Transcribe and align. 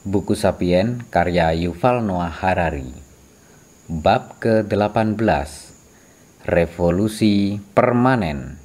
Buku 0.00 0.32
Sapien 0.32 1.04
karya 1.12 1.52
Yuval 1.52 2.00
Noah 2.00 2.32
Harari. 2.32 2.88
Bab 3.84 4.40
ke-18 4.40 5.20
Revolusi 6.48 7.60
Permanen. 7.76 8.56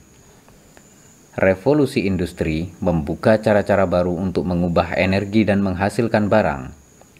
Revolusi 1.35 2.07
industri 2.07 2.71
membuka 2.79 3.35
cara-cara 3.43 3.83
baru 3.83 4.15
untuk 4.15 4.47
mengubah 4.47 4.95
energi 4.95 5.43
dan 5.43 5.59
menghasilkan 5.59 6.31
barang 6.31 6.71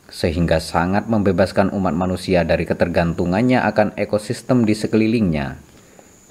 sehingga 0.08 0.64
sangat 0.64 1.12
membebaskan 1.12 1.76
umat 1.76 1.92
manusia 1.92 2.48
dari 2.48 2.64
ketergantungannya 2.64 3.68
akan 3.68 4.00
ekosistem 4.00 4.64
di 4.64 4.80
sekelilingnya. 4.80 5.60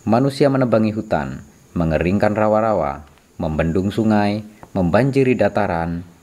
Manusia 0.09 0.49
menebangi 0.49 0.97
hutan, 0.97 1.45
mengeringkan 1.77 2.33
rawa-rawa, 2.33 3.05
membendung 3.37 3.93
sungai, 3.93 4.41
membanjiri 4.73 5.37
dataran, 5.37 6.14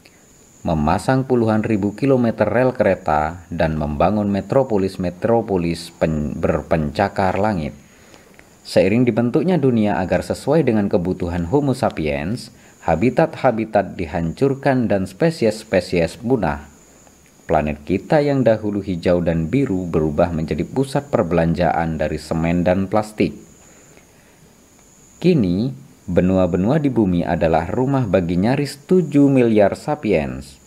memasang 0.61 1.25
puluhan 1.25 1.65
ribu 1.65 1.97
kilometer 1.97 2.45
rel 2.45 2.73
kereta, 2.73 3.45
dan 3.49 3.77
membangun 3.77 4.29
metropolis-metropolis 4.29 5.89
berpencakar 6.37 7.37
langit. 7.41 7.73
Seiring 8.61 9.09
dibentuknya 9.09 9.57
dunia 9.57 9.97
agar 9.97 10.21
sesuai 10.21 10.61
dengan 10.61 10.85
kebutuhan 10.85 11.49
Homo 11.49 11.73
sapiens, 11.73 12.53
habitat-habitat 12.85 13.97
dihancurkan 13.97 14.85
dan 14.85 15.09
spesies-spesies 15.09 16.21
punah. 16.21 16.69
Planet 17.49 17.81
kita 17.83 18.21
yang 18.21 18.45
dahulu 18.45 18.79
hijau 18.85 19.19
dan 19.19 19.49
biru 19.49 19.89
berubah 19.89 20.29
menjadi 20.29 20.63
pusat 20.63 21.09
perbelanjaan 21.09 21.97
dari 21.97 22.21
semen 22.21 22.61
dan 22.61 22.85
plastik. 22.85 23.33
Kini, 25.17 25.73
Benua-benua 26.11 26.75
di 26.83 26.91
bumi 26.91 27.23
adalah 27.23 27.71
rumah 27.71 28.03
bagi 28.03 28.35
nyaris 28.35 28.83
7 28.83 29.31
miliar 29.31 29.79
sapiens. 29.79 30.59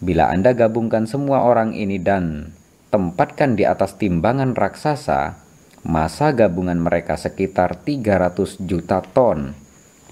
Bila 0.00 0.32
Anda 0.32 0.56
gabungkan 0.56 1.04
semua 1.04 1.44
orang 1.44 1.76
ini 1.76 2.00
dan 2.00 2.56
tempatkan 2.88 3.60
di 3.60 3.68
atas 3.68 4.00
timbangan 4.00 4.56
raksasa, 4.56 5.36
masa 5.84 6.32
gabungan 6.32 6.80
mereka 6.80 7.20
sekitar 7.20 7.76
300 7.84 8.56
juta 8.64 9.04
ton. 9.04 9.52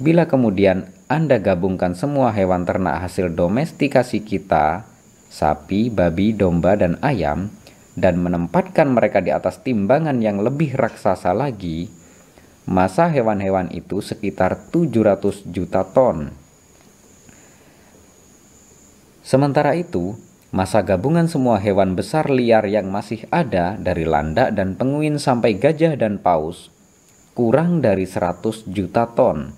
Bila 0.05 0.29
kemudian 0.29 0.85
Anda 1.09 1.41
gabungkan 1.41 1.97
semua 1.97 2.29
hewan 2.37 2.69
ternak 2.69 3.09
hasil 3.09 3.33
domestikasi 3.33 4.21
kita, 4.21 4.85
sapi, 5.33 5.89
babi, 5.89 6.37
domba, 6.37 6.77
dan 6.77 7.01
ayam, 7.01 7.49
dan 7.97 8.21
menempatkan 8.21 8.93
mereka 8.93 9.25
di 9.25 9.33
atas 9.33 9.65
timbangan 9.65 10.21
yang 10.21 10.45
lebih 10.45 10.77
raksasa 10.77 11.33
lagi, 11.33 11.89
Masa 12.69 13.09
hewan-hewan 13.09 13.73
itu 13.73 14.05
sekitar 14.05 14.69
700 14.69 15.49
juta 15.49 15.89
ton. 15.89 16.37
Sementara 19.25 19.73
itu, 19.73 20.21
masa 20.53 20.85
gabungan 20.85 21.33
semua 21.33 21.57
hewan 21.65 21.97
besar 21.97 22.29
liar 22.29 22.69
yang 22.69 22.93
masih 22.93 23.25
ada 23.33 23.81
dari 23.81 24.05
landak 24.05 24.53
dan 24.53 24.77
penguin 24.77 25.17
sampai 25.17 25.57
gajah 25.57 25.97
dan 25.97 26.21
paus 26.21 26.69
kurang 27.33 27.81
dari 27.81 28.05
100 28.05 28.69
juta 28.69 29.09
ton. 29.17 29.55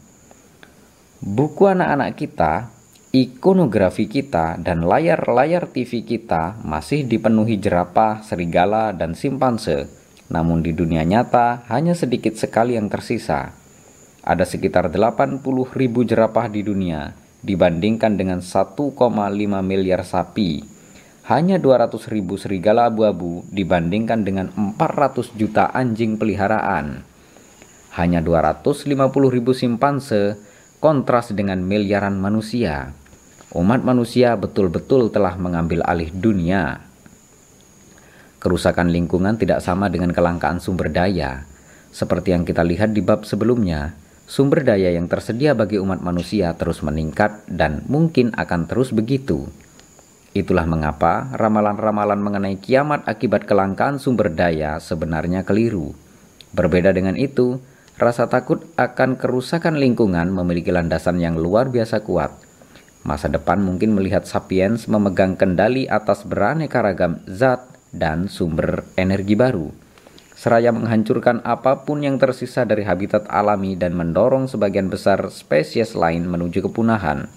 Buku 1.19 1.67
anak-anak 1.67 2.15
kita, 2.15 2.69
ikonografi 3.11 4.07
kita, 4.07 4.61
dan 4.61 4.87
layar-layar 4.87 5.67
TV 5.67 6.07
kita 6.07 6.63
masih 6.63 7.09
dipenuhi 7.09 7.59
jerapah, 7.59 8.23
serigala, 8.23 8.95
dan 8.95 9.17
simpanse 9.17 10.00
namun 10.31 10.63
di 10.63 10.71
dunia 10.71 11.03
nyata 11.03 11.67
hanya 11.67 11.93
sedikit 11.99 12.39
sekali 12.39 12.79
yang 12.79 12.87
tersisa. 12.87 13.51
Ada 14.23 14.47
sekitar 14.47 14.87
80 14.89 15.43
ribu 15.75 16.07
jerapah 16.07 16.47
di 16.47 16.63
dunia 16.63 17.13
dibandingkan 17.43 18.15
dengan 18.15 18.39
1,5 18.39 18.95
miliar 19.65 20.07
sapi. 20.07 20.63
Hanya 21.27 21.59
200 21.63 22.11
ribu 22.11 22.35
serigala 22.39 22.91
abu-abu 22.91 23.47
dibandingkan 23.51 24.27
dengan 24.27 24.51
400 24.55 25.35
juta 25.35 25.71
anjing 25.71 26.19
peliharaan. 26.19 27.07
Hanya 27.95 28.23
250 28.23 28.87
ribu 29.31 29.51
simpanse 29.55 30.39
kontras 30.79 31.31
dengan 31.35 31.63
miliaran 31.63 32.19
manusia. 32.19 32.95
Umat 33.51 33.83
manusia 33.83 34.39
betul-betul 34.39 35.11
telah 35.11 35.35
mengambil 35.35 35.83
alih 35.87 36.11
dunia. 36.15 36.90
Kerusakan 38.41 38.89
lingkungan 38.89 39.37
tidak 39.37 39.61
sama 39.61 39.93
dengan 39.93 40.17
kelangkaan 40.17 40.65
sumber 40.65 40.89
daya. 40.89 41.45
Seperti 41.93 42.33
yang 42.33 42.49
kita 42.49 42.65
lihat 42.65 42.97
di 42.97 43.05
bab 43.05 43.29
sebelumnya, 43.29 43.93
sumber 44.25 44.65
daya 44.65 44.97
yang 44.97 45.13
tersedia 45.13 45.53
bagi 45.53 45.77
umat 45.77 46.01
manusia 46.01 46.57
terus 46.57 46.81
meningkat 46.81 47.45
dan 47.53 47.85
mungkin 47.85 48.33
akan 48.33 48.65
terus 48.65 48.97
begitu. 48.97 49.45
Itulah 50.33 50.65
mengapa 50.65 51.29
ramalan-ramalan 51.37 52.17
mengenai 52.17 52.57
kiamat 52.57 53.05
akibat 53.05 53.45
kelangkaan 53.45 54.01
sumber 54.01 54.33
daya 54.33 54.81
sebenarnya 54.81 55.45
keliru. 55.45 55.93
Berbeda 56.57 56.97
dengan 56.97 57.21
itu, 57.21 57.61
rasa 58.01 58.25
takut 58.25 58.65
akan 58.81 59.21
kerusakan 59.21 59.77
lingkungan 59.77 60.33
memiliki 60.33 60.73
landasan 60.73 61.21
yang 61.21 61.37
luar 61.37 61.69
biasa 61.69 62.01
kuat. 62.09 62.33
Masa 63.05 63.29
depan 63.29 63.61
mungkin 63.61 63.93
melihat 63.93 64.25
sapiens 64.25 64.89
memegang 64.89 65.37
kendali 65.37 65.85
atas 65.85 66.25
beraneka 66.25 66.81
ragam 66.81 67.21
zat 67.29 67.70
dan 67.91 68.31
sumber 68.31 68.87
energi 68.95 69.35
baru, 69.35 69.71
seraya 70.39 70.73
menghancurkan 70.73 71.45
apa 71.45 71.85
pun 71.85 72.01
yang 72.01 72.17
tersisa 72.17 72.65
dari 72.65 72.87
habitat 72.87 73.29
alami 73.29 73.77
dan 73.77 73.93
mendorong 73.93 74.49
sebagian 74.49 74.89
besar 74.89 75.29
spesies 75.29 75.93
lain 75.99 76.25
menuju 76.31 76.65
kepunahan. 76.71 77.29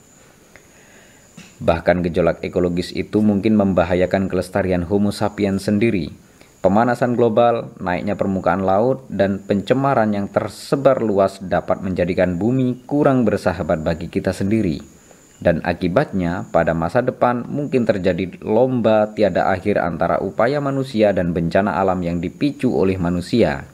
Bahkan 1.63 2.03
gejolak 2.07 2.39
ekologis 2.45 2.95
itu 2.95 3.19
mungkin 3.19 3.59
membahayakan 3.59 4.31
kelestarian 4.31 4.87
Homo 4.87 5.11
sapiens 5.11 5.67
sendiri. 5.67 6.11
Pemanasan 6.63 7.19
global, 7.19 7.75
naiknya 7.83 8.15
permukaan 8.15 8.63
laut, 8.63 9.03
dan 9.11 9.43
pencemaran 9.43 10.15
yang 10.15 10.31
tersebar 10.31 11.03
luas 11.03 11.43
dapat 11.43 11.83
menjadikan 11.83 12.39
bumi 12.39 12.87
kurang 12.87 13.27
bersahabat 13.27 13.83
bagi 13.83 14.07
kita 14.07 14.31
sendiri 14.31 14.92
dan 15.43 15.59
akibatnya 15.67 16.47
pada 16.55 16.71
masa 16.71 17.03
depan 17.03 17.43
mungkin 17.43 17.83
terjadi 17.83 18.39
lomba 18.39 19.11
tiada 19.11 19.51
akhir 19.51 19.75
antara 19.75 20.23
upaya 20.23 20.63
manusia 20.63 21.11
dan 21.11 21.35
bencana 21.35 21.75
alam 21.75 21.99
yang 21.99 22.23
dipicu 22.23 22.71
oleh 22.71 22.95
manusia. 22.95 23.67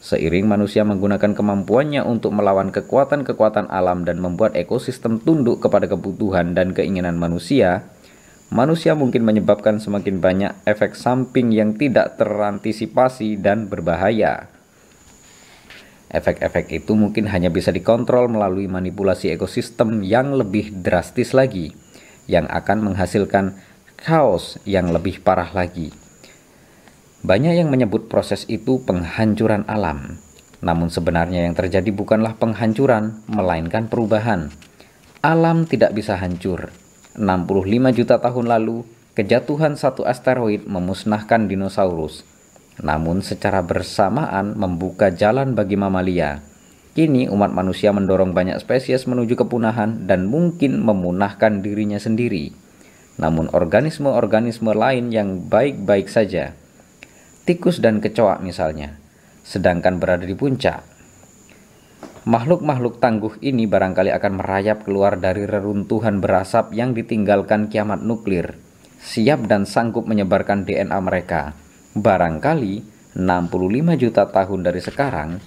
Seiring 0.00 0.48
manusia 0.48 0.88
menggunakan 0.88 1.36
kemampuannya 1.36 2.00
untuk 2.00 2.32
melawan 2.32 2.72
kekuatan-kekuatan 2.72 3.68
alam 3.68 4.08
dan 4.08 4.24
membuat 4.24 4.56
ekosistem 4.56 5.20
tunduk 5.20 5.60
kepada 5.60 5.84
kebutuhan 5.84 6.56
dan 6.56 6.72
keinginan 6.72 7.20
manusia, 7.20 7.84
manusia 8.48 8.96
mungkin 8.96 9.26
menyebabkan 9.26 9.76
semakin 9.76 10.22
banyak 10.22 10.52
efek 10.64 10.96
samping 10.96 11.52
yang 11.52 11.76
tidak 11.76 12.16
terantisipasi 12.16 13.36
dan 13.36 13.68
berbahaya. 13.68 14.55
Efek-efek 16.06 16.70
itu 16.70 16.94
mungkin 16.94 17.26
hanya 17.26 17.50
bisa 17.50 17.74
dikontrol 17.74 18.30
melalui 18.30 18.70
manipulasi 18.70 19.34
ekosistem 19.34 20.06
yang 20.06 20.38
lebih 20.38 20.70
drastis 20.78 21.34
lagi, 21.34 21.74
yang 22.30 22.46
akan 22.46 22.92
menghasilkan 22.92 23.58
kaos 23.98 24.62
yang 24.62 24.94
lebih 24.94 25.18
parah 25.18 25.50
lagi. 25.50 25.90
Banyak 27.26 27.58
yang 27.58 27.74
menyebut 27.74 28.06
proses 28.06 28.46
itu 28.46 28.78
penghancuran 28.86 29.66
alam, 29.66 30.22
namun 30.62 30.94
sebenarnya 30.94 31.50
yang 31.50 31.58
terjadi 31.58 31.90
bukanlah 31.90 32.38
penghancuran, 32.38 33.26
melainkan 33.26 33.90
perubahan. 33.90 34.54
Alam 35.26 35.66
tidak 35.66 35.90
bisa 35.90 36.14
hancur. 36.14 36.70
65 37.18 37.98
juta 37.98 38.22
tahun 38.22 38.46
lalu, 38.46 38.86
kejatuhan 39.18 39.74
satu 39.74 40.06
asteroid 40.06 40.70
memusnahkan 40.70 41.50
dinosaurus 41.50 42.35
namun 42.80 43.24
secara 43.24 43.64
bersamaan 43.64 44.52
membuka 44.52 45.08
jalan 45.08 45.56
bagi 45.56 45.80
mamalia. 45.80 46.44
Kini 46.96 47.28
umat 47.28 47.52
manusia 47.52 47.92
mendorong 47.92 48.32
banyak 48.32 48.56
spesies 48.56 49.04
menuju 49.04 49.36
kepunahan 49.36 50.08
dan 50.08 50.28
mungkin 50.28 50.80
memunahkan 50.80 51.60
dirinya 51.60 52.00
sendiri. 52.00 52.56
Namun 53.20 53.52
organisme-organisme 53.52 54.72
lain 54.72 55.12
yang 55.12 55.44
baik-baik 55.48 56.08
saja, 56.08 56.56
tikus 57.44 57.80
dan 57.80 58.00
kecoa 58.00 58.40
misalnya, 58.40 58.96
sedangkan 59.44 60.00
berada 60.00 60.24
di 60.24 60.36
puncak. 60.36 60.84
Makhluk-makhluk 62.28 62.98
tangguh 63.00 63.40
ini 63.44 63.68
barangkali 63.68 64.12
akan 64.12 64.32
merayap 64.40 64.84
keluar 64.84 65.16
dari 65.20 65.44
reruntuhan 65.48 66.20
berasap 66.20 66.72
yang 66.76 66.92
ditinggalkan 66.92 67.68
kiamat 67.68 68.04
nuklir, 68.04 68.56
siap 69.00 69.44
dan 69.48 69.64
sanggup 69.68 70.08
menyebarkan 70.08 70.64
DNA 70.64 70.96
mereka 71.00 71.56
Barangkali 71.96 72.84
65 73.16 73.96
juta 73.96 74.28
tahun 74.28 74.60
dari 74.68 74.84
sekarang, 74.84 75.40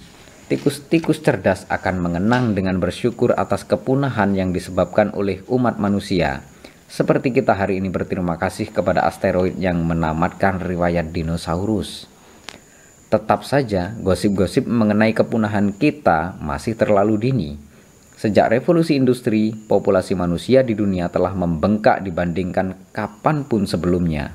tikus-tikus 0.50 1.22
cerdas 1.22 1.62
akan 1.70 2.02
mengenang 2.02 2.58
dengan 2.58 2.82
bersyukur 2.82 3.38
atas 3.38 3.62
kepunahan 3.62 4.34
yang 4.34 4.50
disebabkan 4.50 5.14
oleh 5.14 5.46
umat 5.46 5.78
manusia. 5.78 6.42
Seperti 6.90 7.30
kita 7.30 7.54
hari 7.54 7.78
ini 7.78 7.86
berterima 7.86 8.34
kasih 8.34 8.74
kepada 8.74 9.06
asteroid 9.06 9.62
yang 9.62 9.78
menamatkan 9.86 10.58
riwayat 10.58 11.14
dinosaurus. 11.14 12.10
Tetap 13.14 13.46
saja, 13.46 13.94
gosip-gosip 14.02 14.66
mengenai 14.66 15.14
kepunahan 15.14 15.70
kita 15.70 16.34
masih 16.42 16.74
terlalu 16.74 17.30
dini. 17.30 17.50
Sejak 18.18 18.50
revolusi 18.50 18.98
industri, 18.98 19.54
populasi 19.54 20.18
manusia 20.18 20.66
di 20.66 20.74
dunia 20.74 21.14
telah 21.14 21.30
membengkak 21.30 22.02
dibandingkan 22.02 22.90
kapan 22.90 23.46
pun 23.46 23.70
sebelumnya. 23.70 24.34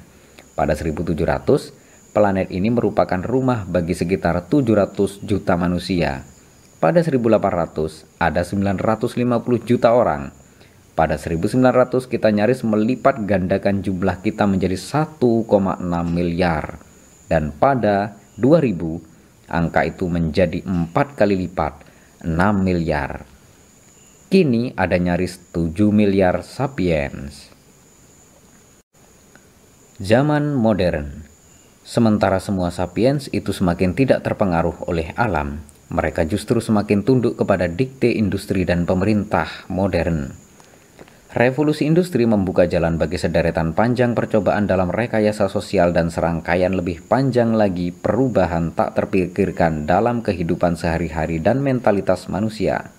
Pada 0.56 0.80
1700, 0.80 1.84
planet 2.16 2.48
ini 2.48 2.72
merupakan 2.72 3.20
rumah 3.20 3.68
bagi 3.68 3.92
sekitar 3.92 4.48
700 4.48 5.20
juta 5.28 5.60
manusia. 5.60 6.24
Pada 6.80 7.04
1800, 7.04 8.08
ada 8.16 8.40
950 8.48 9.68
juta 9.68 9.92
orang. 9.92 10.32
Pada 10.96 11.20
1900, 11.20 12.08
kita 12.08 12.32
nyaris 12.32 12.64
melipat 12.64 13.28
gandakan 13.28 13.84
jumlah 13.84 14.24
kita 14.24 14.48
menjadi 14.48 14.80
1,6 14.80 15.52
miliar. 16.08 16.80
Dan 17.28 17.52
pada 17.52 18.16
2000, 18.40 19.04
angka 19.52 19.84
itu 19.84 20.08
menjadi 20.08 20.64
4 20.64 21.20
kali 21.20 21.36
lipat, 21.36 21.84
6 22.24 22.64
miliar. 22.64 23.28
Kini 24.32 24.72
ada 24.80 24.96
nyaris 24.96 25.52
7 25.52 25.92
miliar 25.92 26.48
sapiens. 26.48 27.52
Zaman 30.00 30.56
modern 30.56 31.35
Sementara 31.86 32.42
semua 32.42 32.74
sapiens 32.74 33.30
itu 33.30 33.54
semakin 33.54 33.94
tidak 33.94 34.26
terpengaruh 34.26 34.90
oleh 34.90 35.14
alam, 35.14 35.62
mereka 35.94 36.26
justru 36.26 36.58
semakin 36.58 37.06
tunduk 37.06 37.38
kepada 37.38 37.70
dikte 37.70 38.10
industri 38.10 38.66
dan 38.66 38.90
pemerintah 38.90 39.70
modern. 39.70 40.34
Revolusi 41.36 41.86
industri 41.86 42.26
membuka 42.26 42.66
jalan 42.66 42.98
bagi 42.98 43.22
sederetan 43.22 43.78
panjang 43.78 44.18
percobaan 44.18 44.66
dalam 44.66 44.90
rekayasa 44.90 45.46
sosial 45.46 45.94
dan 45.94 46.10
serangkaian 46.10 46.74
lebih 46.74 47.06
panjang 47.06 47.54
lagi 47.54 47.94
perubahan 47.94 48.74
tak 48.74 48.98
terpikirkan 48.98 49.86
dalam 49.86 50.26
kehidupan 50.26 50.80
sehari-hari 50.80 51.38
dan 51.38 51.62
mentalitas 51.62 52.32
manusia. 52.34 52.95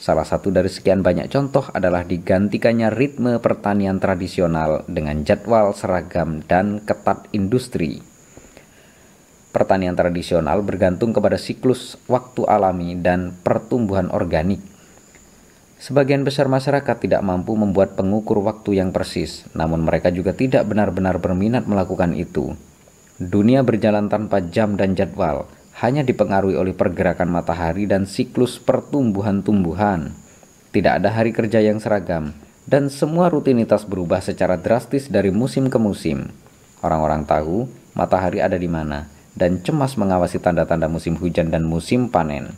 Salah 0.00 0.24
satu 0.24 0.48
dari 0.48 0.72
sekian 0.72 1.04
banyak 1.04 1.28
contoh 1.28 1.68
adalah 1.76 2.08
digantikannya 2.08 2.88
ritme 2.88 3.36
pertanian 3.36 4.00
tradisional 4.00 4.80
dengan 4.88 5.20
jadwal 5.28 5.76
seragam 5.76 6.40
dan 6.48 6.80
ketat 6.80 7.28
industri. 7.36 8.00
Pertanian 9.52 9.92
tradisional 9.92 10.64
bergantung 10.64 11.12
kepada 11.12 11.36
siklus 11.36 12.00
waktu 12.08 12.48
alami 12.48 12.96
dan 12.96 13.36
pertumbuhan 13.44 14.08
organik. 14.08 14.64
Sebagian 15.76 16.24
besar 16.24 16.48
masyarakat 16.48 16.96
tidak 16.96 17.20
mampu 17.20 17.52
membuat 17.52 17.92
pengukur 17.92 18.40
waktu 18.40 18.80
yang 18.80 18.96
persis, 18.96 19.44
namun 19.52 19.84
mereka 19.84 20.08
juga 20.08 20.32
tidak 20.32 20.64
benar-benar 20.64 21.20
berminat 21.20 21.68
melakukan 21.68 22.16
itu. 22.16 22.56
Dunia 23.20 23.60
berjalan 23.60 24.08
tanpa 24.08 24.40
jam 24.48 24.80
dan 24.80 24.96
jadwal 24.96 25.44
hanya 25.78 26.02
dipengaruhi 26.02 26.58
oleh 26.58 26.74
pergerakan 26.74 27.30
matahari 27.30 27.86
dan 27.86 28.08
siklus 28.08 28.58
pertumbuhan-tumbuhan. 28.58 30.10
Tidak 30.70 31.02
ada 31.02 31.14
hari 31.14 31.30
kerja 31.30 31.62
yang 31.62 31.78
seragam, 31.78 32.34
dan 32.66 32.90
semua 32.90 33.30
rutinitas 33.30 33.86
berubah 33.86 34.22
secara 34.22 34.58
drastis 34.58 35.06
dari 35.06 35.30
musim 35.30 35.70
ke 35.70 35.78
musim. 35.78 36.30
Orang-orang 36.82 37.26
tahu 37.26 37.66
matahari 37.94 38.38
ada 38.38 38.54
di 38.54 38.70
mana, 38.70 39.10
dan 39.34 39.62
cemas 39.62 39.94
mengawasi 39.94 40.38
tanda-tanda 40.42 40.86
musim 40.86 41.18
hujan 41.18 41.50
dan 41.50 41.66
musim 41.66 42.10
panen. 42.10 42.54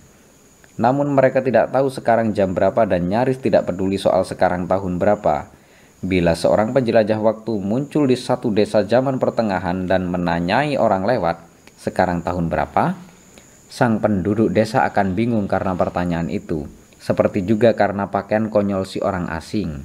Namun 0.80 1.12
mereka 1.12 1.44
tidak 1.44 1.68
tahu 1.68 1.92
sekarang 1.92 2.32
jam 2.32 2.56
berapa 2.56 2.88
dan 2.88 3.08
nyaris 3.08 3.36
tidak 3.36 3.68
peduli 3.68 4.00
soal 4.00 4.24
sekarang 4.24 4.64
tahun 4.64 4.96
berapa. 4.96 5.52
Bila 6.02 6.34
seorang 6.34 6.74
penjelajah 6.74 7.20
waktu 7.22 7.52
muncul 7.62 8.10
di 8.10 8.18
satu 8.18 8.50
desa 8.50 8.82
zaman 8.82 9.22
pertengahan 9.22 9.86
dan 9.86 10.10
menanyai 10.10 10.74
orang 10.74 11.06
lewat, 11.06 11.51
sekarang 11.82 12.22
tahun 12.22 12.46
berapa? 12.46 12.94
Sang 13.66 13.98
penduduk 13.98 14.54
desa 14.54 14.86
akan 14.86 15.18
bingung 15.18 15.50
karena 15.50 15.74
pertanyaan 15.74 16.30
itu, 16.30 16.70
seperti 17.02 17.42
juga 17.42 17.74
karena 17.74 18.06
pakaian 18.06 18.46
konyol 18.46 18.86
si 18.86 19.02
orang 19.02 19.26
asing. 19.26 19.82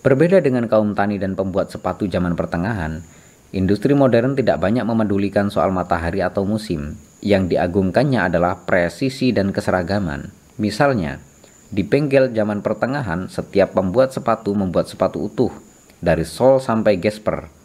Berbeda 0.00 0.40
dengan 0.40 0.64
kaum 0.64 0.96
tani 0.96 1.20
dan 1.20 1.36
pembuat 1.36 1.68
sepatu 1.68 2.08
zaman 2.08 2.40
pertengahan, 2.40 3.04
industri 3.52 3.92
modern 3.92 4.32
tidak 4.32 4.56
banyak 4.64 4.80
memedulikan 4.80 5.52
soal 5.52 5.68
matahari 5.76 6.24
atau 6.24 6.48
musim. 6.48 6.96
Yang 7.20 7.52
diagungkannya 7.52 8.32
adalah 8.32 8.64
presisi 8.64 9.36
dan 9.36 9.52
keseragaman. 9.52 10.32
Misalnya, 10.56 11.20
di 11.68 11.84
bengkel 11.84 12.32
zaman 12.32 12.64
pertengahan, 12.64 13.28
setiap 13.28 13.76
pembuat 13.76 14.16
sepatu 14.16 14.56
membuat 14.56 14.88
sepatu 14.88 15.28
utuh, 15.28 15.52
dari 16.00 16.24
sol 16.24 16.64
sampai 16.64 16.96
gesper, 16.96 17.59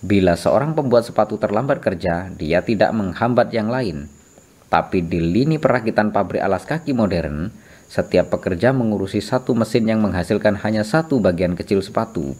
Bila 0.00 0.32
seorang 0.32 0.72
pembuat 0.72 1.04
sepatu 1.04 1.36
terlambat 1.36 1.84
kerja, 1.84 2.32
dia 2.32 2.64
tidak 2.64 2.88
menghambat 2.96 3.52
yang 3.52 3.68
lain. 3.68 4.08
Tapi 4.72 5.04
di 5.04 5.20
lini 5.20 5.60
perakitan 5.60 6.08
pabrik 6.08 6.40
alas 6.40 6.64
kaki 6.64 6.96
modern, 6.96 7.52
setiap 7.84 8.32
pekerja 8.32 8.72
mengurusi 8.72 9.20
satu 9.20 9.52
mesin 9.52 9.84
yang 9.84 10.00
menghasilkan 10.00 10.56
hanya 10.64 10.88
satu 10.88 11.20
bagian 11.20 11.52
kecil 11.52 11.84
sepatu, 11.84 12.32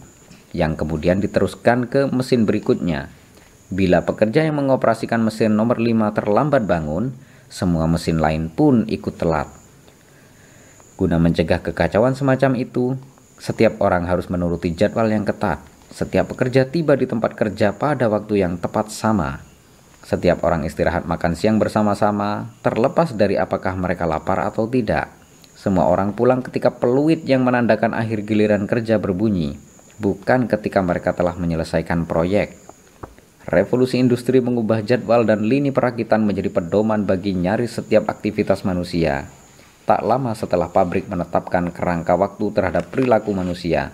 yang 0.57 0.73
kemudian 0.73 1.21
diteruskan 1.21 1.85
ke 1.85 2.09
mesin 2.09 2.49
berikutnya. 2.49 3.13
Bila 3.69 4.09
pekerja 4.09 4.41
yang 4.41 4.57
mengoperasikan 4.57 5.21
mesin 5.21 5.53
nomor 5.53 5.77
5 5.77 6.17
terlambat 6.17 6.65
bangun, 6.65 7.13
semua 7.45 7.85
mesin 7.85 8.17
lain 8.17 8.49
pun 8.49 8.89
ikut 8.89 9.21
telat. 9.21 9.53
Guna 10.97 11.21
mencegah 11.21 11.61
kekacauan 11.61 12.17
semacam 12.17 12.57
itu, 12.57 12.97
setiap 13.37 13.77
orang 13.85 14.09
harus 14.09 14.33
menuruti 14.33 14.73
jadwal 14.73 15.13
yang 15.13 15.29
ketat. 15.29 15.70
Setiap 15.91 16.31
pekerja 16.31 16.63
tiba 16.63 16.95
di 16.95 17.03
tempat 17.03 17.35
kerja 17.35 17.75
pada 17.75 18.07
waktu 18.07 18.39
yang 18.39 18.55
tepat 18.55 18.87
sama. 18.95 19.43
Setiap 20.07 20.41
orang 20.47 20.63
istirahat 20.63 21.03
makan 21.03 21.35
siang 21.35 21.59
bersama-sama, 21.59 22.47
terlepas 22.63 23.11
dari 23.11 23.35
apakah 23.35 23.75
mereka 23.75 24.07
lapar 24.07 24.41
atau 24.47 24.65
tidak. 24.71 25.11
Semua 25.53 25.91
orang 25.91 26.15
pulang 26.15 26.41
ketika 26.41 26.73
peluit 26.73 27.21
yang 27.27 27.45
menandakan 27.45 27.93
akhir 27.93 28.25
giliran 28.25 28.65
kerja 28.65 28.97
berbunyi, 28.97 29.61
bukan 30.01 30.49
ketika 30.49 30.81
mereka 30.81 31.13
telah 31.13 31.37
menyelesaikan 31.37 32.09
proyek. 32.09 32.57
Revolusi 33.45 34.01
industri 34.01 34.41
mengubah 34.41 34.81
jadwal 34.81 35.27
dan 35.27 35.45
lini 35.45 35.69
perakitan 35.69 36.25
menjadi 36.25 36.49
pedoman 36.49 37.05
bagi 37.05 37.37
nyaris 37.37 37.77
setiap 37.77 38.09
aktivitas 38.09 38.65
manusia. 38.65 39.29
Tak 39.85 40.01
lama 40.01 40.33
setelah 40.33 40.71
pabrik 40.71 41.05
menetapkan 41.11 41.69
kerangka 41.69 42.15
waktu 42.17 42.45
terhadap 42.53 42.89
perilaku 42.89 43.33
manusia, 43.35 43.93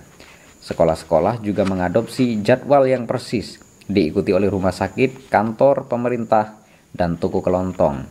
Sekolah-sekolah 0.67 1.39
juga 1.39 1.63
mengadopsi 1.63 2.43
jadwal 2.43 2.91
yang 2.91 3.07
persis, 3.07 3.55
diikuti 3.87 4.35
oleh 4.35 4.51
rumah 4.51 4.75
sakit, 4.75 5.31
kantor, 5.31 5.87
pemerintah, 5.87 6.59
dan 6.91 7.15
toko 7.15 7.39
kelontong. 7.39 8.03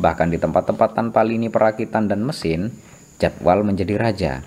Bahkan 0.00 0.32
di 0.32 0.40
tempat-tempat 0.40 0.96
tanpa 0.96 1.20
lini 1.20 1.52
perakitan 1.52 2.08
dan 2.08 2.24
mesin, 2.24 2.72
jadwal 3.20 3.60
menjadi 3.68 4.00
raja. 4.00 4.40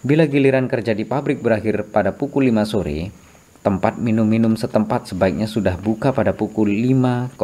Bila 0.00 0.24
giliran 0.24 0.64
kerja 0.64 0.96
di 0.96 1.04
pabrik 1.04 1.44
berakhir 1.44 1.92
pada 1.92 2.16
pukul 2.16 2.48
5 2.48 2.72
sore, 2.72 3.12
tempat 3.60 4.00
minum-minum 4.00 4.56
setempat 4.56 5.12
sebaiknya 5.12 5.44
sudah 5.44 5.76
buka 5.76 6.16
pada 6.16 6.32
pukul 6.32 6.72
5.02. 6.72 7.36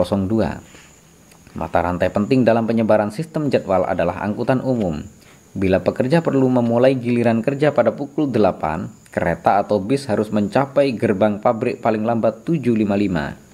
Mata 1.52 1.78
rantai 1.84 2.08
penting 2.08 2.48
dalam 2.48 2.64
penyebaran 2.64 3.12
sistem 3.12 3.52
jadwal 3.52 3.84
adalah 3.84 4.24
angkutan 4.24 4.64
umum, 4.64 5.04
Bila 5.50 5.82
pekerja 5.82 6.22
perlu 6.22 6.46
memulai 6.46 6.94
giliran 6.94 7.42
kerja 7.42 7.74
pada 7.74 7.90
pukul 7.90 8.30
8, 8.30 9.10
kereta 9.10 9.58
atau 9.58 9.82
bis 9.82 10.06
harus 10.06 10.30
mencapai 10.30 10.94
gerbang 10.94 11.42
pabrik 11.42 11.82
paling 11.82 12.06
lambat 12.06 12.46
7.55. 12.46 13.50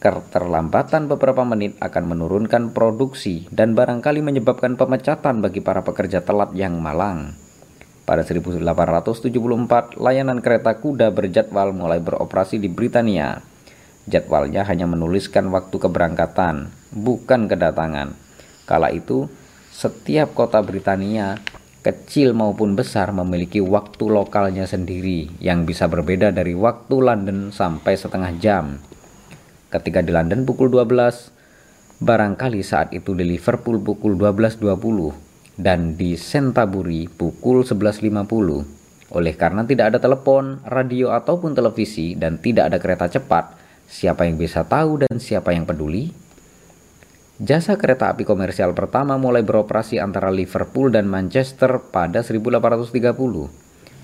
Keterlambatan 0.00 1.12
beberapa 1.12 1.44
menit 1.44 1.76
akan 1.76 2.04
menurunkan 2.08 2.72
produksi 2.72 3.44
dan 3.52 3.76
barangkali 3.76 4.24
menyebabkan 4.24 4.80
pemecatan 4.80 5.44
bagi 5.44 5.60
para 5.60 5.84
pekerja 5.84 6.24
telat 6.24 6.56
yang 6.56 6.80
malang. 6.80 7.36
Pada 8.08 8.24
1874, 8.24 10.00
layanan 10.00 10.40
kereta 10.40 10.78
kuda 10.78 11.12
berjadwal 11.12 11.76
mulai 11.76 12.00
beroperasi 12.00 12.56
di 12.56 12.72
Britania. 12.72 13.44
Jadwalnya 14.06 14.62
hanya 14.64 14.86
menuliskan 14.86 15.50
waktu 15.52 15.76
keberangkatan, 15.76 16.70
bukan 16.94 17.50
kedatangan. 17.50 18.14
Kala 18.62 18.94
itu, 18.94 19.26
setiap 19.76 20.32
kota 20.32 20.64
Britania, 20.64 21.36
kecil 21.84 22.32
maupun 22.32 22.72
besar, 22.72 23.12
memiliki 23.12 23.60
waktu 23.60 24.08
lokalnya 24.08 24.64
sendiri 24.64 25.28
yang 25.36 25.68
bisa 25.68 25.84
berbeda 25.84 26.32
dari 26.32 26.56
waktu 26.56 26.96
London 26.96 27.52
sampai 27.52 27.92
setengah 27.92 28.32
jam. 28.40 28.80
Ketika 29.68 30.00
di 30.00 30.16
London 30.16 30.48
pukul 30.48 30.72
12, 30.72 32.00
barangkali 32.00 32.64
saat 32.64 32.96
itu 32.96 33.12
di 33.12 33.28
Liverpool 33.28 33.76
pukul 33.84 34.16
12.20 34.16 35.60
dan 35.60 35.92
di 35.92 36.16
Sentaburi 36.16 37.12
pukul 37.12 37.60
11.50. 37.60 39.12
Oleh 39.12 39.34
karena 39.36 39.60
tidak 39.68 39.92
ada 39.92 39.98
telepon, 40.00 40.64
radio 40.64 41.12
ataupun 41.12 41.52
televisi 41.52 42.16
dan 42.16 42.40
tidak 42.40 42.72
ada 42.72 42.78
kereta 42.80 43.12
cepat, 43.12 43.52
siapa 43.84 44.24
yang 44.24 44.40
bisa 44.40 44.64
tahu 44.64 45.04
dan 45.04 45.20
siapa 45.20 45.52
yang 45.52 45.68
peduli? 45.68 46.25
Jasa 47.36 47.76
kereta 47.76 48.08
api 48.08 48.24
komersial 48.24 48.72
pertama 48.72 49.20
mulai 49.20 49.44
beroperasi 49.44 50.00
antara 50.00 50.32
Liverpool 50.32 50.88
dan 50.88 51.04
Manchester 51.04 51.84
pada 51.92 52.24
1830. 52.24 52.88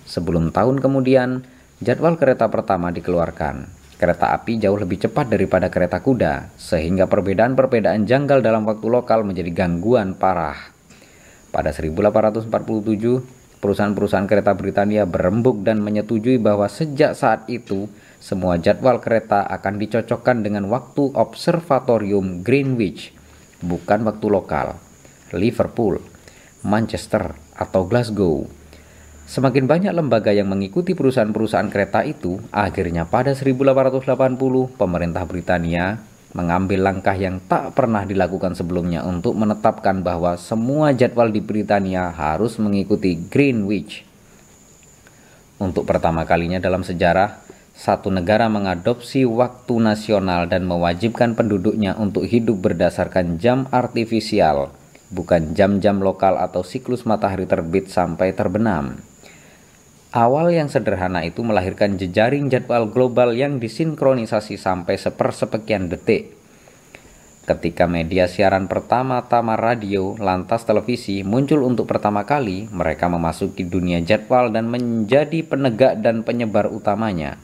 Sebelum 0.05 0.53
tahun 0.53 0.77
kemudian, 0.85 1.41
jadwal 1.81 2.21
kereta 2.21 2.53
pertama 2.53 2.93
dikeluarkan. 2.93 3.73
Kereta 3.97 4.37
api 4.37 4.61
jauh 4.61 4.77
lebih 4.77 5.09
cepat 5.09 5.33
daripada 5.33 5.73
kereta 5.73 6.05
kuda, 6.05 6.53
sehingga 6.61 7.09
perbedaan-perbedaan 7.09 8.05
janggal 8.05 8.45
dalam 8.45 8.69
waktu 8.69 8.85
lokal 8.93 9.25
menjadi 9.25 9.49
gangguan 9.65 10.13
parah. 10.13 10.69
Pada 11.49 11.73
1847, 11.73 12.53
perusahaan-perusahaan 13.65 14.29
kereta 14.29 14.53
Britania 14.53 15.09
berembuk 15.09 15.65
dan 15.65 15.81
menyetujui 15.81 16.37
bahwa 16.37 16.69
sejak 16.69 17.17
saat 17.17 17.49
itu 17.49 17.89
semua 18.21 18.61
jadwal 18.61 19.01
kereta 19.01 19.49
akan 19.49 19.81
dicocokkan 19.81 20.45
dengan 20.45 20.69
waktu 20.69 21.17
observatorium 21.17 22.45
Greenwich, 22.45 23.22
bukan 23.63 24.05
waktu 24.05 24.27
lokal. 24.29 24.77
Liverpool, 25.33 26.03
Manchester, 26.67 27.33
atau 27.57 27.89
Glasgow. 27.89 28.45
Semakin 29.25 29.65
banyak 29.65 29.95
lembaga 29.97 30.35
yang 30.35 30.51
mengikuti 30.51 30.93
perusahaan-perusahaan 30.93 31.73
kereta 31.73 32.05
itu, 32.05 32.43
akhirnya 32.53 33.09
pada 33.09 33.33
1880 33.33 34.77
pemerintah 34.77 35.25
Britania 35.25 36.03
mengambil 36.33 36.85
langkah 36.85 37.17
yang 37.17 37.41
tak 37.45 37.77
pernah 37.77 38.05
dilakukan 38.09 38.57
sebelumnya 38.57 39.05
untuk 39.05 39.37
menetapkan 39.37 40.01
bahwa 40.01 40.37
semua 40.37 40.93
jadwal 40.93 41.29
di 41.29 41.41
Britania 41.45 42.09
harus 42.13 42.57
mengikuti 42.57 43.17
Greenwich. 43.17 44.05
Untuk 45.63 45.87
pertama 45.87 46.27
kalinya 46.27 46.59
dalam 46.59 46.83
sejarah, 46.83 47.42
satu 47.73 48.13
negara 48.13 48.53
mengadopsi 48.53 49.25
waktu 49.25 49.81
nasional 49.81 50.45
dan 50.45 50.69
mewajibkan 50.69 51.33
penduduknya 51.33 51.97
untuk 51.97 52.29
hidup 52.29 52.61
berdasarkan 52.61 53.41
jam 53.41 53.65
artifisial, 53.73 54.77
bukan 55.09 55.57
jam-jam 55.57 55.99
lokal 56.05 56.37
atau 56.37 56.61
siklus 56.61 57.09
matahari 57.09 57.49
terbit 57.49 57.89
sampai 57.89 58.37
terbenam. 58.37 59.01
Awal 60.13 60.53
yang 60.53 60.69
sederhana 60.69 61.25
itu 61.25 61.41
melahirkan 61.41 61.97
jejaring 61.97 62.53
jadwal 62.53 62.93
global 62.93 63.33
yang 63.33 63.57
disinkronisasi 63.57 64.61
sampai 64.61 65.01
sepersepekian 65.01 65.89
detik. 65.89 66.37
Ketika 67.43 67.89
media 67.89 68.29
siaran 68.29 68.69
pertama-tama 68.69 69.57
radio, 69.57 70.15
lantas 70.21 70.63
televisi 70.63 71.25
muncul 71.27 71.65
untuk 71.65 71.89
pertama 71.89 72.23
kali, 72.29 72.69
mereka 72.71 73.09
memasuki 73.09 73.67
dunia 73.67 74.05
jadwal 74.05 74.53
dan 74.53 74.69
menjadi 74.69 75.43
penegak 75.43 75.99
dan 76.05 76.23
penyebar 76.23 76.69
utamanya. 76.69 77.41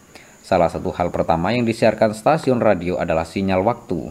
Salah 0.49 0.73
satu 0.73 0.97
hal 0.97 1.13
pertama 1.13 1.53
yang 1.53 1.69
disiarkan 1.69 2.17
stasiun 2.17 2.65
radio 2.65 2.97
adalah 2.97 3.29
sinyal 3.29 3.61
waktu. 3.69 4.09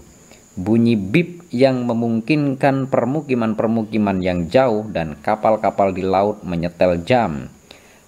Bunyi 0.53 0.93
bip 0.93 1.49
yang 1.49 1.89
memungkinkan 1.89 2.93
permukiman-permukiman 2.93 4.21
yang 4.21 4.45
jauh 4.45 4.85
dan 4.85 5.17
kapal-kapal 5.17 5.89
di 5.97 6.05
laut 6.05 6.45
menyetel 6.45 7.01
jam. 7.01 7.49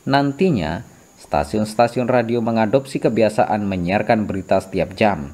Nantinya, 0.05 0.86
stasiun-stasiun 1.25 2.05
radio 2.05 2.38
mengadopsi 2.38 3.01
kebiasaan 3.01 3.65
menyiarkan 3.65 4.29
berita 4.29 4.62
setiap 4.62 4.93
jam. 4.93 5.33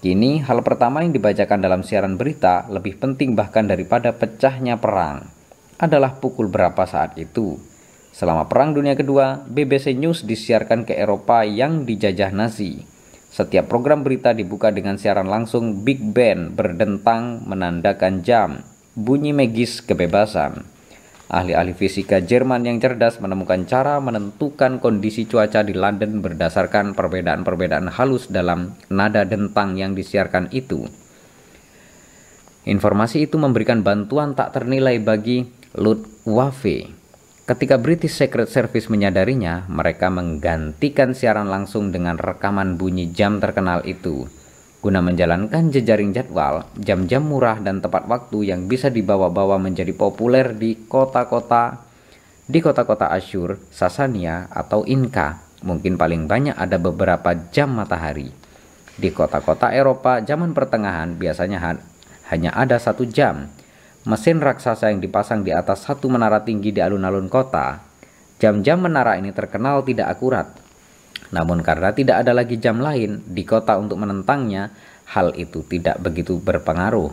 Kini, 0.00 0.40
hal 0.48 0.64
pertama 0.64 1.04
yang 1.04 1.12
dibacakan 1.12 1.60
dalam 1.60 1.84
siaran 1.84 2.16
berita 2.16 2.64
lebih 2.72 3.04
penting 3.04 3.36
bahkan 3.36 3.68
daripada 3.68 4.16
pecahnya 4.16 4.80
perang 4.80 5.28
adalah 5.76 6.16
pukul 6.16 6.48
berapa 6.48 6.88
saat 6.88 7.20
itu. 7.20 7.73
Selama 8.14 8.46
Perang 8.46 8.78
Dunia 8.78 8.94
Kedua, 8.94 9.42
BBC 9.42 9.90
News 9.98 10.22
disiarkan 10.22 10.86
ke 10.86 10.94
Eropa 10.94 11.42
yang 11.42 11.82
dijajah 11.82 12.30
Nazi. 12.30 12.86
Setiap 13.34 13.66
program 13.66 14.06
berita 14.06 14.30
dibuka 14.30 14.70
dengan 14.70 14.94
siaran 14.94 15.26
langsung 15.26 15.82
Big 15.82 15.98
Band 15.98 16.54
berdentang 16.54 17.42
menandakan 17.42 18.22
jam, 18.22 18.62
bunyi 18.94 19.34
megis 19.34 19.82
kebebasan. 19.82 20.62
Ahli-ahli 21.26 21.74
fisika 21.74 22.22
Jerman 22.22 22.62
yang 22.62 22.78
cerdas 22.78 23.18
menemukan 23.18 23.66
cara 23.66 23.98
menentukan 23.98 24.78
kondisi 24.78 25.26
cuaca 25.26 25.66
di 25.66 25.74
London 25.74 26.22
berdasarkan 26.22 26.94
perbedaan-perbedaan 26.94 27.90
halus 27.98 28.30
dalam 28.30 28.78
nada 28.94 29.26
dentang 29.26 29.74
yang 29.74 29.98
disiarkan 29.98 30.54
itu. 30.54 30.86
Informasi 32.62 33.26
itu 33.26 33.42
memberikan 33.42 33.82
bantuan 33.82 34.38
tak 34.38 34.54
ternilai 34.54 35.02
bagi 35.02 35.42
Luftwaffe. 35.74 37.03
Ketika 37.44 37.76
British 37.76 38.16
Secret 38.16 38.48
Service 38.48 38.88
menyadarinya, 38.88 39.68
mereka 39.68 40.08
menggantikan 40.08 41.12
siaran 41.12 41.52
langsung 41.52 41.92
dengan 41.92 42.16
rekaman 42.16 42.80
bunyi 42.80 43.12
jam 43.12 43.36
terkenal 43.36 43.84
itu. 43.84 44.24
Guna 44.80 45.04
menjalankan 45.04 45.68
jejaring 45.68 46.16
jadwal, 46.16 46.64
jam-jam 46.80 47.20
murah 47.20 47.60
dan 47.60 47.84
tepat 47.84 48.08
waktu 48.08 48.48
yang 48.48 48.64
bisa 48.64 48.88
dibawa-bawa 48.88 49.60
menjadi 49.60 49.92
populer 49.92 50.56
di 50.56 50.88
kota-kota 50.88 51.84
di 52.44 52.60
kota-kota 52.60 53.08
Asyur, 53.08 53.56
Sasania, 53.72 54.48
atau 54.52 54.84
Inka, 54.84 55.40
mungkin 55.64 55.96
paling 55.96 56.28
banyak 56.28 56.52
ada 56.56 56.76
beberapa 56.76 57.32
jam 57.52 57.72
matahari. 57.72 58.28
Di 58.96 59.08
kota-kota 59.12 59.72
Eropa 59.72 60.20
zaman 60.20 60.52
pertengahan 60.52 61.16
biasanya 61.16 61.58
ha 61.60 61.72
hanya 62.32 62.56
ada 62.56 62.76
satu 62.80 63.04
jam. 63.08 63.48
Mesin 64.04 64.36
raksasa 64.36 64.92
yang 64.92 65.00
dipasang 65.00 65.40
di 65.40 65.52
atas 65.56 65.88
satu 65.88 66.12
menara 66.12 66.44
tinggi 66.44 66.76
di 66.76 66.84
alun-alun 66.84 67.32
kota. 67.32 67.80
Jam-jam 68.36 68.76
menara 68.84 69.16
ini 69.16 69.32
terkenal 69.32 69.80
tidak 69.80 70.12
akurat, 70.12 70.52
namun 71.32 71.64
karena 71.64 71.90
tidak 71.96 72.20
ada 72.20 72.36
lagi 72.36 72.60
jam 72.60 72.84
lain 72.84 73.24
di 73.24 73.48
kota 73.48 73.80
untuk 73.80 73.96
menentangnya, 73.96 74.70
hal 75.08 75.32
itu 75.34 75.64
tidak 75.64 75.98
begitu 76.04 76.36
berpengaruh. 76.36 77.10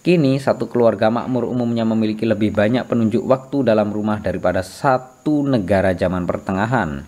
Kini 0.00 0.36
satu 0.40 0.68
keluarga 0.68 1.08
makmur 1.08 1.48
umumnya 1.48 1.88
memiliki 1.88 2.28
lebih 2.28 2.52
banyak 2.52 2.84
penunjuk 2.84 3.24
waktu 3.24 3.68
dalam 3.68 3.88
rumah 3.88 4.20
daripada 4.20 4.60
satu 4.60 5.44
negara 5.44 5.96
zaman 5.96 6.24
pertengahan. 6.24 7.04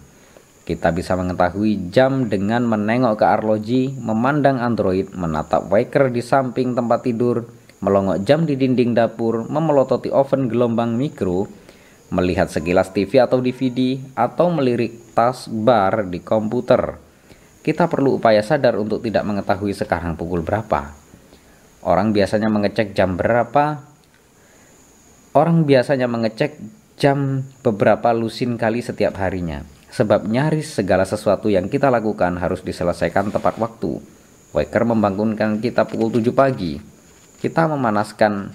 Kita 0.62 0.88
bisa 0.94 1.16
mengetahui 1.20 1.92
jam 1.92 2.32
dengan 2.32 2.64
menengok 2.64 3.18
ke 3.18 3.26
arloji, 3.26 3.82
memandang 3.98 4.56
android, 4.62 5.10
menatap 5.12 5.68
waker 5.68 6.12
di 6.12 6.22
samping 6.22 6.76
tempat 6.76 7.02
tidur, 7.02 7.48
melongok 7.82 8.22
jam 8.22 8.46
di 8.46 8.54
dinding 8.54 8.94
dapur, 8.94 9.50
memelototi 9.50 10.08
oven 10.14 10.46
gelombang 10.46 10.94
mikro, 10.94 11.50
melihat 12.14 12.46
sekilas 12.46 12.94
TV 12.94 13.18
atau 13.18 13.42
DVD, 13.42 13.98
atau 14.14 14.54
melirik 14.54 15.12
tas 15.18 15.50
bar 15.50 16.06
di 16.06 16.22
komputer. 16.22 16.96
Kita 17.62 17.90
perlu 17.90 18.22
upaya 18.22 18.42
sadar 18.42 18.78
untuk 18.78 19.02
tidak 19.02 19.26
mengetahui 19.26 19.74
sekarang 19.74 20.14
pukul 20.14 20.46
berapa. 20.46 20.94
Orang 21.82 22.14
biasanya 22.14 22.46
mengecek 22.46 22.94
jam 22.94 23.18
berapa. 23.18 23.82
Orang 25.34 25.66
biasanya 25.66 26.06
mengecek 26.06 26.58
jam 26.98 27.42
beberapa 27.66 28.14
lusin 28.14 28.54
kali 28.54 28.82
setiap 28.82 29.18
harinya. 29.18 29.66
Sebab 29.90 30.26
nyaris 30.30 30.78
segala 30.78 31.02
sesuatu 31.02 31.50
yang 31.50 31.66
kita 31.66 31.90
lakukan 31.90 32.38
harus 32.38 32.62
diselesaikan 32.62 33.34
tepat 33.34 33.58
waktu. 33.58 33.98
Waker 34.54 34.84
membangunkan 34.86 35.58
kita 35.58 35.88
pukul 35.88 36.12
7 36.22 36.30
pagi. 36.34 36.91
Kita 37.42 37.66
memanaskan 37.66 38.54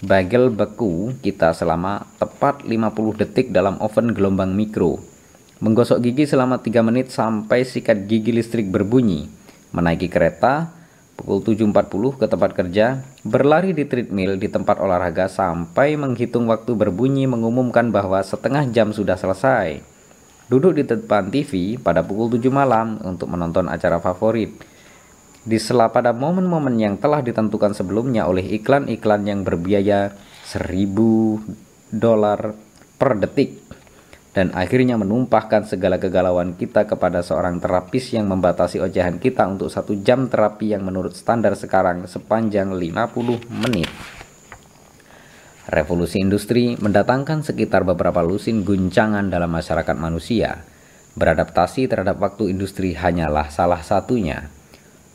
bagel 0.00 0.48
beku 0.48 1.12
kita 1.20 1.52
selama 1.52 2.08
tepat 2.16 2.64
50 2.64 3.20
detik 3.20 3.52
dalam 3.52 3.76
oven 3.84 4.16
gelombang 4.16 4.56
mikro. 4.56 4.96
Menggosok 5.60 6.00
gigi 6.00 6.24
selama 6.24 6.56
3 6.56 6.88
menit 6.88 7.12
sampai 7.12 7.68
sikat 7.68 8.08
gigi 8.08 8.32
listrik 8.32 8.72
berbunyi. 8.72 9.28
Menaiki 9.76 10.08
kereta 10.08 10.72
pukul 11.20 11.44
7.40 11.44 12.16
ke 12.16 12.24
tempat 12.24 12.50
kerja, 12.56 13.04
berlari 13.28 13.76
di 13.76 13.84
treadmill 13.84 14.40
di 14.40 14.48
tempat 14.48 14.80
olahraga 14.80 15.28
sampai 15.28 15.92
menghitung 15.92 16.48
waktu 16.48 16.72
berbunyi 16.72 17.28
mengumumkan 17.28 17.92
bahwa 17.92 18.24
setengah 18.24 18.64
jam 18.72 18.88
sudah 18.96 19.20
selesai. 19.20 19.84
Duduk 20.48 20.80
di 20.80 20.88
depan 20.88 21.28
TV 21.28 21.76
pada 21.76 22.00
pukul 22.00 22.32
7 22.40 22.48
malam 22.48 22.96
untuk 23.04 23.28
menonton 23.28 23.68
acara 23.68 24.00
favorit 24.00 24.72
di 25.44 25.60
sela 25.60 25.92
pada 25.92 26.16
momen-momen 26.16 26.80
yang 26.80 26.96
telah 26.96 27.20
ditentukan 27.20 27.76
sebelumnya 27.76 28.24
oleh 28.24 28.44
iklan-iklan 28.56 29.28
yang 29.28 29.40
berbiaya 29.44 30.16
1000 30.48 31.92
dolar 31.92 32.56
per 32.96 33.12
detik 33.20 33.64
dan 34.34 34.50
akhirnya 34.50 34.98
menumpahkan 34.98 35.70
segala 35.70 36.02
kegalauan 36.02 36.58
kita 36.58 36.90
kepada 36.90 37.22
seorang 37.22 37.62
terapis 37.62 38.10
yang 38.18 38.26
membatasi 38.26 38.82
ocehan 38.82 39.22
kita 39.22 39.46
untuk 39.46 39.70
satu 39.70 39.94
jam 40.02 40.26
terapi 40.26 40.74
yang 40.74 40.82
menurut 40.82 41.14
standar 41.14 41.54
sekarang 41.54 42.10
sepanjang 42.10 42.74
50 42.74 43.46
menit. 43.54 43.86
Revolusi 45.70 46.20
industri 46.20 46.74
mendatangkan 46.76 47.46
sekitar 47.46 47.86
beberapa 47.86 48.20
lusin 48.20 48.66
guncangan 48.66 49.30
dalam 49.30 49.48
masyarakat 49.48 49.96
manusia. 49.96 50.66
Beradaptasi 51.14 51.86
terhadap 51.86 52.18
waktu 52.18 52.50
industri 52.50 52.92
hanyalah 52.92 53.48
salah 53.54 53.80
satunya. 53.86 54.50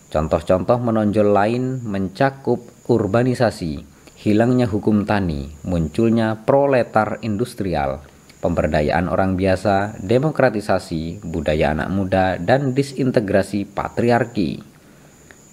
Contoh-contoh 0.09 0.81
menonjol 0.81 1.29
lain 1.29 1.85
mencakup 1.85 2.65
urbanisasi, 2.89 3.85
hilangnya 4.17 4.65
hukum 4.65 5.05
tani, 5.05 5.53
munculnya 5.61 6.33
proletar 6.49 7.21
industrial, 7.21 8.01
pemberdayaan 8.41 9.05
orang 9.05 9.37
biasa, 9.37 10.01
demokratisasi, 10.01 11.21
budaya 11.21 11.77
anak 11.77 11.93
muda, 11.93 12.41
dan 12.41 12.73
disintegrasi 12.73 13.69
patriarki. 13.69 14.65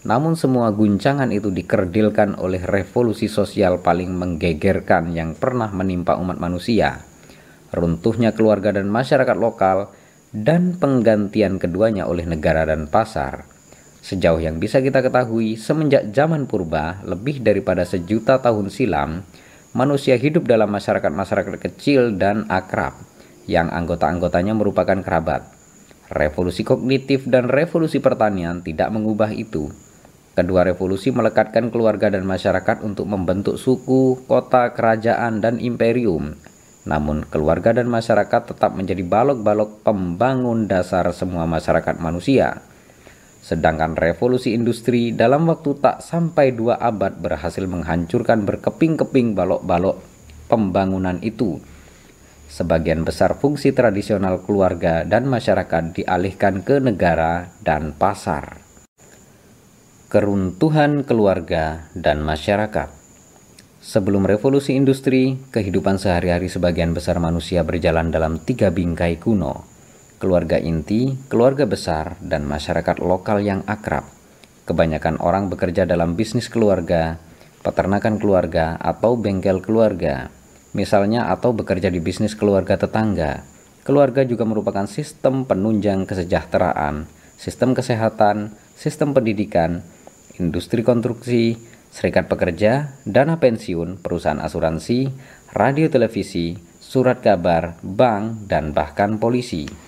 Namun 0.09 0.41
semua 0.41 0.73
guncangan 0.73 1.29
itu 1.37 1.53
dikerdilkan 1.53 2.41
oleh 2.41 2.65
revolusi 2.65 3.29
sosial 3.29 3.85
paling 3.85 4.09
menggegerkan 4.09 5.13
yang 5.13 5.37
pernah 5.37 5.69
menimpa 5.69 6.17
umat 6.17 6.41
manusia. 6.41 7.05
Runtuhnya 7.77 8.33
keluarga 8.33 8.73
dan 8.73 8.89
masyarakat 8.89 9.37
lokal, 9.37 9.93
dan 10.33 10.81
penggantian 10.81 11.61
keduanya 11.61 12.09
oleh 12.09 12.25
negara 12.25 12.65
dan 12.65 12.89
pasar 12.89 13.56
Sejauh 14.07 14.39
yang 14.39 14.63
bisa 14.63 14.79
kita 14.79 15.03
ketahui, 15.03 15.59
semenjak 15.59 16.15
zaman 16.15 16.47
purba, 16.47 17.03
lebih 17.03 17.43
daripada 17.43 17.83
sejuta 17.83 18.39
tahun 18.39 18.71
silam, 18.71 19.27
manusia 19.75 20.15
hidup 20.15 20.47
dalam 20.47 20.71
masyarakat-masyarakat 20.71 21.59
kecil 21.59 22.15
dan 22.15 22.47
akrab, 22.47 22.95
yang 23.51 23.67
anggota-anggotanya 23.67 24.55
merupakan 24.55 24.95
kerabat. 25.03 25.51
Revolusi 26.07 26.63
kognitif 26.63 27.27
dan 27.27 27.51
revolusi 27.51 27.99
pertanian 27.99 28.63
tidak 28.63 28.95
mengubah 28.95 29.35
itu. 29.35 29.75
Kedua 30.39 30.63
revolusi 30.63 31.11
melekatkan 31.11 31.75
keluarga 31.75 32.07
dan 32.07 32.23
masyarakat 32.23 32.87
untuk 32.87 33.11
membentuk 33.11 33.59
suku, 33.59 34.23
kota, 34.31 34.71
kerajaan, 34.71 35.43
dan 35.43 35.59
imperium. 35.59 36.39
Namun, 36.87 37.27
keluarga 37.27 37.75
dan 37.75 37.91
masyarakat 37.91 38.55
tetap 38.55 38.71
menjadi 38.71 39.03
balok-balok 39.03 39.83
pembangun 39.83 40.71
dasar 40.71 41.11
semua 41.11 41.43
masyarakat 41.51 41.99
manusia. 41.99 42.63
Sedangkan 43.47 43.95
revolusi 43.95 44.59
industri 44.59 45.15
dalam 45.15 45.47
waktu 45.47 45.79
tak 45.79 46.03
sampai 46.03 46.51
dua 46.51 46.83
abad 46.83 47.15
berhasil 47.23 47.63
menghancurkan 47.63 48.43
berkeping-keping 48.43 49.39
balok-balok 49.39 50.03
pembangunan 50.51 51.23
itu. 51.23 51.63
Sebagian 52.51 53.07
besar 53.07 53.39
fungsi 53.39 53.71
tradisional 53.71 54.43
keluarga 54.43 55.07
dan 55.07 55.31
masyarakat 55.31 55.95
dialihkan 55.95 56.67
ke 56.67 56.83
negara 56.83 57.55
dan 57.63 57.95
pasar. 57.95 58.59
Keruntuhan 60.11 61.07
keluarga 61.07 61.87
dan 61.95 62.27
masyarakat 62.27 63.07
Sebelum 63.87 64.27
revolusi 64.27 64.75
industri, 64.75 65.39
kehidupan 65.55 66.03
sehari-hari 66.03 66.51
sebagian 66.51 66.91
besar 66.91 67.23
manusia 67.23 67.63
berjalan 67.63 68.11
dalam 68.11 68.43
tiga 68.43 68.75
bingkai 68.75 69.23
kuno, 69.23 69.76
keluarga 70.17 70.57
inti, 70.57 71.17
keluarga 71.29 71.69
besar, 71.69 72.17
dan 72.25 72.49
masyarakat 72.49 73.01
lokal 73.05 73.45
yang 73.45 73.61
akrab. 73.69 74.09
Kebanyakan 74.67 75.21
orang 75.23 75.53
bekerja 75.53 75.87
dalam 75.87 76.19
bisnis 76.19 76.51
keluarga, 76.51 77.21
peternakan 77.63 78.19
keluarga, 78.19 78.81
atau 78.81 79.15
bengkel 79.15 79.63
keluarga, 79.63 80.33
misalnya 80.73 81.31
atau 81.31 81.53
bekerja 81.53 81.93
di 81.93 82.01
bisnis 82.01 82.35
keluarga 82.35 82.81
tetangga. 82.81 83.45
Keluarga 83.87 84.27
juga 84.27 84.43
merupakan 84.43 84.89
sistem 84.91 85.47
penunjang 85.47 86.09
kesejahteraan, 86.11 87.07
sistem 87.39 87.77
kesehatan, 87.77 88.57
sistem 88.75 89.15
pendidikan, 89.15 89.87
industri 90.43 90.83
konstruksi, 90.83 91.55
serikat 91.95 92.27
pekerja, 92.27 92.99
dana 93.07 93.39
pensiun, 93.39 94.03
perusahaan 94.03 94.43
asuransi, 94.43 95.09
radio 95.55 95.87
televisi, 95.87 96.59
surat 96.83 97.23
kabar, 97.23 97.79
bank, 97.81 98.51
dan 98.51 98.75
bahkan 98.75 99.17
polisi. 99.23 99.86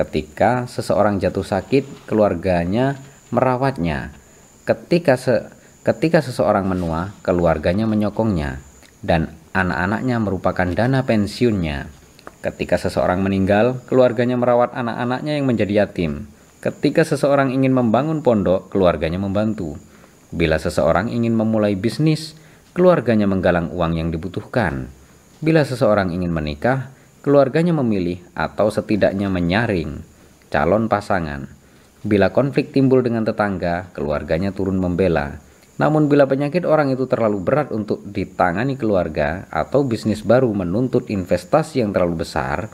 Ketika 0.00 0.64
seseorang 0.64 1.20
jatuh 1.20 1.44
sakit, 1.44 2.08
keluarganya 2.08 2.96
merawatnya. 3.28 4.16
Ketika 4.64 5.20
se 5.20 5.52
ketika 5.84 6.24
seseorang 6.24 6.64
menua, 6.64 7.12
keluarganya 7.20 7.84
menyokongnya 7.84 8.64
dan 9.04 9.36
anak-anaknya 9.52 10.16
merupakan 10.16 10.64
dana 10.72 11.04
pensiunnya. 11.04 11.92
Ketika 12.40 12.80
seseorang 12.80 13.20
meninggal, 13.20 13.84
keluarganya 13.84 14.40
merawat 14.40 14.72
anak-anaknya 14.72 15.36
yang 15.36 15.44
menjadi 15.44 15.84
yatim. 15.84 16.32
Ketika 16.64 17.04
seseorang 17.04 17.52
ingin 17.52 17.76
membangun 17.76 18.24
pondok, 18.24 18.72
keluarganya 18.72 19.20
membantu. 19.20 19.76
Bila 20.32 20.56
seseorang 20.56 21.12
ingin 21.12 21.36
memulai 21.36 21.76
bisnis, 21.76 22.40
keluarganya 22.72 23.28
menggalang 23.28 23.68
uang 23.68 24.00
yang 24.00 24.08
dibutuhkan. 24.08 24.88
Bila 25.44 25.60
seseorang 25.68 26.08
ingin 26.16 26.32
menikah, 26.32 26.88
keluarganya 27.20 27.76
memilih 27.76 28.24
atau 28.32 28.72
setidaknya 28.72 29.28
menyaring 29.28 30.00
calon 30.48 30.88
pasangan. 30.88 31.46
Bila 32.00 32.32
konflik 32.32 32.72
timbul 32.72 33.04
dengan 33.04 33.28
tetangga, 33.28 33.92
keluarganya 33.92 34.56
turun 34.56 34.80
membela. 34.80 35.36
Namun 35.76 36.08
bila 36.08 36.24
penyakit 36.28 36.64
orang 36.64 36.92
itu 36.92 37.04
terlalu 37.08 37.40
berat 37.40 37.72
untuk 37.72 38.04
ditangani 38.04 38.76
keluarga 38.76 39.48
atau 39.48 39.84
bisnis 39.84 40.24
baru 40.24 40.48
menuntut 40.52 41.08
investasi 41.08 41.80
yang 41.80 41.92
terlalu 41.92 42.24
besar, 42.24 42.72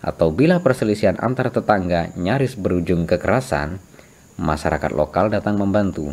atau 0.00 0.32
bila 0.32 0.60
perselisihan 0.60 1.16
antar 1.20 1.52
tetangga 1.52 2.12
nyaris 2.16 2.56
berujung 2.56 3.04
kekerasan, 3.08 3.80
masyarakat 4.40 4.92
lokal 4.92 5.28
datang 5.32 5.60
membantu. 5.60 6.12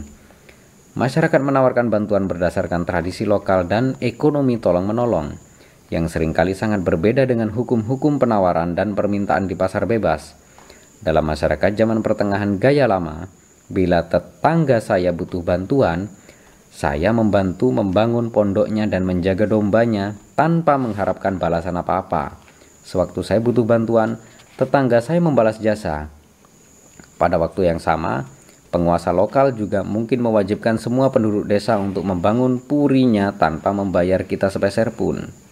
Masyarakat 0.99 1.39
menawarkan 1.39 1.87
bantuan 1.87 2.27
berdasarkan 2.27 2.83
tradisi 2.83 3.23
lokal 3.23 3.67
dan 3.67 3.95
ekonomi 4.03 4.59
tolong-menolong 4.59 5.48
yang 5.89 6.05
sering 6.05 6.33
kali 6.33 6.53
sangat 6.53 6.85
berbeda 6.85 7.25
dengan 7.25 7.49
hukum-hukum 7.49 8.21
penawaran 8.21 8.77
dan 8.77 8.93
permintaan 8.93 9.49
di 9.49 9.57
pasar 9.57 9.89
bebas. 9.89 10.37
Dalam 11.01 11.25
masyarakat 11.25 11.73
zaman 11.73 12.05
pertengahan 12.05 12.61
gaya 12.61 12.85
lama, 12.85 13.25
bila 13.69 14.05
tetangga 14.05 14.81
saya 14.81 15.09
butuh 15.09 15.41
bantuan, 15.41 16.09
saya 16.69 17.09
membantu 17.09 17.73
membangun 17.73 18.29
pondoknya 18.29 18.85
dan 18.85 19.01
menjaga 19.05 19.49
dombanya 19.49 20.13
tanpa 20.37 20.77
mengharapkan 20.77 21.41
balasan 21.41 21.81
apa-apa. 21.81 22.37
Sewaktu 22.85 23.25
saya 23.25 23.41
butuh 23.41 23.65
bantuan, 23.65 24.21
tetangga 24.61 25.01
saya 25.01 25.17
membalas 25.17 25.57
jasa. 25.57 26.13
Pada 27.17 27.41
waktu 27.41 27.67
yang 27.67 27.81
sama, 27.81 28.29
penguasa 28.69 29.09
lokal 29.09 29.57
juga 29.57 29.81
mungkin 29.81 30.21
mewajibkan 30.21 30.77
semua 30.77 31.09
penduduk 31.09 31.49
desa 31.49 31.81
untuk 31.81 32.05
membangun 32.05 32.61
purinya 32.61 33.33
tanpa 33.33 33.73
membayar 33.73 34.21
kita 34.23 34.53
sepeser 34.53 34.93
pun. 34.93 35.48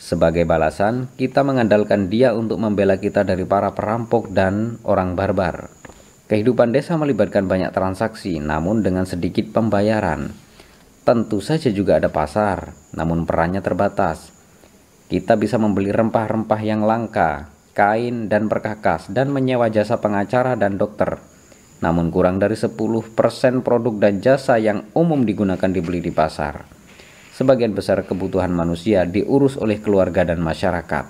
Sebagai 0.00 0.48
balasan, 0.48 1.12
kita 1.20 1.44
mengandalkan 1.44 2.08
dia 2.08 2.32
untuk 2.32 2.56
membela 2.56 2.96
kita 2.96 3.20
dari 3.20 3.44
para 3.44 3.76
perampok 3.76 4.32
dan 4.32 4.80
orang 4.88 5.12
barbar. 5.12 5.68
Kehidupan 6.24 6.72
desa 6.72 6.96
melibatkan 6.96 7.44
banyak 7.44 7.68
transaksi, 7.68 8.40
namun 8.40 8.80
dengan 8.80 9.04
sedikit 9.04 9.52
pembayaran. 9.52 10.32
Tentu 11.04 11.44
saja 11.44 11.68
juga 11.68 12.00
ada 12.00 12.08
pasar, 12.08 12.72
namun 12.96 13.28
perannya 13.28 13.60
terbatas. 13.60 14.32
Kita 15.12 15.36
bisa 15.36 15.60
membeli 15.60 15.92
rempah-rempah 15.92 16.60
yang 16.64 16.80
langka, 16.80 17.52
kain 17.76 18.32
dan 18.32 18.48
perkakas, 18.48 19.12
dan 19.12 19.28
menyewa 19.28 19.68
jasa 19.68 20.00
pengacara 20.00 20.56
dan 20.56 20.80
dokter. 20.80 21.20
Namun 21.84 22.08
kurang 22.08 22.40
dari 22.40 22.56
10% 22.56 23.04
produk 23.60 23.94
dan 24.00 24.24
jasa 24.24 24.56
yang 24.56 24.88
umum 24.96 25.28
digunakan 25.28 25.68
dibeli 25.68 26.00
di 26.00 26.08
pasar 26.08 26.79
sebagian 27.40 27.72
besar 27.72 28.04
kebutuhan 28.04 28.52
manusia 28.52 29.08
diurus 29.08 29.56
oleh 29.56 29.80
keluarga 29.80 30.28
dan 30.28 30.44
masyarakat. 30.44 31.08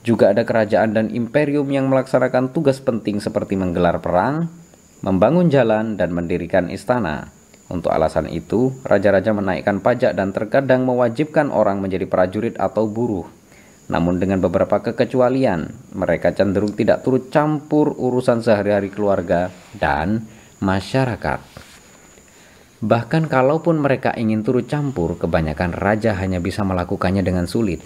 Juga 0.00 0.32
ada 0.32 0.48
kerajaan 0.48 0.96
dan 0.96 1.06
imperium 1.12 1.68
yang 1.68 1.92
melaksanakan 1.92 2.56
tugas 2.56 2.80
penting 2.80 3.20
seperti 3.20 3.52
menggelar 3.52 4.00
perang, 4.00 4.48
membangun 5.04 5.52
jalan, 5.52 6.00
dan 6.00 6.16
mendirikan 6.16 6.72
istana. 6.72 7.28
Untuk 7.68 7.92
alasan 7.92 8.32
itu, 8.32 8.72
raja-raja 8.86 9.36
menaikkan 9.36 9.84
pajak 9.84 10.16
dan 10.16 10.32
terkadang 10.32 10.88
mewajibkan 10.88 11.52
orang 11.52 11.84
menjadi 11.84 12.08
prajurit 12.08 12.56
atau 12.56 12.88
buruh. 12.88 13.26
Namun 13.92 14.22
dengan 14.22 14.40
beberapa 14.40 14.80
kekecualian, 14.80 15.92
mereka 15.98 16.32
cenderung 16.32 16.72
tidak 16.78 17.02
turut 17.02 17.28
campur 17.28 17.92
urusan 17.92 18.40
sehari-hari 18.40 18.88
keluarga 18.88 19.50
dan 19.76 20.24
masyarakat. 20.62 21.55
Bahkan 22.86 23.26
kalaupun 23.26 23.82
mereka 23.82 24.14
ingin 24.14 24.46
turut 24.46 24.70
campur, 24.70 25.18
kebanyakan 25.18 25.74
raja 25.74 26.14
hanya 26.22 26.38
bisa 26.38 26.62
melakukannya 26.62 27.26
dengan 27.26 27.50
sulit. 27.50 27.82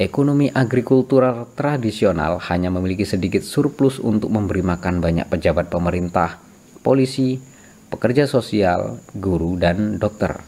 Ekonomi 0.00 0.48
agrikultural 0.48 1.52
tradisional 1.52 2.40
hanya 2.48 2.72
memiliki 2.72 3.04
sedikit 3.04 3.44
surplus 3.44 4.00
untuk 4.00 4.32
memberi 4.32 4.64
makan 4.64 5.04
banyak 5.04 5.28
pejabat 5.28 5.68
pemerintah, 5.68 6.40
polisi, 6.80 7.36
pekerja 7.92 8.24
sosial, 8.24 9.04
guru, 9.12 9.60
dan 9.60 10.00
dokter. 10.00 10.40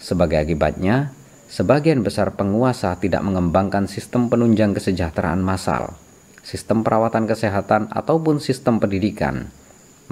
Sebagai 0.00 0.40
akibatnya, 0.40 1.12
sebagian 1.52 2.00
besar 2.00 2.32
penguasa 2.32 2.96
tidak 2.96 3.20
mengembangkan 3.28 3.92
sistem 3.92 4.32
penunjang 4.32 4.72
kesejahteraan 4.72 5.44
massal, 5.44 6.00
sistem 6.40 6.80
perawatan 6.80 7.28
kesehatan, 7.28 7.92
ataupun 7.92 8.40
sistem 8.40 8.80
pendidikan 8.80 9.52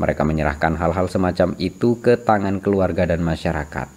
mereka 0.00 0.24
menyerahkan 0.24 0.80
hal-hal 0.80 1.12
semacam 1.12 1.52
itu 1.60 2.00
ke 2.00 2.16
tangan 2.16 2.64
keluarga 2.64 3.04
dan 3.04 3.20
masyarakat. 3.20 3.92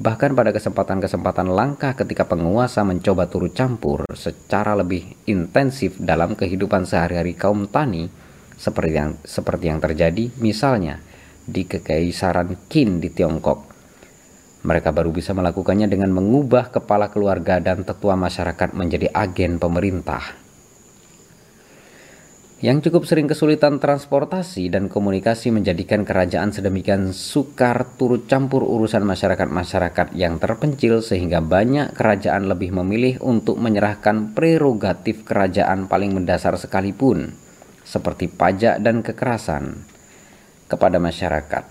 Bahkan 0.00 0.32
pada 0.32 0.50
kesempatan-kesempatan 0.56 1.52
langka 1.52 1.92
ketika 1.92 2.24
penguasa 2.24 2.80
mencoba 2.82 3.28
turut 3.28 3.52
campur 3.52 4.08
secara 4.16 4.72
lebih 4.72 5.12
intensif 5.28 6.00
dalam 6.00 6.32
kehidupan 6.32 6.88
sehari-hari 6.88 7.36
kaum 7.36 7.68
tani, 7.68 8.08
seperti 8.56 8.96
yang, 8.96 9.12
seperti 9.22 9.68
yang 9.68 9.78
terjadi 9.78 10.32
misalnya 10.40 11.04
di 11.44 11.68
Kekaisaran 11.68 12.66
Qin 12.72 12.98
di 12.98 13.12
Tiongkok. 13.12 13.68
Mereka 14.64 14.90
baru 14.90 15.12
bisa 15.12 15.36
melakukannya 15.36 15.86
dengan 15.86 16.16
mengubah 16.16 16.72
kepala 16.72 17.12
keluarga 17.12 17.60
dan 17.60 17.84
tetua 17.84 18.16
masyarakat 18.16 18.72
menjadi 18.72 19.12
agen 19.12 19.60
pemerintah 19.60 20.41
yang 22.62 22.78
cukup 22.78 23.10
sering 23.10 23.26
kesulitan 23.26 23.82
transportasi 23.82 24.70
dan 24.70 24.86
komunikasi 24.86 25.50
menjadikan 25.50 26.06
kerajaan 26.06 26.54
sedemikian 26.54 27.10
sukar 27.10 27.98
turut 27.98 28.30
campur 28.30 28.62
urusan 28.62 29.02
masyarakat-masyarakat 29.02 30.14
yang 30.14 30.38
terpencil 30.38 31.02
sehingga 31.02 31.42
banyak 31.42 31.90
kerajaan 31.90 32.46
lebih 32.46 32.70
memilih 32.70 33.18
untuk 33.18 33.58
menyerahkan 33.58 34.30
prerogatif 34.30 35.26
kerajaan 35.26 35.90
paling 35.90 36.14
mendasar 36.14 36.54
sekalipun 36.54 37.34
seperti 37.82 38.30
pajak 38.30 38.78
dan 38.78 39.02
kekerasan 39.02 39.82
kepada 40.70 41.02
masyarakat. 41.02 41.66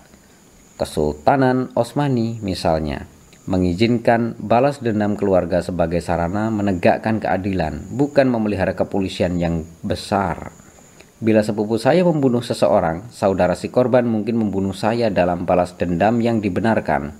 Kesultanan 0.76 1.72
Osmani 1.72 2.36
misalnya 2.44 3.08
mengizinkan 3.48 4.36
balas 4.36 4.84
dendam 4.84 5.16
keluarga 5.16 5.64
sebagai 5.64 6.04
sarana 6.04 6.52
menegakkan 6.52 7.16
keadilan, 7.16 7.80
bukan 7.88 8.28
memelihara 8.28 8.76
kepolisian 8.76 9.40
yang 9.40 9.64
besar. 9.80 10.61
Bila 11.22 11.46
sepupu 11.46 11.78
saya 11.78 12.02
membunuh 12.02 12.42
seseorang, 12.42 13.06
saudara 13.14 13.54
si 13.54 13.70
korban 13.70 14.02
mungkin 14.02 14.42
membunuh 14.42 14.74
saya 14.74 15.06
dalam 15.06 15.46
balas 15.46 15.70
dendam 15.78 16.18
yang 16.18 16.42
dibenarkan. 16.42 17.14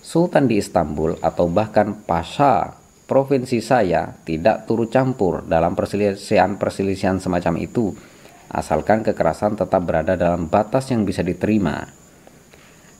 Sultan 0.00 0.48
di 0.48 0.56
Istanbul 0.56 1.20
atau 1.20 1.52
bahkan 1.52 1.92
Pasha 2.08 2.72
provinsi 3.04 3.60
saya 3.60 4.16
tidak 4.24 4.64
turut 4.64 4.88
campur 4.88 5.44
dalam 5.44 5.76
perselisihan-perselisihan 5.76 7.20
semacam 7.20 7.60
itu, 7.60 7.92
asalkan 8.48 9.04
kekerasan 9.04 9.60
tetap 9.60 9.84
berada 9.84 10.16
dalam 10.16 10.48
batas 10.48 10.88
yang 10.88 11.04
bisa 11.04 11.20
diterima. 11.20 11.84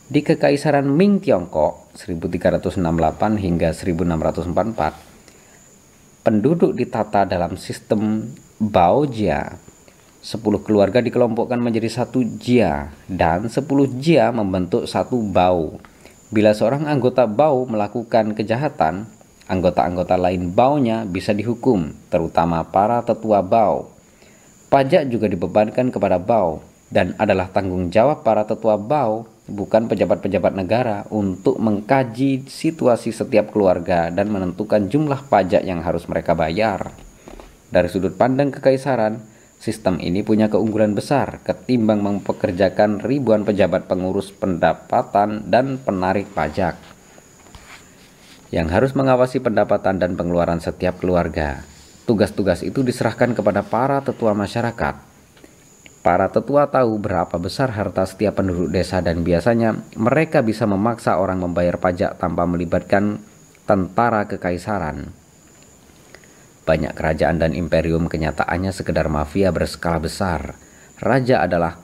Di 0.04 0.20
Kekaisaran 0.20 0.84
Ming 0.84 1.24
Tiongkok 1.24 1.96
1368 1.96 2.76
hingga 3.40 3.72
1644, 3.72 6.28
penduduk 6.28 6.76
ditata 6.76 7.24
dalam 7.24 7.56
sistem 7.56 8.28
Baojia. 8.60 9.61
10 10.22 10.38
keluarga 10.62 11.02
dikelompokkan 11.02 11.58
menjadi 11.58 11.90
satu 11.90 12.22
jia 12.22 12.94
dan 13.10 13.50
10 13.50 13.58
jia 13.98 14.30
membentuk 14.30 14.86
satu 14.86 15.18
bau. 15.18 15.82
Bila 16.30 16.54
seorang 16.54 16.86
anggota 16.86 17.26
bau 17.26 17.66
melakukan 17.66 18.30
kejahatan, 18.38 19.10
anggota-anggota 19.50 20.14
lain 20.14 20.54
baunya 20.54 21.02
bisa 21.02 21.34
dihukum, 21.34 21.90
terutama 22.06 22.62
para 22.70 23.02
tetua 23.02 23.42
bau. 23.42 23.90
Pajak 24.70 25.10
juga 25.10 25.26
dibebankan 25.26 25.90
kepada 25.90 26.22
bau 26.22 26.62
dan 26.86 27.18
adalah 27.18 27.50
tanggung 27.50 27.90
jawab 27.90 28.22
para 28.22 28.46
tetua 28.46 28.78
bau 28.78 29.26
bukan 29.50 29.90
pejabat-pejabat 29.90 30.54
negara 30.54 31.02
untuk 31.10 31.58
mengkaji 31.58 32.46
situasi 32.46 33.10
setiap 33.10 33.50
keluarga 33.50 34.06
dan 34.14 34.30
menentukan 34.30 34.86
jumlah 34.86 35.26
pajak 35.26 35.66
yang 35.66 35.82
harus 35.82 36.06
mereka 36.06 36.38
bayar. 36.38 36.94
Dari 37.74 37.88
sudut 37.90 38.14
pandang 38.14 38.54
kekaisaran, 38.54 39.31
sistem 39.62 40.02
ini 40.02 40.26
punya 40.26 40.50
keunggulan 40.50 40.98
besar 40.98 41.38
ketimbang 41.46 42.02
mempekerjakan 42.02 42.98
ribuan 42.98 43.46
pejabat 43.46 43.86
pengurus 43.86 44.34
pendapatan 44.34 45.46
dan 45.46 45.78
penarik 45.78 46.26
pajak 46.34 46.74
yang 48.50 48.66
harus 48.66 48.98
mengawasi 48.98 49.38
pendapatan 49.38 50.02
dan 50.02 50.18
pengeluaran 50.18 50.58
setiap 50.58 50.98
keluarga. 50.98 51.62
Tugas-tugas 52.04 52.66
itu 52.66 52.82
diserahkan 52.82 53.32
kepada 53.32 53.62
para 53.62 54.02
tetua 54.02 54.34
masyarakat 54.34 55.12
Para 56.02 56.26
tetua 56.34 56.66
tahu 56.66 56.98
berapa 56.98 57.38
besar 57.38 57.70
harta 57.70 58.02
setiap 58.02 58.42
penduduk 58.42 58.74
desa 58.74 58.98
dan 58.98 59.22
biasanya 59.22 59.86
mereka 59.94 60.42
bisa 60.42 60.66
memaksa 60.66 61.14
orang 61.14 61.38
membayar 61.38 61.78
pajak 61.78 62.18
tanpa 62.18 62.42
melibatkan 62.42 63.22
tentara 63.70 64.26
kekaisaran. 64.26 65.21
Banyak 66.62 66.94
kerajaan 66.94 67.42
dan 67.42 67.52
imperium 67.58 68.06
kenyataannya 68.06 68.70
sekedar 68.70 69.10
mafia 69.10 69.50
berskala 69.50 69.98
besar. 69.98 70.54
Raja 71.02 71.42
adalah 71.42 71.74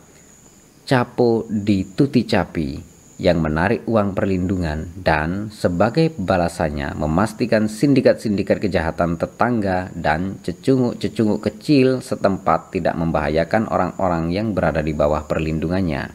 capo 0.86 1.42
di 1.50 1.82
tuti 1.98 2.22
capi 2.22 2.88
yang 3.18 3.42
menarik 3.42 3.82
uang 3.90 4.14
perlindungan 4.14 4.94
dan 5.02 5.50
sebagai 5.50 6.14
balasannya 6.14 6.94
memastikan 6.94 7.66
sindikat-sindikat 7.66 8.62
kejahatan 8.62 9.18
tetangga 9.18 9.90
dan 9.90 10.38
cecunguk-cecunguk 10.46 11.42
kecil 11.42 11.98
setempat 11.98 12.70
tidak 12.70 12.94
membahayakan 12.94 13.66
orang-orang 13.66 14.30
yang 14.30 14.54
berada 14.54 14.78
di 14.86 14.94
bawah 14.94 15.26
perlindungannya. 15.26 16.14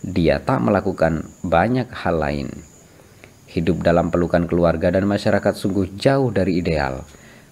Dia 0.00 0.40
tak 0.40 0.64
melakukan 0.64 1.28
banyak 1.44 1.92
hal 1.92 2.16
lain. 2.16 2.48
Hidup 3.44 3.84
dalam 3.84 4.08
pelukan 4.08 4.48
keluarga 4.48 4.88
dan 4.88 5.04
masyarakat 5.04 5.52
sungguh 5.52 5.92
jauh 6.00 6.32
dari 6.32 6.64
ideal. 6.64 7.04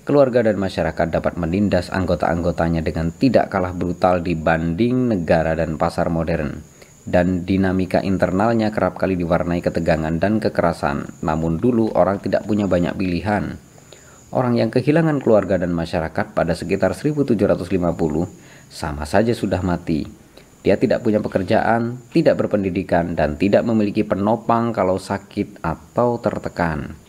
Keluarga 0.09 0.41
dan 0.41 0.57
masyarakat 0.57 1.13
dapat 1.13 1.37
menindas 1.37 1.93
anggota-anggotanya 1.93 2.81
dengan 2.81 3.13
tidak 3.13 3.53
kalah 3.53 3.77
brutal 3.77 4.25
dibanding 4.25 5.13
negara 5.13 5.53
dan 5.53 5.77
pasar 5.77 6.09
modern 6.09 6.65
dan 7.05 7.45
dinamika 7.49 8.05
internalnya 8.05 8.73
kerap 8.73 9.01
kali 9.01 9.21
diwarnai 9.21 9.65
ketegangan 9.65 10.17
dan 10.17 10.41
kekerasan. 10.41 11.09
Namun 11.25 11.61
dulu 11.61 11.93
orang 11.93 12.21
tidak 12.25 12.45
punya 12.45 12.65
banyak 12.65 12.97
pilihan. 12.97 13.61
Orang 14.29 14.61
yang 14.61 14.69
kehilangan 14.69 15.25
keluarga 15.25 15.57
dan 15.57 15.73
masyarakat 15.73 16.37
pada 16.37 16.53
sekitar 16.53 16.93
1750 16.93 17.69
sama 18.73 19.05
saja 19.09 19.37
sudah 19.37 19.65
mati. 19.65 20.05
Dia 20.61 20.77
tidak 20.77 21.01
punya 21.01 21.21
pekerjaan, 21.21 22.01
tidak 22.13 22.41
berpendidikan, 22.45 23.17
dan 23.17 23.41
tidak 23.41 23.65
memiliki 23.65 24.05
penopang 24.05 24.73
kalau 24.73 25.01
sakit 25.01 25.65
atau 25.65 26.21
tertekan. 26.21 27.08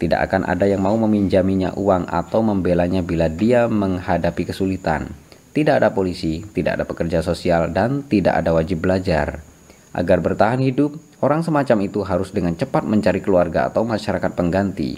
Tidak 0.00 0.16
akan 0.16 0.48
ada 0.48 0.64
yang 0.64 0.80
mau 0.80 0.96
meminjaminya 0.96 1.76
uang 1.76 2.08
atau 2.08 2.40
membelanya 2.40 3.04
bila 3.04 3.28
dia 3.28 3.68
menghadapi 3.68 4.48
kesulitan. 4.48 5.12
Tidak 5.52 5.76
ada 5.76 5.92
polisi, 5.92 6.40
tidak 6.56 6.80
ada 6.80 6.84
pekerja 6.88 7.20
sosial, 7.20 7.68
dan 7.68 8.08
tidak 8.08 8.40
ada 8.40 8.56
wajib 8.56 8.80
belajar. 8.80 9.44
Agar 9.92 10.24
bertahan 10.24 10.64
hidup, 10.64 10.96
orang 11.20 11.44
semacam 11.44 11.84
itu 11.84 12.00
harus 12.00 12.32
dengan 12.32 12.56
cepat 12.56 12.88
mencari 12.88 13.20
keluarga 13.20 13.68
atau 13.68 13.84
masyarakat 13.84 14.32
pengganti. 14.32 14.96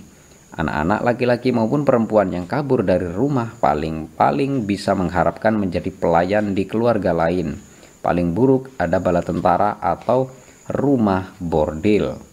Anak-anak 0.53 1.01
laki-laki 1.03 1.49
maupun 1.51 1.83
perempuan 1.83 2.29
yang 2.29 2.45
kabur 2.45 2.85
dari 2.85 3.09
rumah 3.09 3.57
paling-paling 3.59 4.69
bisa 4.69 4.93
mengharapkan 4.93 5.57
menjadi 5.57 5.89
pelayan 5.89 6.53
di 6.53 6.69
keluarga 6.69 7.17
lain. 7.17 7.57
Paling 8.05 8.37
buruk 8.37 8.69
ada 8.77 9.01
bala 9.01 9.25
tentara 9.25 9.81
atau 9.81 10.29
rumah 10.69 11.33
bordil. 11.41 12.32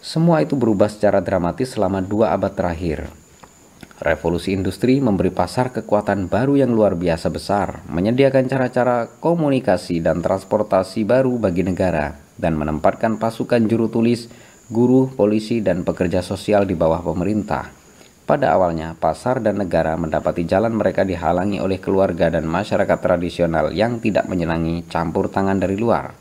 Semua 0.00 0.40
itu 0.40 0.56
berubah 0.56 0.88
secara 0.88 1.20
dramatis 1.20 1.76
selama 1.76 2.00
dua 2.00 2.32
abad 2.32 2.56
terakhir. 2.56 3.12
Revolusi 4.00 4.56
industri 4.56 4.96
memberi 4.96 5.28
pasar 5.28 5.76
kekuatan 5.76 6.24
baru 6.24 6.56
yang 6.56 6.72
luar 6.72 6.96
biasa 6.96 7.28
besar, 7.28 7.84
menyediakan 7.84 8.48
cara-cara 8.48 9.12
komunikasi 9.20 10.00
dan 10.00 10.24
transportasi 10.24 11.04
baru 11.04 11.36
bagi 11.36 11.68
negara, 11.68 12.16
dan 12.40 12.56
menempatkan 12.56 13.20
pasukan 13.20 13.60
juru 13.68 13.92
tulis, 13.92 14.32
guru, 14.72 15.12
polisi, 15.12 15.60
dan 15.60 15.84
pekerja 15.84 16.24
sosial 16.24 16.64
di 16.64 16.72
bawah 16.72 17.04
pemerintah. 17.04 17.68
Pada 18.24 18.56
awalnya, 18.56 18.96
pasar 18.96 19.44
dan 19.44 19.60
negara 19.60 20.00
mendapati 20.00 20.48
jalan 20.48 20.72
mereka 20.72 21.04
dihalangi 21.04 21.60
oleh 21.60 21.76
keluarga 21.76 22.32
dan 22.32 22.48
masyarakat 22.48 22.98
tradisional 23.04 23.68
yang 23.68 24.00
tidak 24.00 24.24
menyenangi 24.32 24.88
campur 24.88 25.28
tangan 25.28 25.60
dari 25.60 25.76
luar. 25.76 26.19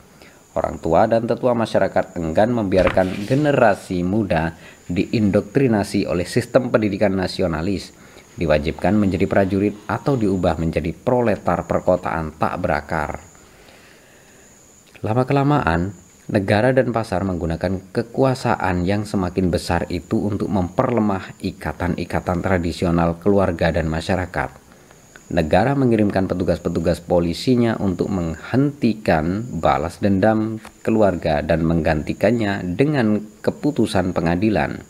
Orang 0.60 0.84
tua 0.84 1.08
dan 1.08 1.24
tetua 1.24 1.56
masyarakat 1.56 2.20
enggan 2.20 2.52
membiarkan 2.52 3.24
generasi 3.24 4.04
muda 4.04 4.60
diindoktrinasi 4.92 6.04
oleh 6.04 6.28
sistem 6.28 6.68
pendidikan 6.68 7.16
nasionalis, 7.16 7.96
diwajibkan 8.36 8.92
menjadi 9.00 9.24
prajurit 9.24 9.80
atau 9.88 10.20
diubah 10.20 10.60
menjadi 10.60 10.92
proletar 10.92 11.64
perkotaan 11.64 12.36
tak 12.36 12.60
berakar. 12.60 13.24
Lama-kelamaan, 15.00 15.96
negara 16.28 16.76
dan 16.76 16.92
pasar 16.92 17.24
menggunakan 17.24 17.96
kekuasaan 17.96 18.84
yang 18.84 19.08
semakin 19.08 19.48
besar 19.48 19.88
itu 19.88 20.28
untuk 20.28 20.52
memperlemah 20.52 21.40
ikatan-ikatan 21.40 22.44
tradisional 22.44 23.16
keluarga 23.16 23.72
dan 23.72 23.88
masyarakat 23.88 24.59
negara 25.30 25.78
mengirimkan 25.78 26.26
petugas-petugas 26.26 27.06
polisinya 27.06 27.78
untuk 27.78 28.10
menghentikan 28.10 29.46
balas 29.62 30.02
dendam 30.02 30.58
keluarga 30.82 31.46
dan 31.46 31.62
menggantikannya 31.62 32.66
dengan 32.74 33.22
keputusan 33.46 34.18
pengadilan. 34.18 34.82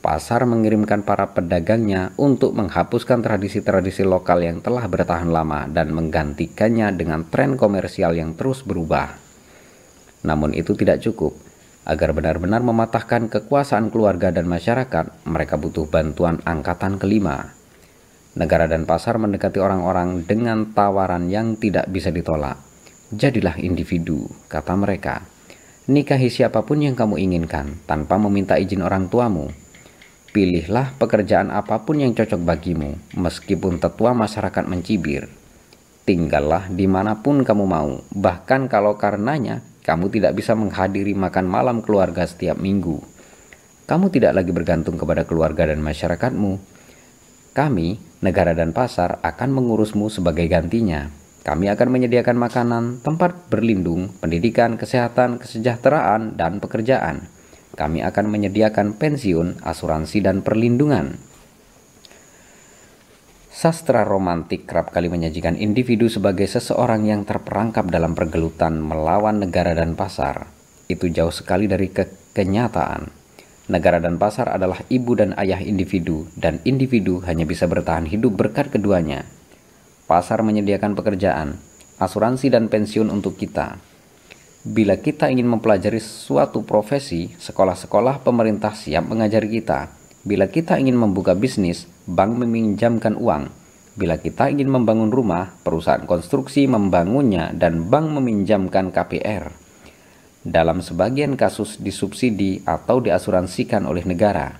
Pasar 0.00 0.48
mengirimkan 0.48 1.04
para 1.04 1.30
pedagangnya 1.36 2.16
untuk 2.16 2.56
menghapuskan 2.56 3.20
tradisi-tradisi 3.20 4.02
lokal 4.02 4.42
yang 4.42 4.58
telah 4.64 4.88
bertahan 4.88 5.28
lama 5.28 5.68
dan 5.68 5.92
menggantikannya 5.92 6.90
dengan 6.96 7.28
tren 7.28 7.54
komersial 7.54 8.16
yang 8.16 8.32
terus 8.34 8.64
berubah. 8.64 9.12
Namun 10.24 10.56
itu 10.56 10.72
tidak 10.74 11.04
cukup. 11.04 11.36
Agar 11.84 12.16
benar-benar 12.16 12.64
mematahkan 12.64 13.28
kekuasaan 13.28 13.92
keluarga 13.92 14.32
dan 14.32 14.48
masyarakat, 14.48 15.24
mereka 15.28 15.56
butuh 15.60 15.84
bantuan 15.88 16.40
angkatan 16.48 16.96
kelima, 16.96 17.59
Negara 18.38 18.70
dan 18.70 18.86
pasar 18.86 19.18
mendekati 19.18 19.58
orang-orang 19.58 20.22
dengan 20.22 20.70
tawaran 20.70 21.26
yang 21.26 21.58
tidak 21.58 21.90
bisa 21.90 22.14
ditolak. 22.14 22.62
Jadilah 23.10 23.58
individu, 23.58 24.30
kata 24.46 24.78
mereka. 24.78 25.26
Nikahi 25.90 26.30
siapa 26.30 26.62
pun 26.62 26.78
yang 26.78 26.94
kamu 26.94 27.18
inginkan 27.18 27.82
tanpa 27.90 28.14
meminta 28.22 28.54
izin 28.54 28.86
orang 28.86 29.10
tuamu. 29.10 29.50
Pilihlah 30.30 30.94
pekerjaan 30.94 31.50
apa 31.50 31.82
pun 31.82 31.98
yang 31.98 32.14
cocok 32.14 32.38
bagimu, 32.46 33.18
meskipun 33.18 33.82
tetua 33.82 34.14
masyarakat 34.14 34.62
mencibir. 34.70 35.26
Tinggallah 36.06 36.70
di 36.70 36.86
mana 36.86 37.18
pun 37.18 37.42
kamu 37.42 37.66
mau, 37.66 37.98
bahkan 38.14 38.70
kalau 38.70 38.94
karenanya 38.94 39.66
kamu 39.82 40.06
tidak 40.14 40.38
bisa 40.38 40.54
menghadiri 40.54 41.18
makan 41.18 41.50
malam 41.50 41.82
keluarga 41.82 42.22
setiap 42.22 42.54
minggu. 42.54 43.02
Kamu 43.90 44.06
tidak 44.14 44.38
lagi 44.38 44.54
bergantung 44.54 44.94
kepada 44.94 45.26
keluarga 45.26 45.66
dan 45.66 45.82
masyarakatmu, 45.82 46.62
kami, 47.50 47.98
negara 48.22 48.54
dan 48.54 48.70
pasar, 48.70 49.18
akan 49.26 49.50
mengurusmu 49.50 50.06
sebagai 50.06 50.46
gantinya. 50.46 51.10
Kami 51.40 51.66
akan 51.72 51.88
menyediakan 51.88 52.36
makanan, 52.38 52.84
tempat 53.02 53.50
berlindung, 53.50 54.12
pendidikan, 54.22 54.78
kesehatan, 54.78 55.40
kesejahteraan, 55.42 56.38
dan 56.38 56.62
pekerjaan. 56.62 57.26
kami 57.70 58.02
akan 58.02 58.26
menyediakan 58.28 58.98
pensiun, 58.98 59.62
asuransi, 59.64 60.20
dan 60.20 60.42
perlindungan. 60.44 61.16
Sastra 63.48 64.02
romantik 64.02 64.66
kerap 64.66 64.90
kali 64.90 65.06
menyajikan 65.06 65.54
individu 65.54 66.10
sebagai 66.10 66.48
seseorang 66.50 67.06
yang 67.06 67.22
terperangkap 67.28 67.88
dalam 67.88 68.18
pergelutan 68.18 68.80
melawan 68.82 69.38
negara 69.38 69.72
dan 69.72 69.94
pasar. 69.94 70.50
Itu 70.90 71.08
jauh 71.08 71.32
sekali 71.32 71.70
dari 71.70 71.88
ke 71.88 72.34
kenyataan. 72.34 73.19
Negara 73.70 74.02
dan 74.02 74.18
pasar 74.18 74.50
adalah 74.50 74.82
ibu 74.90 75.14
dan 75.14 75.30
ayah 75.38 75.62
individu, 75.62 76.26
dan 76.34 76.58
individu 76.66 77.22
hanya 77.22 77.46
bisa 77.46 77.70
bertahan 77.70 78.10
hidup 78.10 78.34
berkat 78.34 78.74
keduanya. 78.74 79.22
Pasar 80.10 80.42
menyediakan 80.42 80.98
pekerjaan, 80.98 81.54
asuransi, 82.02 82.50
dan 82.50 82.66
pensiun 82.66 83.06
untuk 83.14 83.38
kita. 83.38 83.78
Bila 84.66 84.98
kita 84.98 85.30
ingin 85.30 85.46
mempelajari 85.46 86.02
suatu 86.02 86.66
profesi, 86.66 87.30
sekolah-sekolah 87.30 88.26
pemerintah 88.26 88.74
siap 88.74 89.06
mengajari 89.06 89.62
kita 89.62 90.00
Bila 90.20 90.52
kita 90.52 90.76
ingin 90.76 91.00
membuka 91.00 91.32
bisnis, 91.32 91.88
bank 92.04 92.36
meminjamkan 92.44 93.16
uang. 93.16 93.48
Bila 93.96 94.20
kita 94.20 94.52
ingin 94.52 94.68
membangun 94.68 95.08
rumah, 95.08 95.56
perusahaan 95.64 96.04
konstruksi 96.04 96.68
membangunnya 96.68 97.56
dan 97.56 97.88
bank 97.88 98.20
meminjamkan 98.20 98.92
KPR. 98.92 99.48
Dalam 100.40 100.80
sebagian 100.80 101.36
kasus 101.36 101.76
disubsidi 101.76 102.64
atau 102.64 103.04
diasuransikan 103.04 103.84
oleh 103.84 104.08
negara. 104.08 104.56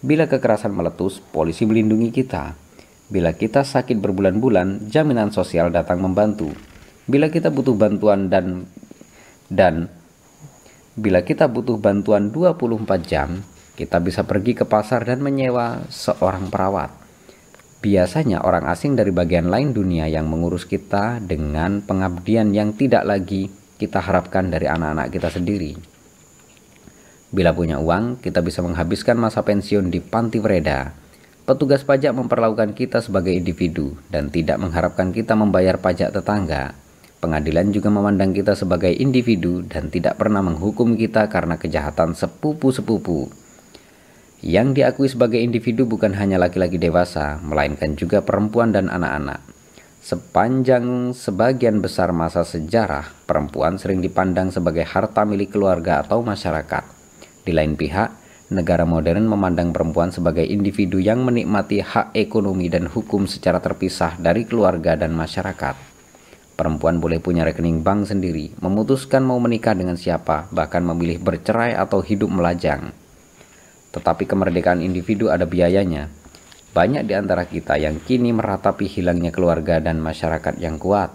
Bila 0.00 0.24
kekerasan 0.24 0.72
meletus, 0.72 1.20
polisi 1.20 1.68
melindungi 1.68 2.08
kita. 2.08 2.56
Bila 3.12 3.36
kita 3.36 3.60
sakit 3.60 4.00
berbulan-bulan, 4.00 4.88
jaminan 4.88 5.28
sosial 5.28 5.68
datang 5.68 6.00
membantu. 6.00 6.48
Bila 7.04 7.28
kita 7.28 7.52
butuh 7.52 7.76
bantuan 7.76 8.32
dan 8.32 8.64
dan 9.52 9.92
bila 10.96 11.20
kita 11.20 11.52
butuh 11.52 11.76
bantuan 11.76 12.32
24 12.32 12.88
jam, 13.04 13.44
kita 13.76 14.00
bisa 14.00 14.24
pergi 14.24 14.56
ke 14.56 14.64
pasar 14.64 15.04
dan 15.04 15.20
menyewa 15.20 15.84
seorang 15.92 16.48
perawat. 16.48 16.96
Biasanya 17.84 18.40
orang 18.40 18.72
asing 18.72 18.96
dari 18.96 19.12
bagian 19.12 19.52
lain 19.52 19.76
dunia 19.76 20.08
yang 20.08 20.32
mengurus 20.32 20.64
kita 20.64 21.20
dengan 21.20 21.84
pengabdian 21.84 22.56
yang 22.56 22.72
tidak 22.72 23.04
lagi 23.04 23.59
kita 23.80 24.04
harapkan 24.04 24.52
dari 24.52 24.68
anak-anak 24.68 25.08
kita 25.08 25.32
sendiri. 25.32 25.72
Bila 27.32 27.56
punya 27.56 27.80
uang, 27.80 28.20
kita 28.20 28.44
bisa 28.44 28.60
menghabiskan 28.60 29.16
masa 29.16 29.40
pensiun 29.40 29.88
di 29.88 30.04
panti 30.04 30.36
Vreda. 30.36 30.92
Petugas 31.48 31.80
pajak 31.80 32.12
memperlakukan 32.12 32.76
kita 32.76 33.00
sebagai 33.00 33.32
individu 33.32 33.96
dan 34.12 34.28
tidak 34.28 34.60
mengharapkan 34.60 35.16
kita 35.16 35.32
membayar 35.32 35.80
pajak 35.80 36.12
tetangga. 36.12 36.76
Pengadilan 37.24 37.72
juga 37.72 37.88
memandang 37.88 38.36
kita 38.36 38.52
sebagai 38.52 38.92
individu 38.92 39.64
dan 39.64 39.88
tidak 39.88 40.20
pernah 40.20 40.44
menghukum 40.44 40.98
kita 40.98 41.32
karena 41.32 41.56
kejahatan 41.56 42.12
sepupu-sepupu. 42.12 43.32
Yang 44.40 44.68
diakui 44.80 45.08
sebagai 45.08 45.36
individu 45.36 45.84
bukan 45.84 46.16
hanya 46.16 46.40
laki-laki 46.40 46.80
dewasa, 46.80 47.36
melainkan 47.44 47.92
juga 47.92 48.24
perempuan 48.24 48.72
dan 48.72 48.88
anak-anak. 48.88 49.59
Sepanjang 50.10 51.14
sebagian 51.14 51.78
besar 51.78 52.10
masa 52.10 52.42
sejarah, 52.42 53.14
perempuan 53.30 53.78
sering 53.78 54.02
dipandang 54.02 54.50
sebagai 54.50 54.82
harta 54.82 55.22
milik 55.22 55.54
keluarga 55.54 56.02
atau 56.02 56.18
masyarakat. 56.26 56.82
Di 57.46 57.54
lain 57.54 57.78
pihak, 57.78 58.10
negara 58.50 58.82
modern 58.82 59.30
memandang 59.30 59.70
perempuan 59.70 60.10
sebagai 60.10 60.42
individu 60.42 60.98
yang 60.98 61.22
menikmati 61.22 61.78
hak 61.78 62.10
ekonomi 62.18 62.66
dan 62.66 62.90
hukum 62.90 63.30
secara 63.30 63.62
terpisah 63.62 64.18
dari 64.18 64.50
keluarga 64.50 64.98
dan 64.98 65.14
masyarakat. 65.14 65.78
Perempuan 66.58 66.98
boleh 66.98 67.22
punya 67.22 67.46
rekening 67.46 67.86
bank 67.86 68.10
sendiri, 68.10 68.50
memutuskan 68.58 69.22
mau 69.22 69.38
menikah 69.38 69.78
dengan 69.78 69.94
siapa, 69.94 70.50
bahkan 70.50 70.82
memilih 70.82 71.22
bercerai 71.22 71.78
atau 71.78 72.02
hidup 72.02 72.34
melajang. 72.34 72.90
Tetapi 73.94 74.26
kemerdekaan 74.26 74.82
individu 74.82 75.30
ada 75.30 75.46
biayanya. 75.46 76.10
Banyak 76.70 77.02
di 77.02 77.14
antara 77.18 77.50
kita 77.50 77.74
yang 77.82 77.98
kini 77.98 78.30
meratapi 78.30 78.86
hilangnya 78.86 79.34
keluarga 79.34 79.82
dan 79.82 79.98
masyarakat 79.98 80.54
yang 80.62 80.78
kuat 80.78 81.10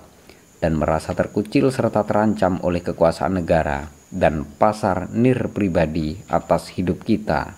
dan 0.60 0.76
merasa 0.76 1.16
terkucil 1.16 1.72
serta 1.72 2.04
terancam 2.04 2.60
oleh 2.60 2.84
kekuasaan 2.84 3.40
negara 3.40 3.88
dan 4.12 4.44
pasar 4.44 5.12
nir 5.16 5.52
pribadi 5.56 6.20
atas 6.28 6.76
hidup 6.76 7.08
kita. 7.08 7.56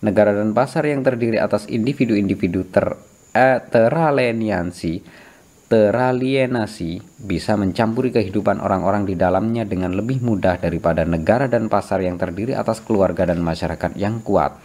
Negara 0.00 0.32
dan 0.32 0.56
pasar 0.56 0.88
yang 0.88 1.04
terdiri 1.04 1.36
atas 1.36 1.68
individu-individu 1.68 2.64
ter 2.72 2.96
eh, 3.36 3.60
teraleniansi 3.60 5.22
teralienasi 5.72 7.00
bisa 7.24 7.56
mencampuri 7.56 8.12
kehidupan 8.12 8.60
orang-orang 8.60 9.08
di 9.08 9.16
dalamnya 9.16 9.64
dengan 9.64 9.96
lebih 9.96 10.20
mudah 10.20 10.60
daripada 10.60 11.08
negara 11.08 11.48
dan 11.48 11.72
pasar 11.72 12.04
yang 12.04 12.20
terdiri 12.20 12.52
atas 12.52 12.84
keluarga 12.84 13.24
dan 13.24 13.40
masyarakat 13.40 13.96
yang 13.96 14.20
kuat. 14.20 14.60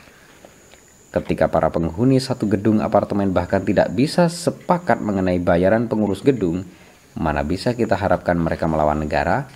Ketika 1.08 1.48
para 1.48 1.72
penghuni 1.72 2.20
satu 2.20 2.52
gedung 2.52 2.84
apartemen 2.84 3.32
bahkan 3.32 3.64
tidak 3.64 3.96
bisa 3.96 4.28
sepakat 4.28 5.00
mengenai 5.00 5.40
bayaran 5.40 5.88
pengurus 5.88 6.20
gedung, 6.20 6.68
mana 7.16 7.42
bisa 7.48 7.72
kita 7.72 7.96
harapkan 7.96 8.36
mereka 8.36 8.68
melawan 8.68 9.00
negara? 9.00 9.48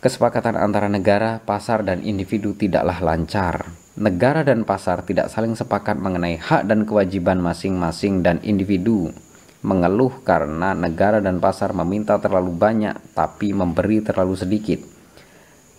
Kesepakatan 0.00 0.56
antara 0.56 0.88
negara, 0.88 1.44
pasar, 1.44 1.84
dan 1.84 2.02
individu 2.02 2.56
tidaklah 2.56 2.98
lancar. 3.04 3.70
Negara 4.00 4.42
dan 4.42 4.64
pasar 4.64 5.04
tidak 5.04 5.28
saling 5.28 5.52
sepakat 5.54 6.00
mengenai 6.00 6.40
hak 6.40 6.66
dan 6.66 6.88
kewajiban 6.88 7.38
masing-masing 7.38 8.24
dan 8.24 8.40
individu 8.40 9.12
mengeluh 9.60 10.24
karena 10.24 10.72
negara 10.72 11.20
dan 11.20 11.36
pasar 11.36 11.76
meminta 11.76 12.16
terlalu 12.16 12.56
banyak 12.56 12.96
tapi 13.12 13.52
memberi 13.52 14.00
terlalu 14.00 14.34
sedikit. 14.36 14.80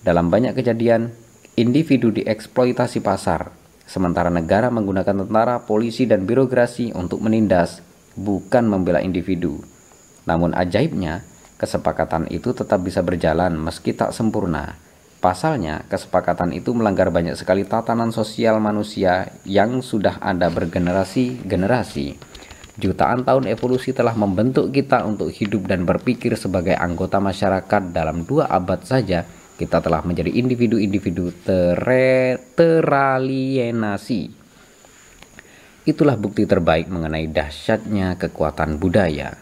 Dalam 0.06 0.30
banyak 0.30 0.54
kejadian, 0.54 1.14
individu 1.58 2.14
dieksploitasi 2.14 3.02
pasar, 3.02 3.54
sementara 3.92 4.32
negara 4.32 4.72
menggunakan 4.72 5.28
tentara, 5.28 5.68
polisi, 5.68 6.08
dan 6.08 6.24
birokrasi 6.24 6.96
untuk 6.96 7.20
menindas, 7.20 7.84
bukan 8.16 8.64
membela 8.64 9.04
individu. 9.04 9.60
Namun 10.24 10.56
ajaibnya, 10.56 11.28
kesepakatan 11.60 12.32
itu 12.32 12.56
tetap 12.56 12.80
bisa 12.80 13.04
berjalan 13.04 13.52
meski 13.60 13.92
tak 13.92 14.16
sempurna. 14.16 14.80
Pasalnya, 15.20 15.84
kesepakatan 15.92 16.56
itu 16.56 16.72
melanggar 16.72 17.12
banyak 17.12 17.36
sekali 17.36 17.68
tatanan 17.68 18.16
sosial 18.16 18.58
manusia 18.64 19.36
yang 19.44 19.84
sudah 19.84 20.18
ada 20.24 20.48
bergenerasi-generasi. 20.48 22.32
Jutaan 22.80 23.28
tahun 23.28 23.52
evolusi 23.52 23.92
telah 23.92 24.16
membentuk 24.16 24.72
kita 24.72 25.04
untuk 25.04 25.30
hidup 25.30 25.68
dan 25.68 25.84
berpikir 25.84 26.34
sebagai 26.40 26.74
anggota 26.74 27.20
masyarakat 27.22 27.92
dalam 27.92 28.24
dua 28.24 28.48
abad 28.48 28.82
saja 28.82 29.28
kita 29.56 29.82
telah 29.84 30.04
menjadi 30.04 30.32
individu-individu 30.32 31.32
teralienasi. 32.56 34.22
Itulah 35.82 36.14
bukti 36.14 36.46
terbaik 36.46 36.88
mengenai 36.94 37.26
dahsyatnya 37.26 38.16
kekuatan 38.22 38.78
budaya. 38.78 39.34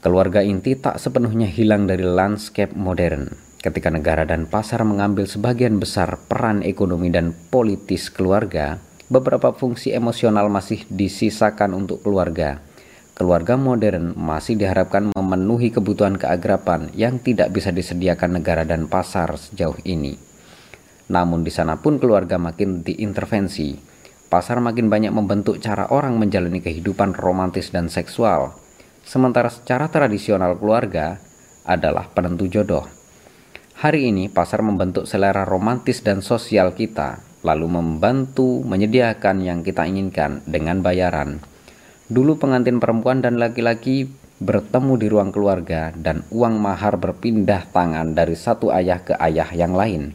Keluarga 0.00 0.40
inti 0.40 0.78
tak 0.78 1.02
sepenuhnya 1.02 1.50
hilang 1.50 1.84
dari 1.90 2.06
landscape 2.06 2.72
modern 2.72 3.46
ketika 3.58 3.90
negara 3.90 4.22
dan 4.22 4.46
pasar 4.46 4.86
mengambil 4.86 5.26
sebagian 5.26 5.82
besar 5.82 6.14
peran 6.30 6.62
ekonomi 6.62 7.10
dan 7.10 7.34
politis 7.50 8.06
keluarga 8.14 8.78
beberapa 9.10 9.50
fungsi 9.50 9.90
emosional 9.90 10.46
masih 10.46 10.86
disisakan 10.86 11.74
untuk 11.74 12.06
keluarga. 12.06 12.62
Keluarga 13.16 13.56
modern 13.56 14.12
masih 14.12 14.60
diharapkan 14.60 15.08
memenuhi 15.16 15.72
kebutuhan 15.72 16.20
keagrapan 16.20 16.92
yang 16.92 17.16
tidak 17.16 17.48
bisa 17.48 17.72
disediakan 17.72 18.36
negara 18.36 18.68
dan 18.68 18.92
pasar 18.92 19.40
sejauh 19.40 19.80
ini. 19.88 20.20
Namun 21.08 21.40
di 21.40 21.48
sana 21.48 21.80
pun 21.80 21.96
keluarga 21.96 22.36
makin 22.36 22.84
diintervensi. 22.84 23.72
Pasar 24.28 24.60
makin 24.60 24.92
banyak 24.92 25.16
membentuk 25.16 25.64
cara 25.64 25.88
orang 25.88 26.20
menjalani 26.20 26.60
kehidupan 26.60 27.16
romantis 27.16 27.72
dan 27.72 27.88
seksual. 27.88 28.52
Sementara 29.00 29.48
secara 29.48 29.88
tradisional 29.88 30.60
keluarga 30.60 31.16
adalah 31.64 32.12
penentu 32.12 32.52
jodoh. 32.52 32.84
Hari 33.80 34.12
ini 34.12 34.28
pasar 34.28 34.60
membentuk 34.60 35.08
selera 35.08 35.48
romantis 35.48 36.04
dan 36.04 36.20
sosial 36.20 36.76
kita 36.76 37.24
lalu 37.40 37.80
membantu 37.80 38.60
menyediakan 38.60 39.40
yang 39.40 39.64
kita 39.64 39.88
inginkan 39.88 40.44
dengan 40.44 40.84
bayaran. 40.84 41.55
Dulu 42.06 42.38
pengantin 42.38 42.78
perempuan 42.78 43.18
dan 43.18 43.42
laki-laki 43.42 44.06
bertemu 44.38 44.94
di 44.94 45.06
ruang 45.10 45.34
keluarga 45.34 45.90
dan 45.96 46.22
uang 46.30 46.60
mahar 46.60 47.00
berpindah 47.02 47.66
tangan 47.74 48.14
dari 48.14 48.38
satu 48.38 48.70
ayah 48.70 49.02
ke 49.02 49.18
ayah 49.18 49.50
yang 49.50 49.74
lain. 49.74 50.14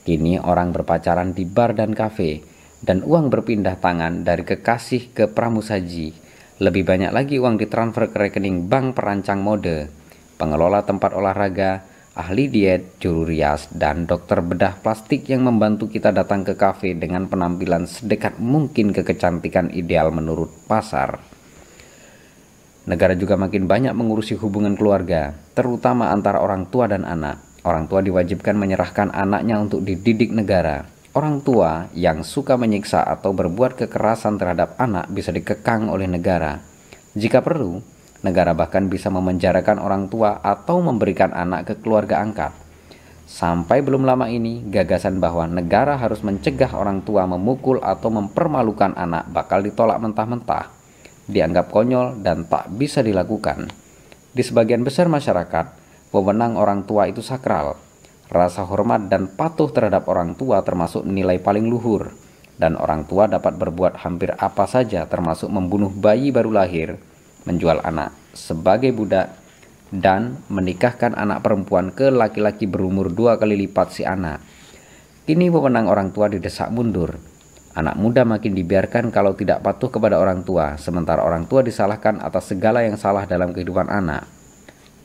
Kini 0.00 0.40
orang 0.40 0.72
berpacaran 0.72 1.36
di 1.36 1.44
bar 1.44 1.76
dan 1.76 1.92
kafe 1.92 2.40
dan 2.80 3.04
uang 3.04 3.28
berpindah 3.28 3.76
tangan 3.76 4.24
dari 4.24 4.48
kekasih 4.48 5.12
ke 5.12 5.28
pramusaji. 5.28 6.16
Lebih 6.56 6.88
banyak 6.88 7.12
lagi 7.12 7.36
uang 7.36 7.60
ditransfer 7.60 8.08
ke 8.08 8.16
rekening 8.16 8.68
bank 8.68 8.96
perancang 8.96 9.44
mode, 9.44 9.92
pengelola 10.40 10.84
tempat 10.88 11.12
olahraga, 11.12 11.84
ahli 12.14 12.50
diet, 12.50 12.98
juru 12.98 13.22
rias, 13.22 13.70
dan 13.70 14.04
dokter 14.04 14.42
bedah 14.42 14.78
plastik 14.82 15.30
yang 15.30 15.46
membantu 15.46 15.86
kita 15.86 16.10
datang 16.10 16.42
ke 16.42 16.58
kafe 16.58 16.98
dengan 16.98 17.30
penampilan 17.30 17.86
sedekat 17.86 18.42
mungkin 18.42 18.90
ke 18.90 19.06
kecantikan 19.06 19.70
ideal 19.70 20.10
menurut 20.10 20.50
pasar. 20.66 21.22
Negara 22.90 23.14
juga 23.14 23.38
makin 23.38 23.70
banyak 23.70 23.94
mengurusi 23.94 24.34
hubungan 24.34 24.74
keluarga, 24.74 25.36
terutama 25.54 26.10
antara 26.10 26.42
orang 26.42 26.66
tua 26.66 26.90
dan 26.90 27.06
anak. 27.06 27.50
orang 27.60 27.92
tua 27.92 28.00
diwajibkan 28.00 28.56
menyerahkan 28.56 29.12
anaknya 29.12 29.60
untuk 29.60 29.84
dididik 29.84 30.32
negara. 30.32 30.88
Orang 31.12 31.44
tua 31.44 31.92
yang 31.92 32.24
suka 32.24 32.56
menyiksa 32.56 33.04
atau 33.04 33.36
berbuat 33.36 33.76
kekerasan 33.76 34.40
terhadap 34.40 34.80
anak 34.80 35.12
bisa 35.12 35.28
dikekang 35.28 35.92
oleh 35.92 36.08
negara. 36.08 36.64
Jika 37.12 37.44
perlu, 37.44 37.84
negara 38.20 38.52
bahkan 38.52 38.88
bisa 38.88 39.08
memenjarakan 39.08 39.80
orang 39.80 40.08
tua 40.08 40.40
atau 40.40 40.80
memberikan 40.84 41.32
anak 41.32 41.70
ke 41.70 41.74
keluarga 41.80 42.20
angkat. 42.20 42.52
Sampai 43.30 43.80
belum 43.80 44.02
lama 44.02 44.26
ini, 44.26 44.66
gagasan 44.66 45.22
bahwa 45.22 45.46
negara 45.46 45.94
harus 45.94 46.20
mencegah 46.26 46.74
orang 46.74 47.06
tua 47.06 47.30
memukul 47.30 47.78
atau 47.78 48.10
mempermalukan 48.10 48.92
anak 48.98 49.30
bakal 49.30 49.62
ditolak 49.62 50.02
mentah-mentah, 50.02 50.66
dianggap 51.30 51.70
konyol 51.70 52.18
dan 52.20 52.50
tak 52.50 52.66
bisa 52.74 53.06
dilakukan. 53.06 53.70
Di 54.34 54.42
sebagian 54.42 54.82
besar 54.82 55.06
masyarakat, 55.06 55.66
wewenang 56.10 56.58
orang 56.58 56.82
tua 56.82 57.06
itu 57.06 57.22
sakral, 57.22 57.78
Rasa 58.30 58.62
hormat 58.62 59.10
dan 59.10 59.26
patuh 59.26 59.74
terhadap 59.74 60.06
orang 60.06 60.38
tua 60.38 60.62
termasuk 60.62 61.02
nilai 61.02 61.42
paling 61.42 61.66
luhur, 61.66 62.14
dan 62.62 62.78
orang 62.78 63.02
tua 63.02 63.26
dapat 63.26 63.58
berbuat 63.58 64.06
hampir 64.06 64.30
apa 64.38 64.70
saja 64.70 65.02
termasuk 65.10 65.50
membunuh 65.50 65.90
bayi 65.90 66.30
baru 66.30 66.54
lahir, 66.54 66.94
menjual 67.44 67.80
anak 67.84 68.12
sebagai 68.32 68.90
budak, 68.94 69.36
dan 69.90 70.38
menikahkan 70.46 71.18
anak 71.18 71.42
perempuan 71.42 71.90
ke 71.90 72.14
laki-laki 72.14 72.70
berumur 72.70 73.10
dua 73.10 73.36
kali 73.42 73.58
lipat 73.66 73.88
si 73.90 74.06
anak. 74.06 74.38
Kini 75.26 75.50
wewenang 75.50 75.90
orang 75.90 76.14
tua 76.14 76.30
didesak 76.30 76.70
mundur. 76.70 77.18
Anak 77.74 77.98
muda 77.98 78.22
makin 78.22 78.54
dibiarkan 78.54 79.10
kalau 79.14 79.34
tidak 79.34 79.62
patuh 79.62 79.90
kepada 79.90 80.18
orang 80.18 80.46
tua, 80.46 80.78
sementara 80.78 81.22
orang 81.22 81.46
tua 81.46 81.62
disalahkan 81.66 82.22
atas 82.22 82.54
segala 82.54 82.82
yang 82.86 82.98
salah 82.98 83.26
dalam 83.26 83.54
kehidupan 83.54 83.86
anak 83.86 84.40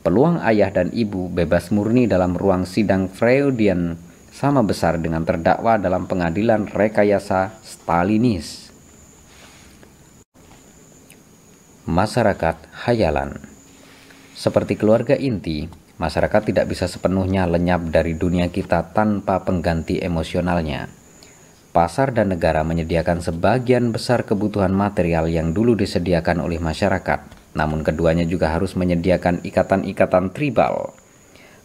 peluang 0.06 0.38
ayah 0.46 0.70
dan 0.70 0.94
ibu 0.94 1.26
bebas 1.26 1.74
murni 1.74 2.06
dalam 2.06 2.38
ruang 2.38 2.62
sidang 2.62 3.10
Freudian 3.10 3.98
sama 4.30 4.62
besar 4.62 5.02
dengan 5.02 5.26
terdakwa 5.26 5.82
dalam 5.82 6.06
pengadilan 6.06 6.70
rekayasa 6.70 7.58
Stalinis. 7.66 8.65
Masyarakat 11.86 12.66
hayalan 12.82 13.38
Seperti 14.34 14.74
keluarga 14.74 15.14
inti, 15.14 15.70
masyarakat 16.02 16.50
tidak 16.50 16.66
bisa 16.66 16.90
sepenuhnya 16.90 17.46
lenyap 17.46 17.94
dari 17.94 18.18
dunia 18.18 18.50
kita 18.50 18.90
tanpa 18.90 19.46
pengganti 19.46 20.02
emosionalnya. 20.02 20.90
Pasar 21.70 22.10
dan 22.10 22.34
negara 22.34 22.66
menyediakan 22.66 23.22
sebagian 23.22 23.94
besar 23.94 24.26
kebutuhan 24.26 24.74
material 24.74 25.30
yang 25.30 25.54
dulu 25.54 25.78
disediakan 25.78 26.42
oleh 26.42 26.58
masyarakat 26.58 27.36
namun 27.56 27.86
keduanya 27.86 28.28
juga 28.28 28.50
harus 28.50 28.76
menyediakan 28.76 29.46
ikatan-ikatan 29.46 30.34
tribal. 30.34 30.90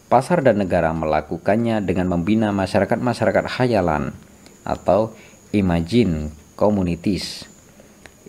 Pasar 0.06 0.46
dan 0.46 0.62
negara 0.62 0.94
melakukannya 0.94 1.82
dengan 1.82 2.06
membina 2.06 2.54
masyarakat-masyarakat 2.54 3.58
hayalan 3.60 4.14
atau 4.62 5.12
imagine 5.50 6.30
communities 6.54 7.42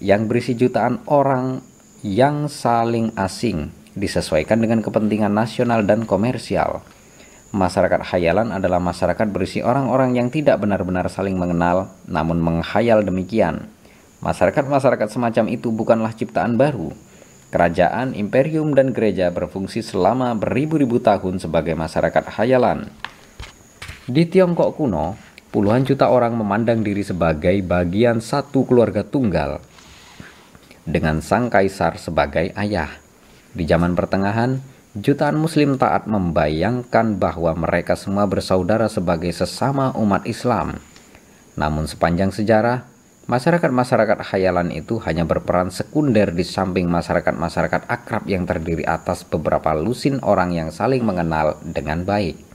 yang 0.01 0.25
berisi 0.25 0.57
jutaan 0.57 0.99
orang 1.05 1.72
yang 2.03 2.51
saling 2.51 3.15
asing 3.15 3.71
disesuaikan 3.95 4.59
dengan 4.59 4.83
kepentingan 4.83 5.31
nasional 5.31 5.87
dan 5.87 6.03
komersial. 6.03 6.83
Masyarakat 7.55 8.03
hayalan 8.11 8.51
adalah 8.51 8.83
masyarakat 8.83 9.23
berisi 9.31 9.63
orang-orang 9.63 10.19
yang 10.19 10.27
tidak 10.27 10.59
benar-benar 10.59 11.07
saling 11.07 11.39
mengenal 11.39 11.95
namun 12.03 12.43
menghayal 12.43 13.07
demikian. 13.07 13.71
Masyarakat-masyarakat 14.19 15.07
semacam 15.15 15.47
itu 15.47 15.71
bukanlah 15.71 16.11
ciptaan 16.11 16.59
baru, 16.59 16.91
Kerajaan, 17.53 18.17
imperium, 18.17 18.73
dan 18.73 18.97
gereja 18.97 19.29
berfungsi 19.29 19.85
selama 19.85 20.33
beribu-ribu 20.33 20.97
tahun 20.97 21.37
sebagai 21.37 21.77
masyarakat 21.77 22.33
hayalan. 22.33 22.89
Di 24.09 24.25
Tiongkok 24.25 24.73
kuno, 24.73 25.13
puluhan 25.53 25.85
juta 25.85 26.09
orang 26.09 26.33
memandang 26.33 26.81
diri 26.81 27.05
sebagai 27.05 27.53
bagian 27.61 28.25
satu 28.25 28.65
keluarga 28.65 29.05
tunggal 29.05 29.61
dengan 30.83 31.19
sang 31.23 31.47
kaisar 31.47 31.95
sebagai 31.99 32.51
ayah. 32.55 32.91
Di 33.55 33.63
zaman 33.67 33.95
pertengahan, 33.95 34.59
jutaan 34.97 35.39
muslim 35.39 35.79
taat 35.79 36.05
membayangkan 36.05 37.19
bahwa 37.19 37.55
mereka 37.55 37.95
semua 37.95 38.27
bersaudara 38.27 38.91
sebagai 38.91 39.31
sesama 39.31 39.95
umat 39.95 40.27
Islam. 40.27 40.79
Namun 41.55 41.85
sepanjang 41.85 42.33
sejarah, 42.33 42.93
Masyarakat-masyarakat 43.23 44.19
khayalan 44.19 44.67
itu 44.75 44.99
hanya 45.07 45.23
berperan 45.23 45.71
sekunder 45.71 46.35
di 46.35 46.43
samping 46.43 46.91
masyarakat-masyarakat 46.91 47.87
akrab 47.87 48.27
yang 48.27 48.43
terdiri 48.43 48.83
atas 48.83 49.23
beberapa 49.23 49.71
lusin 49.71 50.19
orang 50.27 50.51
yang 50.51 50.75
saling 50.75 51.07
mengenal 51.07 51.55
dengan 51.63 52.03
baik. 52.03 52.52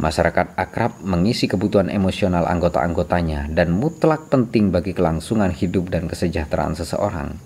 Masyarakat 0.00 0.56
akrab 0.56 0.96
mengisi 1.04 1.44
kebutuhan 1.44 1.92
emosional 1.92 2.48
anggota-anggotanya 2.48 3.52
dan 3.52 3.68
mutlak 3.68 4.32
penting 4.32 4.72
bagi 4.72 4.96
kelangsungan 4.96 5.52
hidup 5.52 5.92
dan 5.92 6.08
kesejahteraan 6.08 6.72
seseorang. 6.72 7.36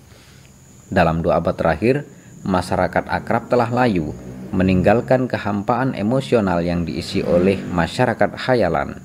Dalam 0.87 1.19
dua 1.19 1.43
abad 1.43 1.51
terakhir, 1.51 2.07
masyarakat 2.47 3.11
akrab 3.11 3.51
telah 3.51 3.67
layu, 3.67 4.15
meninggalkan 4.55 5.27
kehampaan 5.27 5.99
emosional 5.99 6.63
yang 6.63 6.87
diisi 6.87 7.19
oleh 7.27 7.59
masyarakat 7.59 8.39
khayalan. 8.39 9.03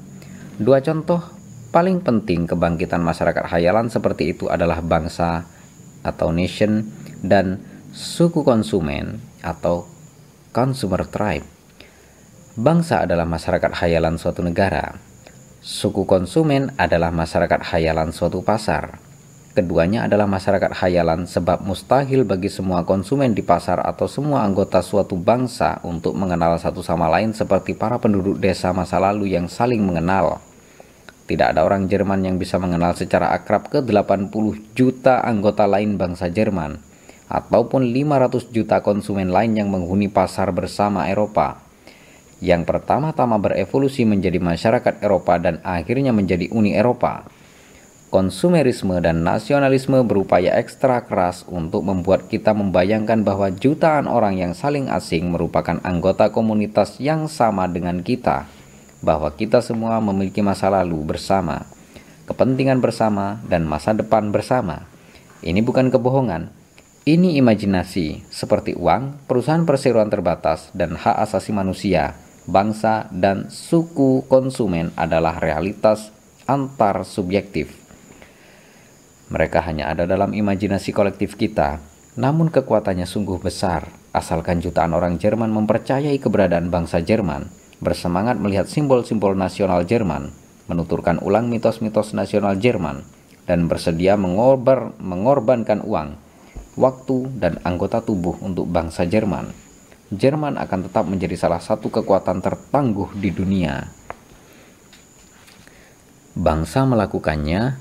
Dua 0.54 0.78
contoh 0.78 1.18
paling 1.74 2.06
penting 2.06 2.46
kebangkitan 2.46 3.02
masyarakat 3.02 3.50
hayalan 3.50 3.90
seperti 3.90 4.30
itu 4.30 4.46
adalah 4.46 4.78
bangsa 4.78 5.42
atau 6.06 6.30
nation 6.30 6.86
dan 7.18 7.58
suku 7.90 8.46
konsumen 8.46 9.18
atau 9.42 9.90
consumer 10.54 11.02
tribe. 11.10 11.59
Bangsa 12.60 13.08
adalah 13.08 13.24
masyarakat 13.24 13.72
hayalan 13.72 14.20
suatu 14.20 14.44
negara. 14.44 15.00
Suku 15.64 16.04
konsumen 16.04 16.68
adalah 16.76 17.08
masyarakat 17.08 17.56
hayalan 17.72 18.12
suatu 18.12 18.44
pasar. 18.44 19.00
Keduanya 19.56 20.04
adalah 20.04 20.28
masyarakat 20.28 20.68
hayalan 20.76 21.24
sebab 21.24 21.64
mustahil 21.64 22.28
bagi 22.28 22.52
semua 22.52 22.84
konsumen 22.84 23.32
di 23.32 23.40
pasar 23.40 23.80
atau 23.80 24.04
semua 24.04 24.44
anggota 24.44 24.84
suatu 24.84 25.16
bangsa 25.16 25.80
untuk 25.88 26.12
mengenal 26.12 26.60
satu 26.60 26.84
sama 26.84 27.08
lain 27.08 27.32
seperti 27.32 27.72
para 27.72 27.96
penduduk 27.96 28.36
desa 28.36 28.76
masa 28.76 29.00
lalu 29.00 29.32
yang 29.32 29.48
saling 29.48 29.80
mengenal. 29.80 30.44
Tidak 31.32 31.56
ada 31.56 31.64
orang 31.64 31.88
Jerman 31.88 32.28
yang 32.28 32.36
bisa 32.36 32.60
mengenal 32.60 32.92
secara 32.92 33.32
akrab 33.32 33.72
ke 33.72 33.80
80 33.80 34.28
juta 34.76 35.24
anggota 35.24 35.64
lain 35.64 35.96
bangsa 35.96 36.28
Jerman, 36.28 36.76
ataupun 37.24 37.88
500 37.88 38.52
juta 38.52 38.84
konsumen 38.84 39.32
lain 39.32 39.56
yang 39.56 39.72
menghuni 39.72 40.12
pasar 40.12 40.52
bersama 40.52 41.08
Eropa. 41.08 41.69
Yang 42.40 42.64
pertama-tama 42.64 43.36
berevolusi 43.36 44.08
menjadi 44.08 44.40
masyarakat 44.40 45.04
Eropa 45.04 45.36
dan 45.36 45.60
akhirnya 45.60 46.16
menjadi 46.16 46.48
Uni 46.48 46.72
Eropa. 46.72 47.28
Konsumerisme 48.10 48.98
dan 48.98 49.22
nasionalisme 49.22 50.02
berupaya 50.02 50.58
ekstra 50.58 51.06
keras 51.06 51.46
untuk 51.46 51.86
membuat 51.86 52.26
kita 52.26 52.50
membayangkan 52.56 53.22
bahwa 53.22 53.54
jutaan 53.54 54.10
orang 54.10 54.34
yang 54.34 54.52
saling 54.56 54.90
asing 54.90 55.30
merupakan 55.30 55.78
anggota 55.86 56.34
komunitas 56.34 56.98
yang 56.98 57.30
sama 57.30 57.70
dengan 57.70 58.02
kita 58.02 58.50
bahwa 59.00 59.32
kita 59.32 59.64
semua 59.64 60.02
memiliki 60.02 60.44
masa 60.44 60.68
lalu 60.68 61.00
bersama, 61.06 61.64
kepentingan 62.28 62.82
bersama, 62.82 63.40
dan 63.48 63.64
masa 63.64 63.96
depan 63.96 64.28
bersama. 64.34 64.90
Ini 65.40 65.64
bukan 65.64 65.88
kebohongan, 65.88 66.52
ini 67.08 67.40
imajinasi 67.40 68.28
seperti 68.28 68.76
uang, 68.76 69.24
perusahaan 69.24 69.64
perseroan 69.64 70.12
terbatas, 70.12 70.68
dan 70.76 71.00
hak 71.00 71.16
asasi 71.30 71.54
manusia, 71.54 72.12
bangsa, 72.50 73.06
dan 73.14 73.48
suku 73.48 74.26
konsumen 74.26 74.90
adalah 74.98 75.38
realitas 75.38 76.10
antar 76.44 77.06
subjektif. 77.06 77.72
Mereka 79.30 79.62
hanya 79.62 79.94
ada 79.94 80.10
dalam 80.10 80.34
imajinasi 80.34 80.90
kolektif 80.90 81.38
kita, 81.38 81.78
namun 82.18 82.50
kekuatannya 82.50 83.06
sungguh 83.06 83.38
besar, 83.38 83.86
asalkan 84.10 84.58
jutaan 84.58 84.90
orang 84.90 85.22
Jerman 85.22 85.54
mempercayai 85.54 86.18
keberadaan 86.18 86.68
bangsa 86.68 86.98
Jerman 86.98 87.60
bersemangat 87.80 88.36
melihat 88.36 88.68
simbol-simbol 88.68 89.32
nasional 89.32 89.88
Jerman, 89.88 90.28
menuturkan 90.68 91.16
ulang 91.24 91.48
mitos-mitos 91.48 92.12
nasional 92.12 92.54
Jerman, 92.60 93.02
dan 93.48 93.66
bersedia 93.66 94.20
mengorbankan 94.20 95.80
uang, 95.82 96.08
waktu, 96.76 97.18
dan 97.40 97.58
anggota 97.64 98.04
tubuh 98.04 98.36
untuk 98.44 98.68
bangsa 98.68 99.08
Jerman. 99.08 99.69
Jerman 100.10 100.58
akan 100.58 100.90
tetap 100.90 101.06
menjadi 101.06 101.38
salah 101.38 101.62
satu 101.62 101.90
kekuatan 101.90 102.42
tertangguh 102.42 103.14
di 103.14 103.30
dunia. 103.30 103.86
Bangsa 106.34 106.82
melakukannya, 106.86 107.78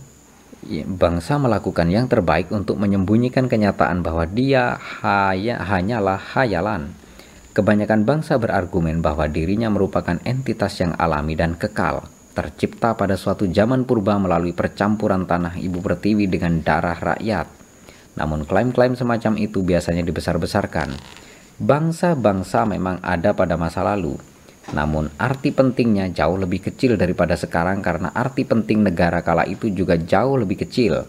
bangsa 0.93 1.41
melakukan 1.41 1.89
yang 1.89 2.05
terbaik 2.05 2.53
untuk 2.53 2.77
menyembunyikan 2.77 3.49
kenyataan 3.49 4.05
bahwa 4.05 4.29
dia 4.29 4.77
hanya, 5.01 5.61
hanyalah 5.65 6.21
hayalan 6.37 6.93
Kebanyakan 7.49 8.05
bangsa 8.05 8.37
berargumen 8.39 9.01
bahwa 9.01 9.27
dirinya 9.27 9.73
merupakan 9.73 10.15
entitas 10.21 10.79
yang 10.79 10.93
alami 10.95 11.35
dan 11.35 11.57
kekal, 11.57 12.07
tercipta 12.31 12.95
pada 12.95 13.17
suatu 13.17 13.49
zaman 13.51 13.83
purba 13.83 14.15
melalui 14.15 14.55
percampuran 14.55 15.27
tanah 15.27 15.57
ibu 15.57 15.81
pertiwi 15.81 16.29
dengan 16.31 16.61
darah 16.63 16.95
rakyat. 16.95 17.51
Namun 18.21 18.47
klaim-klaim 18.47 18.93
semacam 18.93 19.35
itu 19.41 19.59
biasanya 19.59 20.05
dibesar-besarkan. 20.05 20.93
Bangsa-bangsa 21.59 22.63
memang 22.63 23.03
ada 23.03 23.35
pada 23.35 23.59
masa 23.59 23.83
lalu, 23.83 24.15
namun 24.71 25.11
arti 25.19 25.51
pentingnya 25.51 26.07
jauh 26.07 26.39
lebih 26.39 26.63
kecil 26.63 26.95
daripada 26.95 27.35
sekarang 27.35 27.83
karena 27.83 28.15
arti 28.15 28.47
penting 28.47 28.79
negara 28.79 29.19
kala 29.19 29.43
itu 29.43 29.67
juga 29.67 29.99
jauh 29.99 30.39
lebih 30.39 30.63
kecil. 30.63 31.03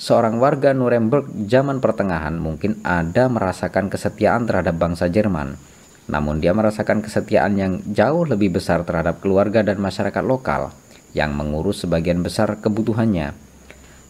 Seorang 0.00 0.40
warga 0.40 0.72
Nuremberg 0.72 1.28
zaman 1.44 1.84
pertengahan 1.84 2.40
mungkin 2.40 2.80
ada 2.88 3.28
merasakan 3.28 3.92
kesetiaan 3.92 4.48
terhadap 4.48 4.80
bangsa 4.80 5.12
Jerman, 5.12 5.60
namun 6.08 6.40
dia 6.40 6.56
merasakan 6.56 7.04
kesetiaan 7.04 7.60
yang 7.60 7.72
jauh 7.92 8.24
lebih 8.24 8.56
besar 8.56 8.80
terhadap 8.80 9.20
keluarga 9.20 9.60
dan 9.60 9.76
masyarakat 9.76 10.24
lokal 10.24 10.72
yang 11.12 11.36
mengurus 11.36 11.84
sebagian 11.84 12.24
besar 12.24 12.64
kebutuhannya. 12.64 13.36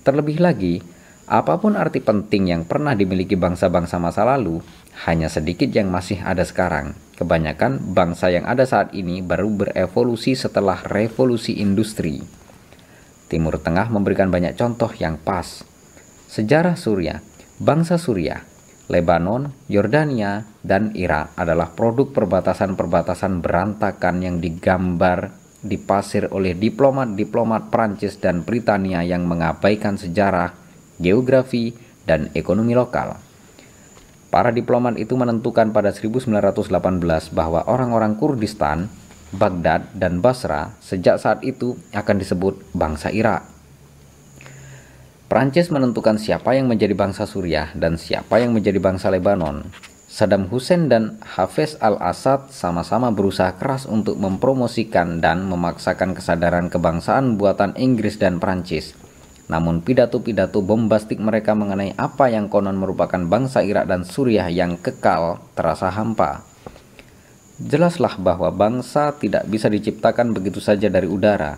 Terlebih 0.07 0.39
lagi, 0.39 0.79
apa 1.27 1.59
pun 1.59 1.74
arti 1.74 1.99
penting 1.99 2.55
yang 2.55 2.62
pernah 2.62 2.95
dimiliki 2.95 3.35
bangsa-bangsa 3.35 3.99
masa 3.99 4.22
lalu, 4.22 4.62
hanya 5.11 5.27
sedikit 5.27 5.66
yang 5.74 5.91
masih 5.91 6.22
ada 6.22 6.47
sekarang. 6.47 6.95
Kebanyakan 7.18 7.95
bangsa 7.97 8.31
yang 8.31 8.47
ada 8.47 8.62
saat 8.62 8.95
ini 8.95 9.27
baru 9.27 9.51
berevolusi 9.51 10.39
setelah 10.39 10.79
revolusi 10.87 11.59
industri. 11.59 12.22
Timur 13.27 13.59
Tengah 13.59 13.91
memberikan 13.91 14.31
banyak 14.31 14.55
contoh 14.55 14.95
yang 14.95 15.18
pas. 15.18 15.66
Sejarah 16.31 16.79
Suria, 16.79 17.18
bangsa 17.59 17.99
Suria, 17.99 18.47
Lebanon, 18.87 19.51
Yordania, 19.66 20.47
dan 20.62 20.95
Irak 20.95 21.35
adalah 21.35 21.74
produk 21.74 22.07
perbatasan-perbatasan 22.14 23.43
berantakan 23.43 24.22
yang 24.22 24.39
digambar 24.39 25.35
dipasir 25.66 26.31
oleh 26.31 26.55
diplomat-diplomat 26.55 27.74
Prancis 27.74 28.22
dan 28.22 28.47
Britania 28.47 29.03
yang 29.03 29.27
mengabaikan 29.27 29.99
sejarah, 29.99 30.66
geografi, 30.99 31.77
dan 32.07 32.31
ekonomi 32.39 32.73
lokal. 32.73 33.19
Para 34.31 34.55
diplomat 34.55 34.97
itu 34.97 35.19
menentukan 35.19 35.75
pada 35.75 35.91
1918 35.91 37.33
bahwa 37.35 37.67
orang-orang 37.67 38.15
Kurdistan, 38.19 38.87
Baghdad, 39.35 39.91
dan 39.93 40.23
Basra 40.23 40.77
sejak 40.79 41.19
saat 41.19 41.43
itu 41.43 41.75
akan 41.93 42.17
disebut 42.23 42.55
bangsa 42.73 43.11
Irak. 43.11 43.49
Prancis 45.27 45.75
menentukan 45.75 46.23
siapa 46.23 46.55
yang 46.55 46.71
menjadi 46.71 46.95
bangsa 46.95 47.27
Suriah 47.27 47.75
dan 47.75 47.99
siapa 47.99 48.39
yang 48.39 48.55
menjadi 48.55 48.79
bangsa 48.79 49.11
Lebanon. 49.11 49.67
Saddam 50.07 50.47
Hussein 50.49 50.87
dan 50.87 51.19
Hafez 51.19 51.75
al-Assad 51.83 52.49
sama-sama 52.55 53.11
berusaha 53.11 53.59
keras 53.59 53.91
untuk 53.91 54.17
mempromosikan 54.23 55.19
dan 55.19 55.45
memaksakan 55.51 56.15
kesadaran 56.15 56.71
kebangsaan 56.71 57.35
buatan 57.35 57.75
Inggris 57.75 58.17
dan 58.17 58.39
Prancis 58.39 59.06
namun 59.47 59.79
pidato-pidato 59.79 60.59
bombastik 60.59 61.23
mereka 61.23 61.55
mengenai 61.55 61.95
apa 61.95 62.27
yang 62.27 62.51
konon 62.51 62.75
merupakan 62.75 63.23
bangsa 63.23 63.63
Irak 63.63 63.87
dan 63.87 64.03
Suriah 64.03 64.51
yang 64.51 64.75
kekal 64.75 65.39
terasa 65.55 65.87
hampa. 65.95 66.43
Jelaslah 67.57 68.19
bahwa 68.19 68.51
bangsa 68.53 69.15
tidak 69.17 69.47
bisa 69.49 69.71
diciptakan 69.71 70.35
begitu 70.35 70.59
saja 70.59 70.91
dari 70.91 71.09
udara. 71.09 71.57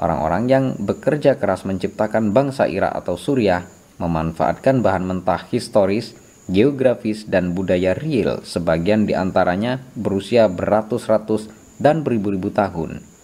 Orang-orang 0.00 0.42
yang 0.50 0.64
bekerja 0.80 1.36
keras 1.36 1.62
menciptakan 1.68 2.32
bangsa 2.32 2.66
Irak 2.66 2.96
atau 3.04 3.14
Suriah 3.14 3.66
memanfaatkan 3.98 4.80
bahan 4.80 5.04
mentah 5.04 5.42
historis, 5.50 6.14
geografis, 6.48 7.26
dan 7.26 7.52
budaya 7.52 7.92
real 7.98 8.40
sebagian 8.46 9.04
di 9.04 9.12
antaranya 9.12 9.82
berusia 9.98 10.46
beratus-ratus 10.48 11.50
dan 11.76 12.02
beribu-ribu 12.06 12.50
tahun. 12.54 13.17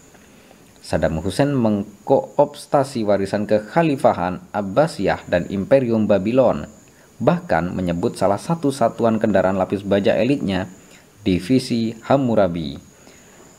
Saddam 0.85 1.16
Hussein 1.24 1.57
mengkooptasi 1.57 3.09
warisan 3.09 3.49
kekhalifahan 3.49 4.45
Abbasiyah 4.53 5.24
dan 5.24 5.49
Imperium 5.49 6.05
Babylon, 6.05 6.68
bahkan 7.16 7.72
menyebut 7.72 8.20
salah 8.20 8.37
satu 8.37 8.68
satuan 8.68 9.16
kendaraan 9.16 9.57
lapis 9.57 9.80
baja 9.80 10.12
elitnya 10.12 10.68
divisi 11.24 11.97
Hammurabi. 12.05 12.76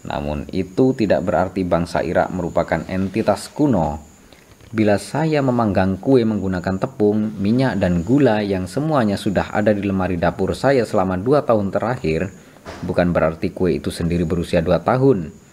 Namun 0.06 0.46
itu 0.54 0.94
tidak 0.94 1.26
berarti 1.26 1.66
bangsa 1.66 2.06
Irak 2.06 2.30
merupakan 2.30 2.86
entitas 2.86 3.50
kuno. 3.50 4.06
Bila 4.70 5.02
saya 5.02 5.42
memanggang 5.42 5.98
kue 5.98 6.22
menggunakan 6.22 6.78
tepung, 6.78 7.34
minyak, 7.42 7.82
dan 7.82 8.06
gula 8.06 8.46
yang 8.46 8.70
semuanya 8.70 9.18
sudah 9.18 9.50
ada 9.50 9.74
di 9.74 9.82
lemari 9.82 10.22
dapur 10.22 10.54
saya 10.54 10.86
selama 10.86 11.18
dua 11.18 11.42
tahun 11.42 11.74
terakhir, 11.74 12.30
bukan 12.86 13.10
berarti 13.10 13.50
kue 13.50 13.82
itu 13.82 13.90
sendiri 13.90 14.30
berusia 14.30 14.62
dua 14.62 14.78
tahun 14.86 15.45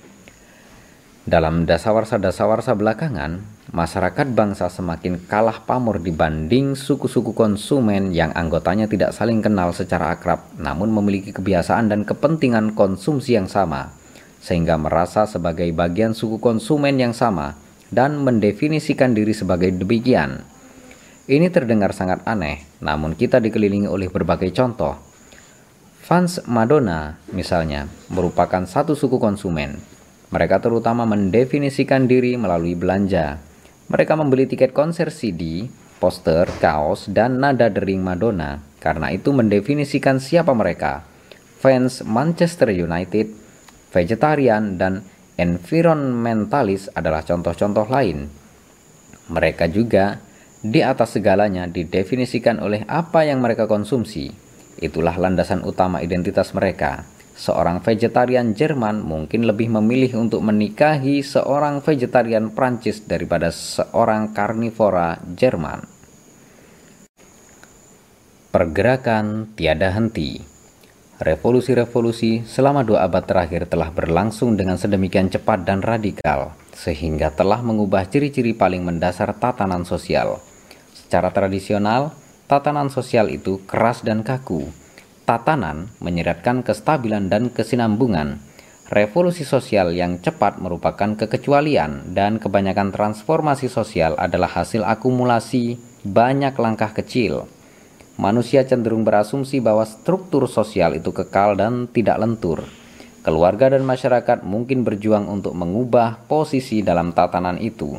dalam 1.22 1.70
dasawarsa-dasawarsa 1.70 2.74
belakangan, 2.74 3.46
masyarakat 3.70 4.34
bangsa 4.34 4.66
semakin 4.66 5.22
kalah 5.30 5.62
pamor 5.62 6.02
dibanding 6.02 6.74
suku-suku 6.74 7.30
konsumen 7.30 8.10
yang 8.10 8.34
anggotanya 8.34 8.90
tidak 8.90 9.14
saling 9.14 9.38
kenal 9.38 9.70
secara 9.70 10.18
akrab 10.18 10.42
namun 10.58 10.90
memiliki 10.90 11.30
kebiasaan 11.30 11.94
dan 11.94 12.02
kepentingan 12.02 12.74
konsumsi 12.74 13.38
yang 13.38 13.46
sama, 13.46 13.94
sehingga 14.42 14.74
merasa 14.74 15.30
sebagai 15.30 15.70
bagian 15.70 16.10
suku 16.10 16.42
konsumen 16.42 16.98
yang 16.98 17.14
sama 17.14 17.54
dan 17.94 18.18
mendefinisikan 18.18 19.14
diri 19.14 19.30
sebagai 19.30 19.70
demikian. 19.70 20.42
Ini 21.30 21.54
terdengar 21.54 21.94
sangat 21.94 22.26
aneh, 22.26 22.66
namun 22.82 23.14
kita 23.14 23.38
dikelilingi 23.38 23.86
oleh 23.86 24.10
berbagai 24.10 24.50
contoh. 24.50 24.98
Fans 26.02 26.42
Madonna, 26.50 27.14
misalnya, 27.30 27.86
merupakan 28.10 28.66
satu 28.66 28.98
suku 28.98 29.22
konsumen 29.22 29.78
mereka 30.32 30.64
terutama 30.64 31.04
mendefinisikan 31.04 32.08
diri 32.08 32.40
melalui 32.40 32.72
belanja. 32.72 33.36
Mereka 33.92 34.16
membeli 34.16 34.48
tiket 34.48 34.72
konser 34.72 35.12
CD, 35.12 35.68
poster, 36.00 36.48
kaos, 36.56 37.04
dan 37.12 37.36
nada 37.36 37.68
dering 37.68 38.00
Madonna. 38.00 38.64
Karena 38.80 39.12
itu 39.12 39.28
mendefinisikan 39.36 40.16
siapa 40.16 40.56
mereka. 40.56 41.04
Fans 41.60 42.00
Manchester 42.02 42.72
United, 42.72 43.28
vegetarian, 43.92 44.80
dan 44.80 45.04
environmentalis 45.36 46.88
adalah 46.96 47.20
contoh-contoh 47.20 47.92
lain. 47.92 48.32
Mereka 49.28 49.68
juga 49.68 50.16
di 50.64 50.80
atas 50.80 51.20
segalanya 51.20 51.68
didefinisikan 51.68 52.56
oleh 52.56 52.88
apa 52.88 53.28
yang 53.28 53.44
mereka 53.44 53.68
konsumsi. 53.68 54.32
Itulah 54.80 55.14
landasan 55.20 55.60
utama 55.62 56.00
identitas 56.00 56.56
mereka 56.56 57.04
seorang 57.32 57.80
vegetarian 57.80 58.52
Jerman 58.52 59.02
mungkin 59.02 59.48
lebih 59.48 59.72
memilih 59.72 60.20
untuk 60.20 60.44
menikahi 60.44 61.24
seorang 61.24 61.80
vegetarian 61.80 62.52
Prancis 62.52 63.04
daripada 63.04 63.48
seorang 63.50 64.36
karnivora 64.36 65.20
Jerman. 65.36 65.84
Pergerakan 68.52 69.56
tiada 69.56 69.88
henti. 69.96 70.44
Revolusi-revolusi 71.22 72.42
selama 72.44 72.82
dua 72.82 73.06
abad 73.06 73.22
terakhir 73.22 73.70
telah 73.70 73.94
berlangsung 73.94 74.58
dengan 74.58 74.74
sedemikian 74.74 75.30
cepat 75.30 75.62
dan 75.62 75.78
radikal, 75.78 76.52
sehingga 76.74 77.30
telah 77.30 77.62
mengubah 77.62 78.10
ciri-ciri 78.10 78.52
paling 78.52 78.82
mendasar 78.82 79.30
tatanan 79.38 79.86
sosial. 79.86 80.42
Secara 80.92 81.30
tradisional, 81.30 82.10
tatanan 82.50 82.90
sosial 82.90 83.30
itu 83.30 83.62
keras 83.70 84.02
dan 84.02 84.26
kaku, 84.26 84.68
tatanan 85.32 85.88
menyeratkan 86.04 86.60
kestabilan 86.60 87.32
dan 87.32 87.48
kesinambungan. 87.48 88.36
Revolusi 88.92 89.48
sosial 89.48 89.96
yang 89.96 90.20
cepat 90.20 90.60
merupakan 90.60 91.16
kekecualian 91.16 92.12
dan 92.12 92.36
kebanyakan 92.36 92.92
transformasi 92.92 93.72
sosial 93.72 94.12
adalah 94.20 94.52
hasil 94.52 94.84
akumulasi 94.84 95.80
banyak 96.04 96.52
langkah 96.60 96.92
kecil. 96.92 97.48
Manusia 98.20 98.68
cenderung 98.68 99.08
berasumsi 99.08 99.64
bahwa 99.64 99.88
struktur 99.88 100.44
sosial 100.44 101.00
itu 101.00 101.08
kekal 101.16 101.56
dan 101.56 101.88
tidak 101.88 102.20
lentur. 102.20 102.68
Keluarga 103.24 103.72
dan 103.72 103.88
masyarakat 103.88 104.44
mungkin 104.44 104.84
berjuang 104.84 105.32
untuk 105.32 105.56
mengubah 105.56 106.28
posisi 106.28 106.84
dalam 106.84 107.16
tatanan 107.16 107.56
itu. 107.56 107.96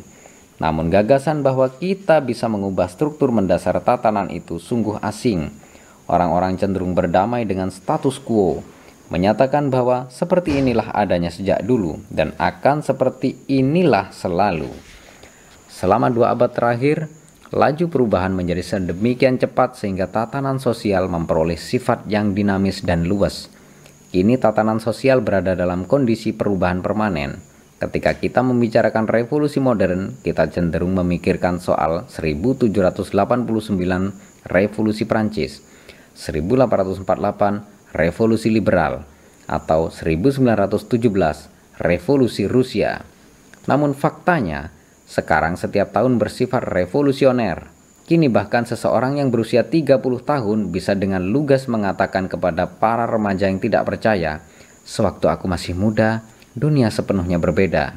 Namun 0.62 0.94
gagasan 0.94 1.42
bahwa 1.42 1.66
kita 1.74 2.22
bisa 2.22 2.46
mengubah 2.46 2.86
struktur 2.86 3.34
mendasar 3.34 3.82
tatanan 3.82 4.30
itu 4.30 4.62
sungguh 4.62 5.02
asing 5.02 5.63
Orang-orang 6.14 6.62
cenderung 6.62 6.94
berdamai 6.94 7.42
dengan 7.50 7.74
status 7.74 8.22
quo, 8.22 8.62
menyatakan 9.10 9.74
bahwa 9.74 10.14
seperti 10.14 10.62
inilah 10.62 10.94
adanya 10.94 11.34
sejak 11.34 11.66
dulu 11.66 12.06
dan 12.14 12.38
akan 12.38 12.86
seperti 12.86 13.42
inilah 13.50 14.14
selalu. 14.14 14.70
Selama 15.74 16.14
dua 16.14 16.38
abad 16.38 16.54
terakhir, 16.54 17.10
laju 17.50 17.90
perubahan 17.90 18.30
menjadi 18.30 18.62
sedemikian 18.62 19.42
cepat 19.42 19.74
sehingga 19.74 20.06
tatanan 20.06 20.62
sosial 20.62 21.10
memperoleh 21.10 21.58
sifat 21.58 22.06
yang 22.06 22.38
dinamis 22.38 22.86
dan 22.86 23.10
luas. 23.10 23.50
Kini 24.14 24.38
tatanan 24.38 24.78
sosial 24.78 25.26
berada 25.26 25.58
dalam 25.58 25.90
kondisi 25.90 26.30
perubahan 26.30 26.86
permanen. 26.86 27.42
Ketika 27.82 28.22
kita 28.22 28.46
membicarakan 28.46 29.10
revolusi 29.10 29.58
modern, 29.58 30.22
kita 30.22 30.46
cenderung 30.54 30.94
memikirkan 30.94 31.58
soal 31.58 32.06
1789 32.06 32.70
revolusi 34.46 35.10
Prancis 35.10 35.73
1848 36.16 37.94
Revolusi 37.94 38.50
Liberal 38.50 39.06
atau 39.46 39.92
1917 39.92 40.98
Revolusi 41.82 42.46
Rusia. 42.50 43.02
Namun 43.66 43.98
faktanya, 43.98 44.74
sekarang 45.04 45.60
setiap 45.60 45.94
tahun 45.94 46.18
bersifat 46.18 46.66
revolusioner. 46.66 47.70
Kini 48.04 48.28
bahkan 48.28 48.68
seseorang 48.68 49.22
yang 49.22 49.32
berusia 49.32 49.64
30 49.70 50.02
tahun 50.02 50.60
bisa 50.76 50.92
dengan 50.98 51.24
lugas 51.24 51.72
mengatakan 51.72 52.28
kepada 52.28 52.68
para 52.68 53.08
remaja 53.08 53.48
yang 53.48 53.64
tidak 53.64 53.88
percaya, 53.88 54.44
sewaktu 54.84 55.32
aku 55.32 55.48
masih 55.48 55.72
muda, 55.72 56.28
dunia 56.52 56.92
sepenuhnya 56.92 57.40
berbeda. 57.40 57.96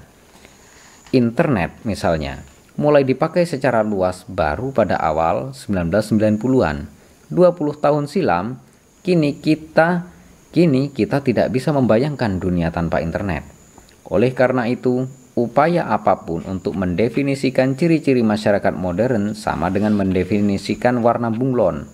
Internet 1.10 1.74
misalnya, 1.82 2.46
mulai 2.78 3.02
dipakai 3.02 3.48
secara 3.48 3.82
luas 3.82 4.22
baru 4.30 4.70
pada 4.70 4.94
awal 5.00 5.50
1990-an. 5.56 6.95
20 7.28 7.82
tahun 7.82 8.04
silam, 8.06 8.62
kini 9.02 9.38
kita 9.42 10.16
kini 10.56 10.88
kita 10.88 11.20
tidak 11.20 11.52
bisa 11.52 11.68
membayangkan 11.74 12.40
dunia 12.40 12.72
tanpa 12.72 13.04
internet. 13.04 13.44
Oleh 14.08 14.32
karena 14.32 14.64
itu, 14.70 15.04
upaya 15.36 15.90
apa 15.92 16.24
pun 16.24 16.40
untuk 16.48 16.78
mendefinisikan 16.78 17.76
ciri-ciri 17.76 18.24
masyarakat 18.24 18.72
modern 18.72 19.36
sama 19.36 19.68
dengan 19.68 19.92
mendefinisikan 19.98 21.04
warna 21.04 21.28
bunglon. 21.28 21.84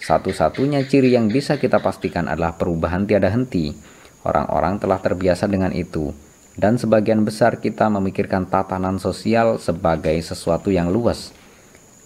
Satu-satunya 0.00 0.86
ciri 0.88 1.12
yang 1.12 1.28
bisa 1.28 1.60
kita 1.60 1.82
pastikan 1.82 2.30
adalah 2.30 2.56
perubahan 2.56 3.04
tiada 3.04 3.28
henti. 3.28 3.76
Orang-orang 4.24 4.80
telah 4.80 4.98
terbiasa 5.02 5.44
dengan 5.46 5.70
itu, 5.76 6.10
dan 6.56 6.80
sebagian 6.80 7.22
besar 7.22 7.60
kita 7.60 7.86
memikirkan 7.92 8.48
tatanan 8.48 8.96
sosial 8.96 9.60
sebagai 9.60 10.16
sesuatu 10.24 10.72
yang 10.72 10.88
luas. 10.88 11.30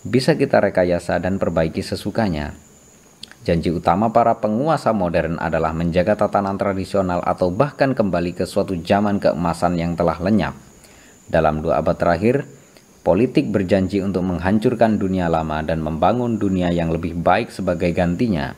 Bisa 0.02 0.34
kita 0.34 0.58
rekayasa 0.58 1.20
dan 1.20 1.38
perbaiki 1.38 1.84
sesukanya. 1.84 2.69
Janji 3.40 3.72
utama 3.72 4.12
para 4.12 4.36
penguasa 4.36 4.92
modern 4.92 5.40
adalah 5.40 5.72
menjaga 5.72 6.12
tatanan 6.12 6.60
tradisional 6.60 7.24
atau 7.24 7.48
bahkan 7.48 7.96
kembali 7.96 8.36
ke 8.36 8.44
suatu 8.44 8.76
zaman 8.76 9.16
keemasan 9.16 9.80
yang 9.80 9.96
telah 9.96 10.20
lenyap. 10.20 10.52
Dalam 11.24 11.64
dua 11.64 11.80
abad 11.80 11.96
terakhir, 11.96 12.44
politik 13.00 13.48
berjanji 13.48 14.04
untuk 14.04 14.28
menghancurkan 14.28 15.00
dunia 15.00 15.32
lama 15.32 15.64
dan 15.64 15.80
membangun 15.80 16.36
dunia 16.36 16.68
yang 16.68 16.92
lebih 16.92 17.16
baik 17.16 17.48
sebagai 17.48 17.96
gantinya. 17.96 18.52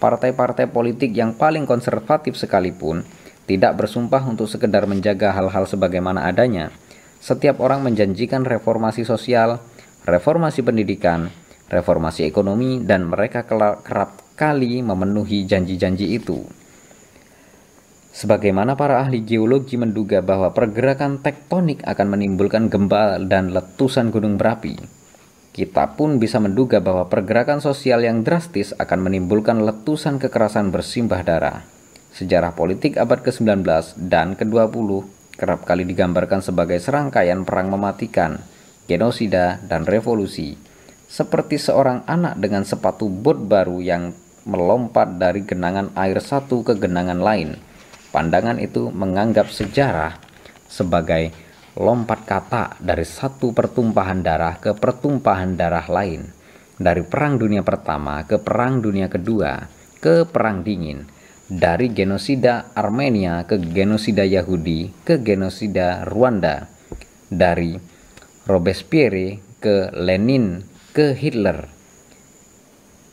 Partai-partai 0.00 0.64
politik 0.72 1.12
yang 1.12 1.36
paling 1.36 1.68
konservatif 1.68 2.32
sekalipun 2.40 3.04
tidak 3.44 3.76
bersumpah 3.76 4.24
untuk 4.24 4.48
sekedar 4.48 4.88
menjaga 4.88 5.36
hal-hal 5.36 5.68
sebagaimana 5.68 6.24
adanya. 6.24 6.72
Setiap 7.20 7.60
orang 7.60 7.84
menjanjikan 7.84 8.48
reformasi 8.48 9.04
sosial, 9.04 9.60
reformasi 10.08 10.64
pendidikan, 10.64 11.28
reformasi 11.68 12.24
ekonomi, 12.24 12.80
dan 12.80 13.04
mereka 13.06 13.44
kerap 13.44 14.21
kali 14.42 14.82
memenuhi 14.82 15.46
janji-janji 15.46 16.18
itu. 16.18 16.42
Sebagaimana 18.10 18.74
para 18.74 18.98
ahli 18.98 19.22
geologi 19.22 19.78
menduga 19.78 20.18
bahwa 20.18 20.50
pergerakan 20.50 21.22
tektonik 21.22 21.86
akan 21.86 22.18
menimbulkan 22.18 22.66
gempa 22.66 23.22
dan 23.22 23.54
letusan 23.54 24.10
gunung 24.10 24.42
berapi, 24.42 24.74
kita 25.54 25.94
pun 25.94 26.18
bisa 26.18 26.42
menduga 26.42 26.82
bahwa 26.82 27.06
pergerakan 27.06 27.62
sosial 27.62 28.02
yang 28.02 28.26
drastis 28.26 28.74
akan 28.74 29.06
menimbulkan 29.06 29.62
letusan 29.62 30.18
kekerasan 30.18 30.74
bersimbah 30.74 31.22
darah. 31.22 31.62
Sejarah 32.10 32.58
politik 32.58 32.98
abad 32.98 33.22
ke-19 33.22 33.62
dan 34.10 34.34
ke-20 34.34 35.06
kerap 35.38 35.62
kali 35.62 35.86
digambarkan 35.86 36.42
sebagai 36.42 36.82
serangkaian 36.82 37.46
perang 37.46 37.70
mematikan, 37.70 38.42
genosida, 38.90 39.62
dan 39.70 39.86
revolusi 39.86 40.72
seperti 41.12 41.60
seorang 41.60 42.08
anak 42.08 42.40
dengan 42.40 42.64
sepatu 42.64 43.04
bot 43.12 43.36
baru 43.36 43.84
yang 43.84 44.16
melompat 44.44 45.18
dari 45.18 45.46
genangan 45.46 45.94
air 45.94 46.18
satu 46.18 46.66
ke 46.66 46.78
genangan 46.78 47.22
lain. 47.22 47.58
Pandangan 48.12 48.60
itu 48.60 48.92
menganggap 48.92 49.48
sejarah 49.48 50.20
sebagai 50.68 51.32
lompat 51.76 52.28
kata 52.28 52.76
dari 52.76 53.04
satu 53.08 53.56
pertumpahan 53.56 54.20
darah 54.20 54.60
ke 54.60 54.76
pertumpahan 54.76 55.56
darah 55.56 55.88
lain, 55.88 56.28
dari 56.76 57.00
Perang 57.00 57.40
Dunia 57.40 57.64
Pertama 57.64 58.20
ke 58.28 58.36
Perang 58.36 58.84
Dunia 58.84 59.08
Kedua 59.08 59.64
ke 60.02 60.28
Perang 60.28 60.66
Dingin, 60.66 61.06
dari 61.46 61.88
genosida 61.94 62.74
Armenia 62.74 63.46
ke 63.48 63.56
genosida 63.56 64.26
Yahudi 64.26 64.92
ke 65.06 65.22
genosida 65.22 66.04
Rwanda, 66.04 66.68
dari 67.32 67.78
Robespierre 68.44 69.40
ke 69.62 69.94
Lenin 69.94 70.66
ke 70.92 71.14
Hitler. 71.14 71.81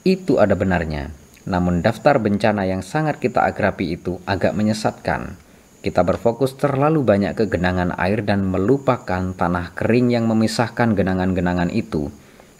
Itu 0.07 0.39
ada 0.39 0.55
benarnya. 0.55 1.11
Namun 1.43 1.83
daftar 1.83 2.21
bencana 2.23 2.63
yang 2.63 2.79
sangat 2.79 3.19
kita 3.19 3.43
agrapi 3.43 3.99
itu 3.99 4.23
agak 4.23 4.55
menyesatkan. 4.55 5.35
Kita 5.79 6.03
berfokus 6.03 6.59
terlalu 6.59 7.03
banyak 7.07 7.39
ke 7.39 7.47
genangan 7.47 7.95
air 7.95 8.23
dan 8.23 8.47
melupakan 8.47 9.31
tanah 9.31 9.75
kering 9.75 10.11
yang 10.11 10.27
memisahkan 10.27 10.91
genangan-genangan 10.91 11.71
itu. 11.71 12.11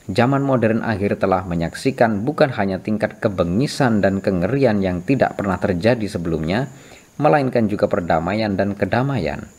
Zaman 0.10 0.42
modern 0.42 0.82
akhir 0.82 1.22
telah 1.22 1.46
menyaksikan 1.46 2.26
bukan 2.26 2.50
hanya 2.56 2.82
tingkat 2.82 3.22
kebengisan 3.22 4.02
dan 4.02 4.24
kengerian 4.26 4.82
yang 4.82 5.06
tidak 5.06 5.38
pernah 5.38 5.60
terjadi 5.62 6.08
sebelumnya, 6.10 6.72
melainkan 7.20 7.68
juga 7.68 7.86
perdamaian 7.92 8.56
dan 8.56 8.74
kedamaian. 8.74 9.52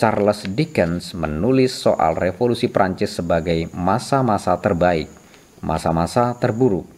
Charles 0.00 0.48
Dickens 0.52 1.12
menulis 1.12 1.76
soal 1.76 2.16
revolusi 2.16 2.68
Prancis 2.68 3.16
sebagai 3.16 3.68
masa-masa 3.72 4.56
terbaik, 4.58 5.08
masa-masa 5.60 6.34
terburuk. 6.36 6.95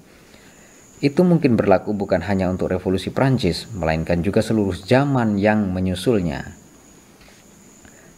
Itu 0.98 1.22
mungkin 1.22 1.54
berlaku 1.54 1.94
bukan 1.94 2.26
hanya 2.26 2.50
untuk 2.50 2.74
revolusi 2.74 3.14
Prancis, 3.14 3.70
melainkan 3.70 4.18
juga 4.22 4.42
seluruh 4.42 4.74
zaman 4.74 5.38
yang 5.38 5.70
menyusulnya. 5.70 6.58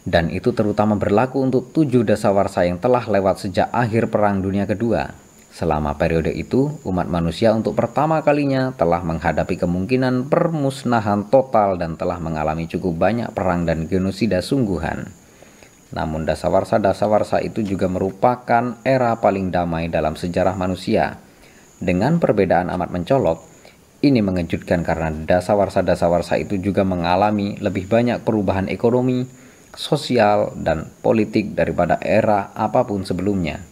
Dan 0.04 0.32
itu 0.32 0.56
terutama 0.56 0.96
berlaku 0.96 1.44
untuk 1.44 1.76
tujuh 1.76 2.08
dasawarsa 2.08 2.64
yang 2.64 2.80
telah 2.80 3.04
lewat 3.04 3.44
sejak 3.44 3.68
akhir 3.68 4.08
Perang 4.08 4.40
Dunia 4.40 4.64
Kedua, 4.64 5.12
Selama 5.50 5.98
periode 5.98 6.30
itu, 6.30 6.78
umat 6.86 7.10
manusia 7.10 7.50
untuk 7.50 7.74
pertama 7.74 8.22
kalinya 8.22 8.70
telah 8.78 9.02
menghadapi 9.02 9.58
kemungkinan 9.58 10.30
permusnahan 10.30 11.26
total 11.26 11.74
dan 11.74 11.98
telah 11.98 12.22
mengalami 12.22 12.70
cukup 12.70 12.94
banyak 12.94 13.34
perang 13.34 13.66
dan 13.66 13.90
genosida 13.90 14.46
sungguhan. 14.46 15.10
Namun 15.90 16.22
dasawarsa-dasawarsa 16.22 17.42
itu 17.42 17.66
juga 17.66 17.90
merupakan 17.90 18.78
era 18.86 19.18
paling 19.18 19.50
damai 19.50 19.90
dalam 19.90 20.14
sejarah 20.14 20.54
manusia. 20.54 21.18
Dengan 21.80 22.20
perbedaan 22.20 22.68
amat 22.68 22.92
mencolok, 22.92 23.40
ini 24.04 24.20
mengejutkan 24.20 24.84
karena 24.84 25.08
dasawarsa-dasawarsa 25.08 26.36
itu 26.36 26.60
juga 26.60 26.84
mengalami 26.84 27.56
lebih 27.56 27.88
banyak 27.88 28.20
perubahan 28.20 28.68
ekonomi, 28.68 29.24
sosial, 29.72 30.52
dan 30.60 30.92
politik 31.00 31.56
daripada 31.56 31.96
era 32.04 32.52
apa 32.52 32.84
pun 32.84 33.08
sebelumnya. 33.08 33.64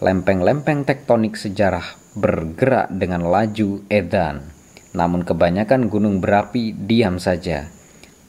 Lempeng-lempeng 0.00 0.88
tektonik 0.88 1.36
sejarah 1.36 1.84
bergerak 2.16 2.88
dengan 2.96 3.28
laju 3.28 3.84
edan, 3.92 4.48
namun 4.96 5.28
kebanyakan 5.28 5.92
gunung 5.92 6.24
berapi 6.24 6.72
diam 6.72 7.20
saja. 7.20 7.68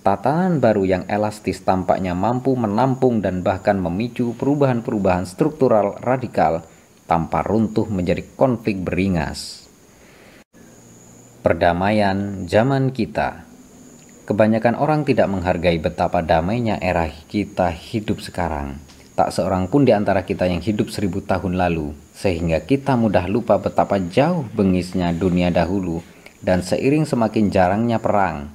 Tatanan 0.04 0.60
baru 0.60 0.84
yang 0.84 1.04
elastis 1.08 1.64
tampaknya 1.64 2.12
mampu 2.14 2.52
menampung 2.54 3.24
dan 3.24 3.48
bahkan 3.48 3.80
memicu 3.80 4.36
perubahan-perubahan 4.38 5.24
struktural 5.24 5.98
radikal 6.04 6.68
tanpa 7.06 7.46
runtuh 7.46 7.86
menjadi 7.90 8.26
konflik 8.38 8.82
beringas. 8.82 9.70
Perdamaian 11.46 12.50
zaman 12.50 12.90
kita 12.90 13.46
Kebanyakan 14.26 14.82
orang 14.82 15.06
tidak 15.06 15.30
menghargai 15.30 15.78
betapa 15.78 16.26
damainya 16.26 16.82
era 16.82 17.06
kita 17.06 17.70
hidup 17.70 18.26
sekarang. 18.26 18.82
Tak 19.14 19.30
seorang 19.30 19.70
pun 19.70 19.86
di 19.86 19.94
antara 19.94 20.26
kita 20.26 20.50
yang 20.50 20.66
hidup 20.66 20.90
seribu 20.90 21.22
tahun 21.22 21.54
lalu, 21.54 21.94
sehingga 22.18 22.66
kita 22.66 22.98
mudah 22.98 23.30
lupa 23.30 23.62
betapa 23.62 24.02
jauh 24.02 24.42
bengisnya 24.58 25.14
dunia 25.14 25.54
dahulu, 25.54 26.02
dan 26.42 26.66
seiring 26.66 27.06
semakin 27.06 27.54
jarangnya 27.54 28.02
perang. 28.02 28.50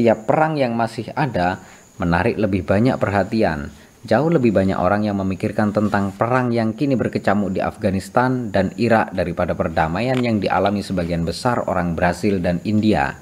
Tiap 0.00 0.24
perang 0.24 0.56
yang 0.56 0.72
masih 0.72 1.12
ada 1.12 1.60
menarik 2.00 2.40
lebih 2.40 2.64
banyak 2.64 2.96
perhatian. 2.96 3.68
Jauh 4.06 4.30
lebih 4.30 4.54
banyak 4.54 4.78
orang 4.78 5.02
yang 5.02 5.18
memikirkan 5.18 5.74
tentang 5.74 6.14
perang 6.14 6.54
yang 6.54 6.78
kini 6.78 6.94
berkecamuk 6.94 7.50
di 7.50 7.58
Afghanistan 7.58 8.54
dan 8.54 8.70
Irak 8.78 9.10
daripada 9.10 9.58
perdamaian 9.58 10.14
yang 10.22 10.38
dialami 10.38 10.78
sebagian 10.78 11.26
besar 11.26 11.66
orang 11.66 11.98
Brasil 11.98 12.38
dan 12.38 12.62
India. 12.62 13.18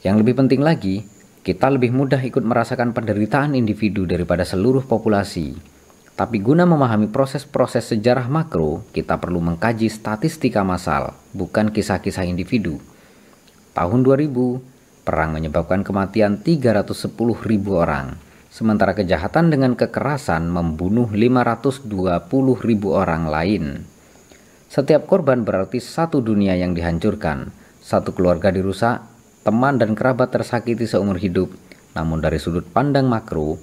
Yang 0.00 0.24
lebih 0.24 0.40
penting 0.40 0.64
lagi, 0.64 1.04
kita 1.44 1.68
lebih 1.68 1.92
mudah 1.92 2.16
ikut 2.16 2.40
merasakan 2.40 2.96
penderitaan 2.96 3.52
individu 3.52 4.08
daripada 4.08 4.40
seluruh 4.40 4.88
populasi. 4.88 5.52
Tapi 6.16 6.40
guna 6.40 6.64
memahami 6.64 7.12
proses-proses 7.12 7.92
sejarah 7.92 8.32
makro, 8.32 8.88
kita 8.96 9.20
perlu 9.20 9.44
mengkaji 9.44 9.92
statistika 9.92 10.64
massal, 10.64 11.12
bukan 11.36 11.76
kisah-kisah 11.76 12.24
individu. 12.24 12.80
Tahun 13.76 14.00
2000, 14.00 14.32
perang 15.04 15.36
menyebabkan 15.36 15.84
kematian 15.84 16.40
310 16.40 17.44
ribu 17.44 17.76
orang, 17.76 18.16
sementara 18.56 18.96
kejahatan 18.96 19.52
dengan 19.52 19.76
kekerasan 19.76 20.48
membunuh 20.48 21.12
520 21.12 21.92
ribu 22.64 22.96
orang 22.96 23.28
lain. 23.28 23.84
Setiap 24.72 25.04
korban 25.04 25.44
berarti 25.44 25.76
satu 25.76 26.24
dunia 26.24 26.56
yang 26.56 26.72
dihancurkan, 26.72 27.52
satu 27.84 28.16
keluarga 28.16 28.48
dirusak, 28.48 29.04
teman 29.44 29.76
dan 29.76 29.92
kerabat 29.92 30.32
tersakiti 30.32 30.88
seumur 30.88 31.20
hidup. 31.20 31.52
Namun 31.92 32.24
dari 32.24 32.40
sudut 32.40 32.64
pandang 32.64 33.04
makro, 33.12 33.60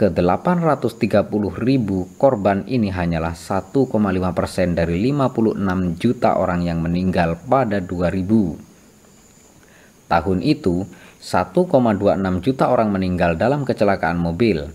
ke-830 0.00 1.44
ribu 1.60 2.08
korban 2.16 2.64
ini 2.64 2.88
hanyalah 2.88 3.36
1,5 3.36 3.92
persen 4.32 4.72
dari 4.72 5.04
56 5.04 6.00
juta 6.00 6.40
orang 6.40 6.64
yang 6.64 6.80
meninggal 6.80 7.36
pada 7.44 7.84
2000. 7.84 8.56
Tahun 10.08 10.38
itu, 10.40 10.88
1,26 11.20 12.40
juta 12.40 12.72
orang 12.72 12.88
meninggal 12.88 13.36
dalam 13.36 13.68
kecelakaan 13.68 14.16
mobil, 14.16 14.72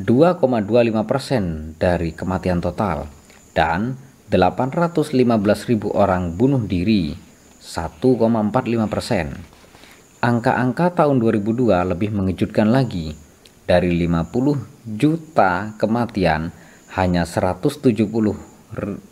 2,25 0.00 1.04
persen 1.04 1.76
dari 1.76 2.16
kematian 2.16 2.64
total, 2.64 3.12
dan 3.52 4.00
815 4.32 5.12
ribu 5.68 5.92
orang 5.92 6.32
bunuh 6.32 6.64
diri, 6.64 7.12
1,45 7.60 8.88
persen. 8.88 9.36
Angka-angka 10.24 10.96
tahun 10.96 11.20
2002 11.20 11.92
lebih 11.92 12.08
mengejutkan 12.08 12.72
lagi, 12.72 13.12
dari 13.68 13.92
50 14.00 14.96
juta 14.96 15.76
kematian 15.76 16.54
hanya 16.94 17.28
170 17.28 17.92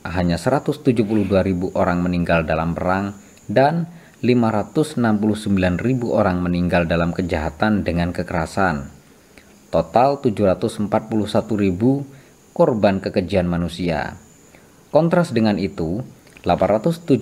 hanya 0.07 0.37
172 0.39 1.47
ribu 1.47 1.75
orang 1.75 2.01
meninggal 2.01 2.47
dalam 2.47 2.73
perang 2.73 3.15
dan 3.51 3.87
569 4.25 5.85
ribu 5.85 6.16
orang 6.16 6.41
meninggal 6.41 6.89
dalam 6.89 7.12
kejahatan 7.12 7.85
dengan 7.85 8.16
kekerasan. 8.16 8.89
Total 9.68 10.16
741 10.16 10.89
ribu 11.61 12.09
korban 12.57 13.05
kekejian 13.05 13.45
manusia. 13.45 14.16
Kontras 14.89 15.37
dengan 15.37 15.61
itu, 15.61 16.01
873 16.41 17.20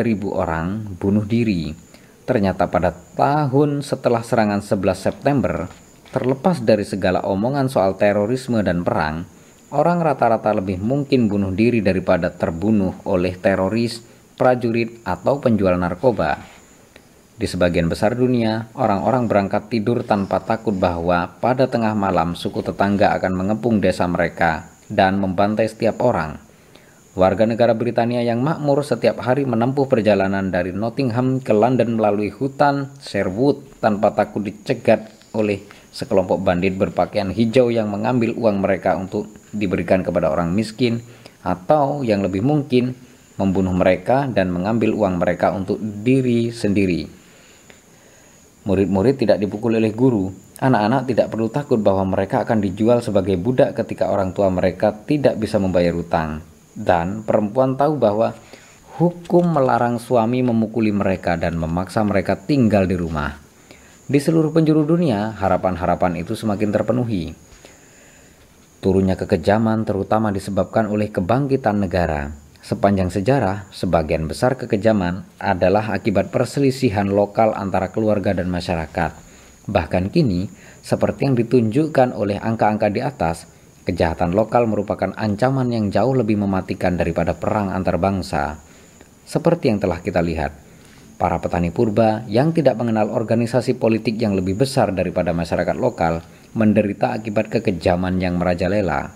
ribu 0.00 0.32
orang 0.32 0.96
bunuh 0.96 1.28
diri. 1.28 1.76
Ternyata 2.24 2.72
pada 2.72 2.96
tahun 2.96 3.84
setelah 3.84 4.24
serangan 4.24 4.64
11 4.64 4.96
September, 4.96 5.68
Terlepas 6.12 6.60
dari 6.60 6.84
segala 6.84 7.24
omongan 7.24 7.72
soal 7.72 7.96
terorisme 7.96 8.60
dan 8.60 8.84
perang, 8.84 9.24
orang 9.72 10.04
rata-rata 10.04 10.52
lebih 10.52 10.76
mungkin 10.76 11.24
bunuh 11.24 11.56
diri 11.56 11.80
daripada 11.80 12.28
terbunuh 12.28 13.00
oleh 13.08 13.32
teroris, 13.40 14.04
prajurit, 14.36 15.02
atau 15.04 15.38
penjual 15.38 15.76
narkoba. 15.76 16.40
Di 17.36 17.48
sebagian 17.50 17.90
besar 17.90 18.14
dunia, 18.14 18.70
orang-orang 18.76 19.26
berangkat 19.26 19.72
tidur 19.72 20.06
tanpa 20.06 20.44
takut 20.44 20.76
bahwa 20.76 21.32
pada 21.42 21.66
tengah 21.66 21.96
malam 21.96 22.38
suku 22.38 22.62
tetangga 22.62 23.16
akan 23.18 23.32
mengepung 23.34 23.82
desa 23.82 24.06
mereka 24.06 24.70
dan 24.86 25.18
membantai 25.18 25.66
setiap 25.66 26.04
orang. 26.04 26.38
Warga 27.12 27.44
negara 27.44 27.76
Britania 27.76 28.24
yang 28.24 28.40
makmur 28.40 28.80
setiap 28.80 29.20
hari 29.20 29.44
menempuh 29.44 29.84
perjalanan 29.84 30.48
dari 30.48 30.72
Nottingham 30.72 31.44
ke 31.44 31.52
London 31.52 32.00
melalui 32.00 32.32
hutan 32.32 32.88
Sherwood 33.04 33.60
tanpa 33.84 34.16
takut 34.16 34.40
dicegat 34.40 35.12
oleh 35.36 35.60
sekelompok 35.92 36.40
bandit 36.40 36.72
berpakaian 36.72 37.28
hijau 37.28 37.68
yang 37.68 37.92
mengambil 37.92 38.32
uang 38.32 38.64
mereka 38.64 38.96
untuk 38.96 39.28
diberikan 39.52 40.00
kepada 40.00 40.32
orang 40.32 40.56
miskin 40.56 41.04
atau 41.44 42.00
yang 42.00 42.24
lebih 42.24 42.40
mungkin 42.40 42.96
membunuh 43.36 43.72
mereka 43.72 44.28
dan 44.28 44.52
mengambil 44.52 44.92
uang 44.92 45.20
mereka 45.20 45.52
untuk 45.52 45.80
diri 45.80 46.52
sendiri. 46.52 47.08
Murid-murid 48.62 49.18
tidak 49.18 49.42
dipukul 49.42 49.74
oleh 49.74 49.90
guru. 49.90 50.30
Anak-anak 50.62 51.10
tidak 51.10 51.26
perlu 51.34 51.50
takut 51.50 51.82
bahwa 51.82 52.06
mereka 52.14 52.46
akan 52.46 52.62
dijual 52.62 53.02
sebagai 53.02 53.34
budak 53.34 53.74
ketika 53.74 54.06
orang 54.06 54.30
tua 54.30 54.46
mereka 54.46 54.94
tidak 54.94 55.34
bisa 55.34 55.58
membayar 55.58 55.90
utang. 55.98 56.38
Dan 56.70 57.26
perempuan 57.26 57.74
tahu 57.74 57.98
bahwa 57.98 58.38
hukum 59.02 59.50
melarang 59.50 59.98
suami 59.98 60.46
memukuli 60.46 60.94
mereka 60.94 61.34
dan 61.34 61.58
memaksa 61.58 62.06
mereka 62.06 62.38
tinggal 62.38 62.86
di 62.86 62.94
rumah. 62.94 63.42
Di 64.06 64.22
seluruh 64.22 64.54
penjuru 64.54 64.86
dunia, 64.86 65.34
harapan-harapan 65.34 66.22
itu 66.22 66.38
semakin 66.38 66.70
terpenuhi. 66.70 67.34
Turunnya 68.82 69.14
kekejaman 69.14 69.82
terutama 69.82 70.34
disebabkan 70.34 70.90
oleh 70.90 71.10
kebangkitan 71.10 71.82
negara. 71.82 72.41
Sepanjang 72.62 73.10
sejarah, 73.10 73.66
sebagian 73.74 74.30
besar 74.30 74.54
kekejaman 74.54 75.26
adalah 75.42 75.90
akibat 75.90 76.30
perselisihan 76.30 77.10
lokal 77.10 77.58
antara 77.58 77.90
keluarga 77.90 78.30
dan 78.30 78.46
masyarakat. 78.46 79.18
Bahkan 79.66 80.14
kini, 80.14 80.46
seperti 80.78 81.26
yang 81.26 81.34
ditunjukkan 81.34 82.14
oleh 82.14 82.38
angka-angka 82.38 82.86
di 82.94 83.02
atas, 83.02 83.50
kejahatan 83.82 84.30
lokal 84.30 84.70
merupakan 84.70 85.10
ancaman 85.18 85.74
yang 85.74 85.90
jauh 85.90 86.14
lebih 86.14 86.38
mematikan 86.38 86.94
daripada 86.94 87.34
perang 87.34 87.74
antar 87.74 87.98
bangsa. 87.98 88.62
Seperti 89.26 89.74
yang 89.74 89.82
telah 89.82 89.98
kita 89.98 90.22
lihat, 90.22 90.54
Para 91.22 91.38
petani 91.38 91.70
purba 91.70 92.26
yang 92.26 92.50
tidak 92.50 92.74
mengenal 92.74 93.06
organisasi 93.14 93.78
politik 93.78 94.18
yang 94.18 94.34
lebih 94.34 94.58
besar 94.58 94.90
daripada 94.90 95.30
masyarakat 95.30 95.78
lokal 95.78 96.18
menderita 96.50 97.14
akibat 97.14 97.46
kekejaman 97.46 98.18
yang 98.18 98.42
merajalela. 98.42 99.14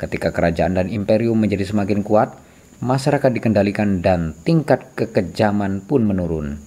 Ketika 0.00 0.32
kerajaan 0.32 0.80
dan 0.80 0.88
imperium 0.88 1.36
menjadi 1.36 1.68
semakin 1.68 2.00
kuat, 2.00 2.45
masyarakat 2.82 3.30
dikendalikan 3.32 4.04
dan 4.04 4.36
tingkat 4.44 4.92
kekejaman 4.96 5.84
pun 5.84 6.04
menurun. 6.04 6.60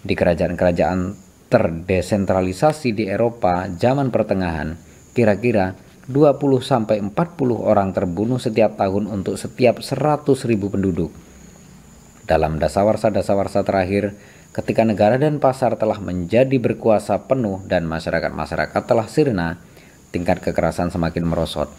Di 0.00 0.16
kerajaan-kerajaan 0.16 1.14
terdesentralisasi 1.50 2.94
di 2.94 3.10
Eropa 3.10 3.66
zaman 3.70 4.14
pertengahan, 4.14 4.78
kira-kira 5.12 5.74
20 6.06 6.38
sampai 6.62 7.02
40 7.02 7.14
orang 7.58 7.90
terbunuh 7.90 8.38
setiap 8.38 8.78
tahun 8.78 9.10
untuk 9.10 9.34
setiap 9.34 9.82
100.000 9.82 10.26
penduduk 10.70 11.10
dalam 12.30 12.62
dasawarsa-dasawarsa 12.62 13.66
terakhir, 13.66 14.14
ketika 14.54 14.86
negara 14.86 15.18
dan 15.18 15.42
pasar 15.42 15.74
telah 15.74 15.98
menjadi 15.98 16.62
berkuasa 16.62 17.26
penuh 17.26 17.58
dan 17.66 17.90
masyarakat-masyarakat 17.90 18.82
telah 18.86 19.10
sirna, 19.10 19.58
tingkat 20.14 20.38
kekerasan 20.38 20.94
semakin 20.94 21.26
merosot. 21.26 21.74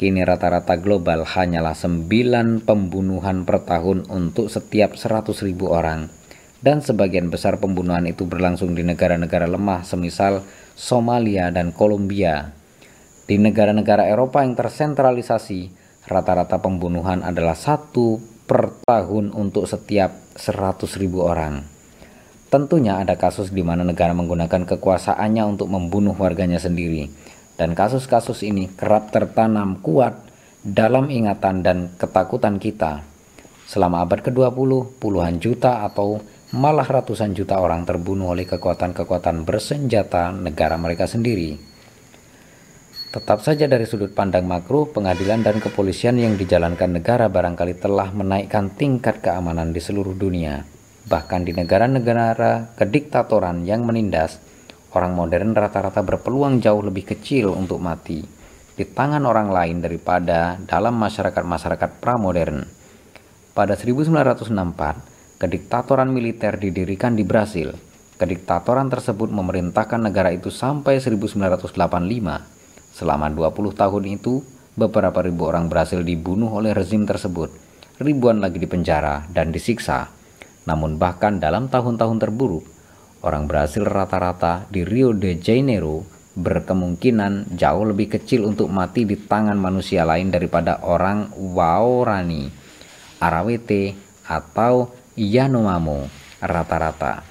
Kini 0.00 0.24
rata-rata 0.24 0.80
global 0.80 1.28
hanyalah 1.28 1.76
9 1.76 2.64
pembunuhan 2.64 3.44
per 3.44 3.68
tahun 3.68 4.08
untuk 4.08 4.48
setiap 4.48 4.96
100 4.96 5.28
ribu 5.44 5.68
orang. 5.68 6.08
Dan 6.64 6.80
sebagian 6.80 7.28
besar 7.28 7.60
pembunuhan 7.60 8.08
itu 8.08 8.24
berlangsung 8.24 8.72
di 8.72 8.80
negara-negara 8.80 9.44
lemah 9.44 9.84
semisal 9.84 10.40
Somalia 10.72 11.52
dan 11.52 11.76
Kolombia. 11.76 12.56
Di 13.28 13.36
negara-negara 13.36 14.08
Eropa 14.08 14.40
yang 14.40 14.56
tersentralisasi, 14.56 15.68
rata-rata 16.08 16.56
pembunuhan 16.64 17.20
adalah 17.20 17.52
satu 17.52 18.24
per 18.48 18.80
tahun 18.88 19.36
untuk 19.36 19.68
setiap 19.68 20.16
100 20.32 20.96
ribu 20.96 21.28
orang. 21.28 21.60
Tentunya 22.48 23.04
ada 23.04 23.20
kasus 23.20 23.52
di 23.52 23.60
mana 23.60 23.84
negara 23.84 24.16
menggunakan 24.16 24.64
kekuasaannya 24.64 25.44
untuk 25.44 25.68
membunuh 25.68 26.16
warganya 26.16 26.56
sendiri. 26.56 27.12
Dan 27.60 27.76
kasus-kasus 27.76 28.40
ini 28.40 28.72
kerap 28.72 29.12
tertanam 29.12 29.84
kuat 29.84 30.16
dalam 30.64 31.12
ingatan 31.12 31.60
dan 31.60 31.92
ketakutan 32.00 32.56
kita. 32.56 33.04
Selama 33.68 34.00
abad 34.00 34.24
ke-20, 34.24 34.96
puluhan 34.96 35.36
juta 35.44 35.84
atau 35.84 36.24
malah 36.56 36.88
ratusan 36.88 37.36
juta 37.36 37.60
orang 37.60 37.84
terbunuh 37.84 38.32
oleh 38.32 38.48
kekuatan-kekuatan 38.48 39.44
bersenjata 39.44 40.32
negara 40.32 40.80
mereka 40.80 41.04
sendiri. 41.04 41.60
Tetap 43.12 43.44
saja 43.44 43.68
dari 43.68 43.84
sudut 43.84 44.16
pandang 44.16 44.48
makro, 44.48 44.88
pengadilan 44.88 45.44
dan 45.44 45.60
kepolisian 45.60 46.16
yang 46.16 46.40
dijalankan 46.40 46.96
negara 46.96 47.28
barangkali 47.28 47.76
telah 47.76 48.08
menaikkan 48.08 48.72
tingkat 48.72 49.20
keamanan 49.20 49.76
di 49.76 49.84
seluruh 49.84 50.16
dunia. 50.16 50.64
Bahkan 51.04 51.44
di 51.44 51.52
negara-negara 51.52 52.72
kediktatoran 52.72 53.68
yang 53.68 53.84
menindas, 53.84 54.40
orang 54.94 55.12
modern 55.14 55.54
rata-rata 55.54 56.02
berpeluang 56.02 56.62
jauh 56.62 56.82
lebih 56.82 57.08
kecil 57.14 57.54
untuk 57.54 57.78
mati 57.78 58.22
di 58.74 58.84
tangan 58.88 59.26
orang 59.28 59.52
lain 59.52 59.84
daripada 59.84 60.56
dalam 60.64 60.96
masyarakat-masyarakat 60.96 61.90
pramodern. 62.00 62.64
Pada 63.52 63.76
1964, 63.76 65.36
kediktatoran 65.36 66.08
militer 66.08 66.56
didirikan 66.56 67.12
di 67.12 67.26
Brasil. 67.26 67.76
Kediktatoran 68.16 68.88
tersebut 68.88 69.28
memerintahkan 69.28 70.00
negara 70.00 70.32
itu 70.32 70.48
sampai 70.48 71.00
1985 71.00 72.60
Selama 72.90 73.30
20 73.30 73.72
tahun 73.72 74.04
itu, 74.10 74.42
beberapa 74.74 75.22
ribu 75.22 75.46
orang 75.46 75.70
berhasil 75.70 76.02
dibunuh 76.02 76.50
oleh 76.50 76.74
rezim 76.74 77.06
tersebut. 77.06 77.54
Ribuan 78.02 78.42
lagi 78.42 78.58
dipenjara 78.58 79.28
dan 79.30 79.54
disiksa. 79.54 80.10
Namun 80.66 80.98
bahkan 80.98 81.38
dalam 81.38 81.70
tahun-tahun 81.70 82.18
terburuk, 82.18 82.64
orang 83.24 83.44
Brasil 83.44 83.84
rata-rata 83.84 84.68
di 84.68 84.84
Rio 84.84 85.12
de 85.12 85.36
Janeiro 85.40 86.20
berkemungkinan 86.36 87.58
jauh 87.58 87.84
lebih 87.84 88.16
kecil 88.18 88.46
untuk 88.46 88.70
mati 88.70 89.04
di 89.04 89.18
tangan 89.18 89.58
manusia 89.58 90.06
lain 90.06 90.30
daripada 90.30 90.80
orang 90.86 91.34
Waorani, 91.36 92.48
Arawete, 93.20 93.92
atau 94.30 94.94
Yanomamo 95.18 96.06
rata-rata. 96.40 97.26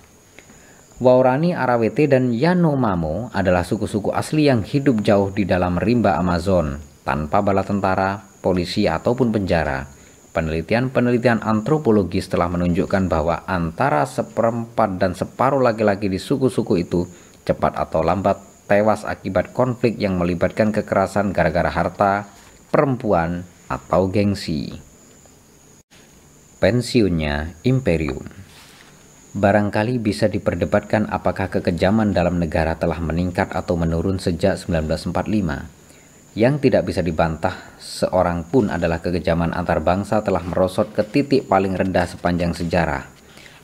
Waurani, 1.00 1.56
Arawete, 1.56 2.12
dan 2.12 2.36
Yanomamo 2.36 3.32
adalah 3.32 3.64
suku-suku 3.64 4.12
asli 4.12 4.52
yang 4.52 4.68
hidup 4.68 5.00
jauh 5.00 5.32
di 5.32 5.48
dalam 5.48 5.80
rimba 5.80 6.20
Amazon, 6.20 6.76
tanpa 7.08 7.40
bala 7.40 7.64
tentara, 7.64 8.20
polisi, 8.44 8.84
ataupun 8.84 9.32
penjara. 9.32 9.88
Penelitian-penelitian 10.30 11.42
antropologis 11.42 12.30
telah 12.30 12.46
menunjukkan 12.54 13.10
bahwa 13.10 13.42
antara 13.50 14.06
seperempat 14.06 15.02
dan 15.02 15.18
separuh 15.18 15.58
laki-laki 15.58 16.06
di 16.06 16.22
suku-suku 16.22 16.86
itu 16.86 17.10
cepat 17.50 17.74
atau 17.74 18.06
lambat 18.06 18.38
tewas 18.70 19.02
akibat 19.10 19.58
konflik 19.58 19.98
yang 19.98 20.22
melibatkan 20.22 20.70
kekerasan 20.70 21.34
gara-gara 21.34 21.74
harta, 21.74 22.30
perempuan, 22.70 23.42
atau 23.66 24.06
gengsi. 24.10 24.78
Pensiunnya 26.62 27.58
Imperium 27.66 28.26
Barangkali 29.34 30.02
bisa 30.02 30.26
diperdebatkan 30.26 31.06
apakah 31.10 31.54
kekejaman 31.54 32.14
dalam 32.14 32.42
negara 32.42 32.78
telah 32.78 32.98
meningkat 32.98 33.54
atau 33.54 33.78
menurun 33.78 34.18
sejak 34.18 34.58
1945 34.58 35.79
yang 36.38 36.62
tidak 36.62 36.86
bisa 36.86 37.02
dibantah 37.02 37.78
seorang 37.82 38.46
pun 38.46 38.70
adalah 38.70 39.02
kekejaman 39.02 39.56
antar 39.56 39.82
bangsa 39.82 40.22
telah 40.22 40.46
merosot 40.46 40.94
ke 40.94 41.02
titik 41.02 41.50
paling 41.50 41.74
rendah 41.74 42.06
sepanjang 42.06 42.54
sejarah. 42.54 43.10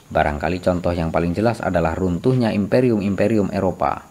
Barangkali 0.10 0.62
contoh 0.62 0.94
yang 0.94 1.10
paling 1.10 1.34
jelas 1.34 1.62
adalah 1.62 1.94
runtuhnya 1.98 2.54
imperium-imperium 2.54 3.54
Eropa. 3.54 4.06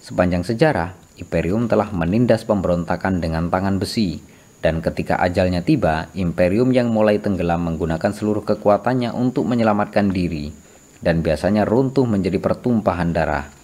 Sepanjang 0.00 0.44
sejarah, 0.44 0.96
imperium 1.20 1.68
telah 1.68 1.92
menindas 1.92 2.44
pemberontakan 2.44 3.20
dengan 3.20 3.48
tangan 3.48 3.80
besi, 3.80 4.20
dan 4.60 4.80
ketika 4.80 5.20
ajalnya 5.20 5.60
tiba, 5.60 6.08
imperium 6.16 6.72
yang 6.72 6.88
mulai 6.88 7.20
tenggelam 7.20 7.68
menggunakan 7.68 8.12
seluruh 8.12 8.44
kekuatannya 8.44 9.12
untuk 9.12 9.44
menyelamatkan 9.48 10.08
diri, 10.12 10.52
dan 11.00 11.20
biasanya 11.20 11.68
runtuh 11.68 12.08
menjadi 12.08 12.40
pertumpahan 12.40 13.12
darah. 13.12 13.55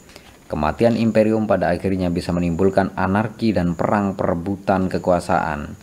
Kematian 0.53 1.01
imperium 1.01 1.49
pada 1.49 1.73
akhirnya 1.73 2.13
bisa 2.13 2.29
menimbulkan 2.29 2.93
anarki 2.93 3.57
dan 3.57 3.73
perang 3.73 4.13
perebutan 4.21 4.93
kekuasaan. 4.93 5.81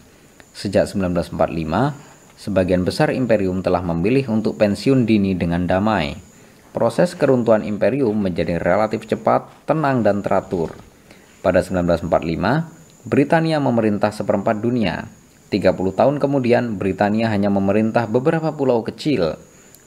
Sejak 0.53 0.85
1945, 0.85 1.97
sebagian 2.37 2.85
besar 2.85 3.09
imperium 3.09 3.65
telah 3.65 3.81
memilih 3.81 4.29
untuk 4.29 4.61
pensiun 4.61 5.09
dini 5.09 5.33
dengan 5.33 5.65
damai. 5.65 6.21
Proses 6.69 7.17
keruntuhan 7.17 7.65
imperium 7.65 8.13
menjadi 8.13 8.61
relatif 8.61 9.09
cepat, 9.09 9.65
tenang, 9.65 10.05
dan 10.05 10.21
teratur. 10.21 10.77
Pada 11.41 11.65
1945, 11.65 12.69
Britania 13.09 13.57
memerintah 13.57 14.13
seperempat 14.13 14.61
dunia. 14.61 15.09
30 15.49 15.97
tahun 15.97 16.21
kemudian, 16.21 16.77
Britania 16.77 17.33
hanya 17.33 17.49
memerintah 17.49 18.05
beberapa 18.05 18.53
pulau 18.53 18.85
kecil. 18.85 19.33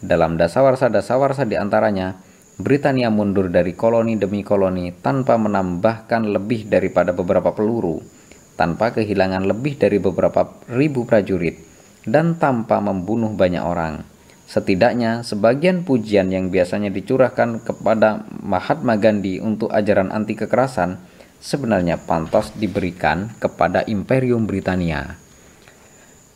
Dalam 0.03 0.35
dasawarsa-dasawarsa 0.35 1.47
di 1.47 1.55
antaranya, 1.55 2.32
Britania 2.61 3.09
mundur 3.09 3.49
dari 3.49 3.73
koloni 3.73 4.21
demi 4.21 4.45
koloni 4.45 4.93
tanpa 5.01 5.41
menambahkan 5.41 6.29
lebih 6.29 6.69
daripada 6.69 7.17
beberapa 7.17 7.57
peluru, 7.57 8.05
tanpa 8.61 8.93
kehilangan 8.93 9.49
lebih 9.49 9.81
dari 9.81 9.97
beberapa 9.97 10.61
ribu 10.69 11.09
prajurit, 11.09 11.57
dan 12.05 12.37
tanpa 12.37 12.83
membunuh 12.85 13.33
banyak 13.33 13.65
orang. 13.65 14.05
Setidaknya, 14.45 15.25
sebagian 15.25 15.81
pujian 15.81 16.29
yang 16.29 16.53
biasanya 16.53 16.93
dicurahkan 16.93 17.65
kepada 17.65 18.29
Mahatma 18.45 19.01
Gandhi 19.01 19.41
untuk 19.41 19.73
ajaran 19.73 20.13
anti 20.13 20.37
kekerasan 20.37 21.01
sebenarnya 21.41 21.97
pantas 21.97 22.53
diberikan 22.53 23.33
kepada 23.41 23.81
Imperium 23.89 24.45
Britania. 24.45 25.17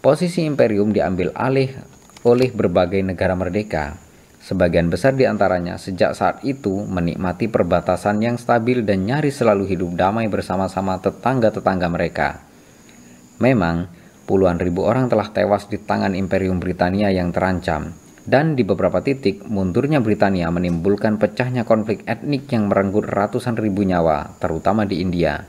Posisi 0.01 0.49
imperium 0.49 0.97
diambil 0.97 1.35
alih 1.37 1.77
oleh 2.25 2.49
berbagai 2.51 3.05
negara 3.05 3.37
merdeka, 3.37 4.06
Sebagian 4.47 4.87
besar 4.87 5.19
di 5.19 5.27
antaranya 5.27 5.75
sejak 5.75 6.15
saat 6.15 6.47
itu 6.47 6.87
menikmati 6.87 7.51
perbatasan 7.51 8.23
yang 8.23 8.39
stabil 8.39 8.87
dan 8.87 9.03
nyaris 9.03 9.43
selalu 9.43 9.67
hidup 9.75 9.99
damai 9.99 10.31
bersama-sama 10.31 11.03
tetangga-tetangga 11.03 11.91
mereka. 11.91 12.47
Memang, 13.43 13.91
puluhan 14.23 14.63
ribu 14.63 14.87
orang 14.87 15.11
telah 15.11 15.35
tewas 15.35 15.67
di 15.67 15.83
tangan 15.83 16.15
Imperium 16.15 16.63
Britania 16.63 17.11
yang 17.11 17.35
terancam, 17.35 17.91
dan 18.23 18.55
di 18.55 18.63
beberapa 18.63 19.03
titik 19.03 19.43
mundurnya 19.51 19.99
Britania 19.99 20.47
menimbulkan 20.55 21.19
pecahnya 21.19 21.67
konflik 21.67 22.07
etnik 22.07 22.47
yang 22.47 22.71
merenggut 22.71 23.11
ratusan 23.11 23.59
ribu 23.59 23.83
nyawa, 23.83 24.39
terutama 24.39 24.87
di 24.87 25.03
India. 25.03 25.43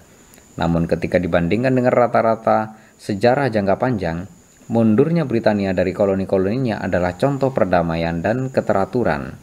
Namun 0.57 0.89
ketika 0.89 1.21
dibandingkan 1.21 1.77
dengan 1.77 1.93
rata-rata 1.93 2.73
sejarah 2.97 3.53
jangka 3.53 3.77
panjang, 3.77 4.25
Mundurnya 4.67 5.23
Britania 5.23 5.71
dari 5.71 5.95
koloni-koloninya 5.95 6.83
adalah 6.83 7.15
contoh 7.15 7.55
perdamaian 7.55 8.19
dan 8.19 8.51
keteraturan. 8.51 9.39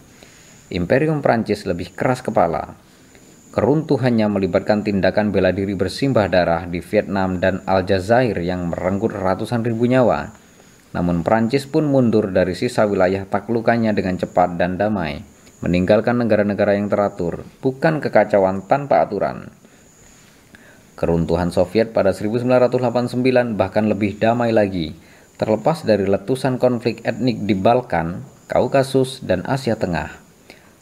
Imperium 0.68 1.24
Prancis 1.24 1.64
lebih 1.64 1.96
keras 1.96 2.20
kepala. 2.20 2.76
Keruntuhannya 3.56 4.28
melibatkan 4.28 4.84
tindakan 4.84 5.32
bela 5.32 5.48
diri 5.48 5.72
bersimbah 5.72 6.28
darah 6.28 6.68
di 6.68 6.84
Vietnam 6.84 7.40
dan 7.40 7.64
Aljazair 7.64 8.36
yang 8.44 8.68
merenggut 8.68 9.16
ratusan 9.16 9.64
ribu 9.64 9.88
nyawa. 9.88 10.28
Namun 10.92 11.24
Prancis 11.24 11.64
pun 11.64 11.88
mundur 11.88 12.28
dari 12.28 12.52
sisa 12.52 12.84
wilayah 12.84 13.24
taklukannya 13.24 13.96
dengan 13.96 14.20
cepat 14.20 14.60
dan 14.60 14.76
damai, 14.76 15.24
meninggalkan 15.64 16.20
negara-negara 16.20 16.76
yang 16.76 16.92
teratur, 16.92 17.48
bukan 17.64 18.04
kekacauan 18.04 18.68
tanpa 18.68 19.00
aturan. 19.08 19.48
Keruntuhan 21.00 21.48
Soviet 21.48 21.96
pada 21.96 22.12
1989 22.12 23.56
bahkan 23.56 23.88
lebih 23.88 24.20
damai 24.20 24.54
lagi, 24.54 24.94
terlepas 25.34 25.82
dari 25.82 26.06
letusan 26.06 26.62
konflik 26.62 27.02
etnik 27.02 27.42
di 27.42 27.58
Balkan, 27.58 28.22
Kaukasus, 28.46 29.22
dan 29.26 29.42
Asia 29.42 29.74
Tengah. 29.74 30.22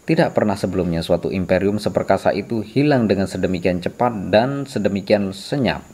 Tidak 0.02 0.34
pernah 0.34 0.58
sebelumnya 0.58 1.00
suatu 1.00 1.30
imperium 1.30 1.78
seperkasa 1.78 2.34
itu 2.34 2.60
hilang 2.60 3.06
dengan 3.06 3.30
sedemikian 3.30 3.78
cepat 3.78 4.34
dan 4.34 4.66
sedemikian 4.66 5.30
senyap. 5.30 5.86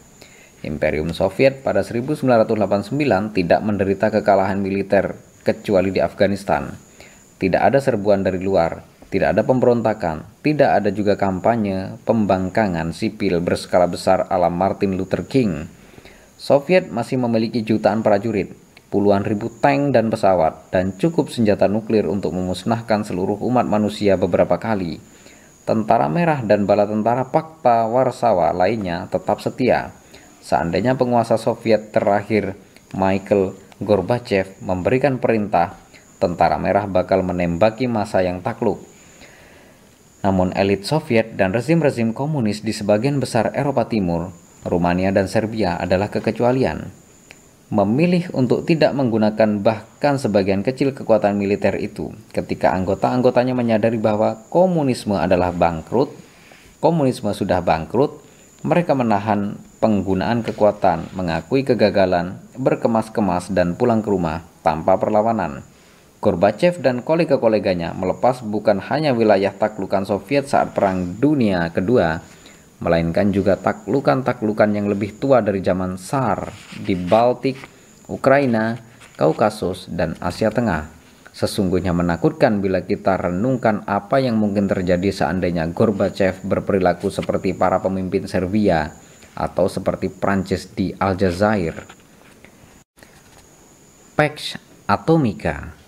Imperium 0.66 1.14
Soviet 1.14 1.62
pada 1.62 1.86
1989 1.86 2.98
tidak 3.36 3.60
menderita 3.62 4.10
kekalahan 4.10 4.58
militer 4.58 5.14
kecuali 5.46 5.94
di 5.94 6.02
Afghanistan. 6.02 6.74
Tidak 7.38 7.62
ada 7.62 7.78
serbuan 7.78 8.26
dari 8.26 8.42
luar, 8.42 8.82
tidak 9.12 9.38
ada 9.38 9.46
pemberontakan, 9.46 10.42
tidak 10.42 10.82
ada 10.82 10.90
juga 10.90 11.14
kampanye 11.14 12.02
pembangkangan 12.02 12.90
sipil 12.90 13.38
berskala 13.38 13.86
besar 13.86 14.26
ala 14.26 14.50
Martin 14.50 14.98
Luther 14.98 15.22
King 15.30 15.77
Soviet 16.38 16.86
masih 16.86 17.18
memiliki 17.18 17.66
jutaan 17.66 18.06
prajurit, 18.06 18.54
puluhan 18.94 19.26
ribu 19.26 19.50
tank 19.50 19.90
dan 19.90 20.06
pesawat, 20.06 20.70
dan 20.70 20.94
cukup 20.94 21.34
senjata 21.34 21.66
nuklir 21.66 22.06
untuk 22.06 22.30
memusnahkan 22.30 23.02
seluruh 23.02 23.42
umat 23.42 23.66
manusia 23.66 24.14
beberapa 24.14 24.54
kali. 24.54 25.02
Tentara 25.66 26.06
Merah 26.06 26.46
dan 26.46 26.62
bala 26.62 26.86
tentara 26.86 27.26
Pakta 27.26 27.90
Warsawa 27.90 28.54
lainnya 28.54 29.10
tetap 29.10 29.42
setia. 29.42 29.90
Seandainya 30.38 30.94
penguasa 30.94 31.34
Soviet 31.34 31.90
terakhir, 31.90 32.54
Michael 32.94 33.58
Gorbachev, 33.82 34.62
memberikan 34.62 35.18
perintah, 35.18 35.74
tentara 36.22 36.54
Merah 36.54 36.86
bakal 36.86 37.26
menembaki 37.26 37.90
masa 37.90 38.22
yang 38.22 38.46
takluk. 38.46 38.78
Namun 40.22 40.54
elit 40.54 40.86
Soviet 40.86 41.34
dan 41.34 41.50
rezim-rezim 41.50 42.14
komunis 42.14 42.62
di 42.62 42.70
sebagian 42.70 43.18
besar 43.18 43.50
Eropa 43.58 43.90
Timur 43.90 44.46
Rumania 44.66 45.14
dan 45.14 45.30
Serbia 45.30 45.78
adalah 45.78 46.10
kekecualian. 46.10 46.90
Memilih 47.68 48.32
untuk 48.32 48.64
tidak 48.64 48.96
menggunakan 48.96 49.60
bahkan 49.60 50.16
sebagian 50.16 50.64
kecil 50.64 50.96
kekuatan 50.96 51.36
militer 51.36 51.76
itu 51.76 52.10
ketika 52.32 52.72
anggota-anggotanya 52.72 53.52
menyadari 53.52 54.00
bahwa 54.00 54.40
komunisme 54.48 55.14
adalah 55.14 55.52
bangkrut, 55.52 56.08
komunisme 56.80 57.28
sudah 57.36 57.60
bangkrut, 57.60 58.24
mereka 58.64 58.96
menahan 58.96 59.60
penggunaan 59.78 60.42
kekuatan, 60.42 61.14
mengakui 61.14 61.62
kegagalan, 61.62 62.42
berkemas-kemas 62.58 63.52
dan 63.54 63.78
pulang 63.78 64.02
ke 64.02 64.10
rumah 64.10 64.42
tanpa 64.66 64.98
perlawanan. 64.98 65.62
Gorbachev 66.18 66.82
dan 66.82 67.06
kolega-koleganya 67.06 67.94
melepas 67.94 68.42
bukan 68.42 68.82
hanya 68.90 69.14
wilayah 69.14 69.54
taklukan 69.54 70.02
Soviet 70.02 70.50
saat 70.50 70.74
Perang 70.74 71.14
Dunia 71.22 71.70
Kedua, 71.70 72.18
melainkan 72.78 73.34
juga 73.34 73.58
taklukan-taklukan 73.58 74.70
yang 74.70 74.86
lebih 74.86 75.18
tua 75.18 75.42
dari 75.42 75.58
zaman 75.58 75.98
Tsar 75.98 76.54
di 76.78 76.94
Baltik, 76.94 77.58
Ukraina, 78.06 78.78
Kaukasus, 79.18 79.90
dan 79.90 80.14
Asia 80.22 80.54
Tengah. 80.54 80.94
Sesungguhnya 81.34 81.94
menakutkan 81.94 82.58
bila 82.58 82.82
kita 82.82 83.14
renungkan 83.14 83.86
apa 83.86 84.18
yang 84.18 84.38
mungkin 84.38 84.66
terjadi 84.66 85.10
seandainya 85.10 85.70
Gorbachev 85.70 86.42
berperilaku 86.42 87.14
seperti 87.14 87.54
para 87.54 87.78
pemimpin 87.78 88.26
Serbia 88.26 88.90
atau 89.38 89.70
seperti 89.70 90.10
Prancis 90.10 90.66
di 90.74 90.90
Aljazair. 90.98 91.78
Pax 94.18 94.58
Atomica 94.90 95.78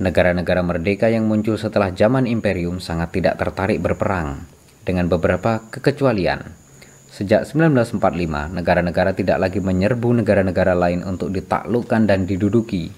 Negara-negara 0.00 0.64
merdeka 0.64 1.12
yang 1.12 1.28
muncul 1.28 1.60
setelah 1.60 1.92
zaman 1.92 2.24
imperium 2.24 2.80
sangat 2.80 3.20
tidak 3.20 3.36
tertarik 3.36 3.84
berperang 3.84 4.57
dengan 4.88 5.12
beberapa 5.12 5.68
kekecualian. 5.68 6.48
Sejak 7.12 7.44
1945, 7.44 8.00
negara-negara 8.48 9.12
tidak 9.12 9.36
lagi 9.36 9.60
menyerbu 9.60 10.24
negara-negara 10.24 10.72
lain 10.72 11.04
untuk 11.04 11.28
ditaklukkan 11.28 12.08
dan 12.08 12.24
diduduki. 12.24 12.88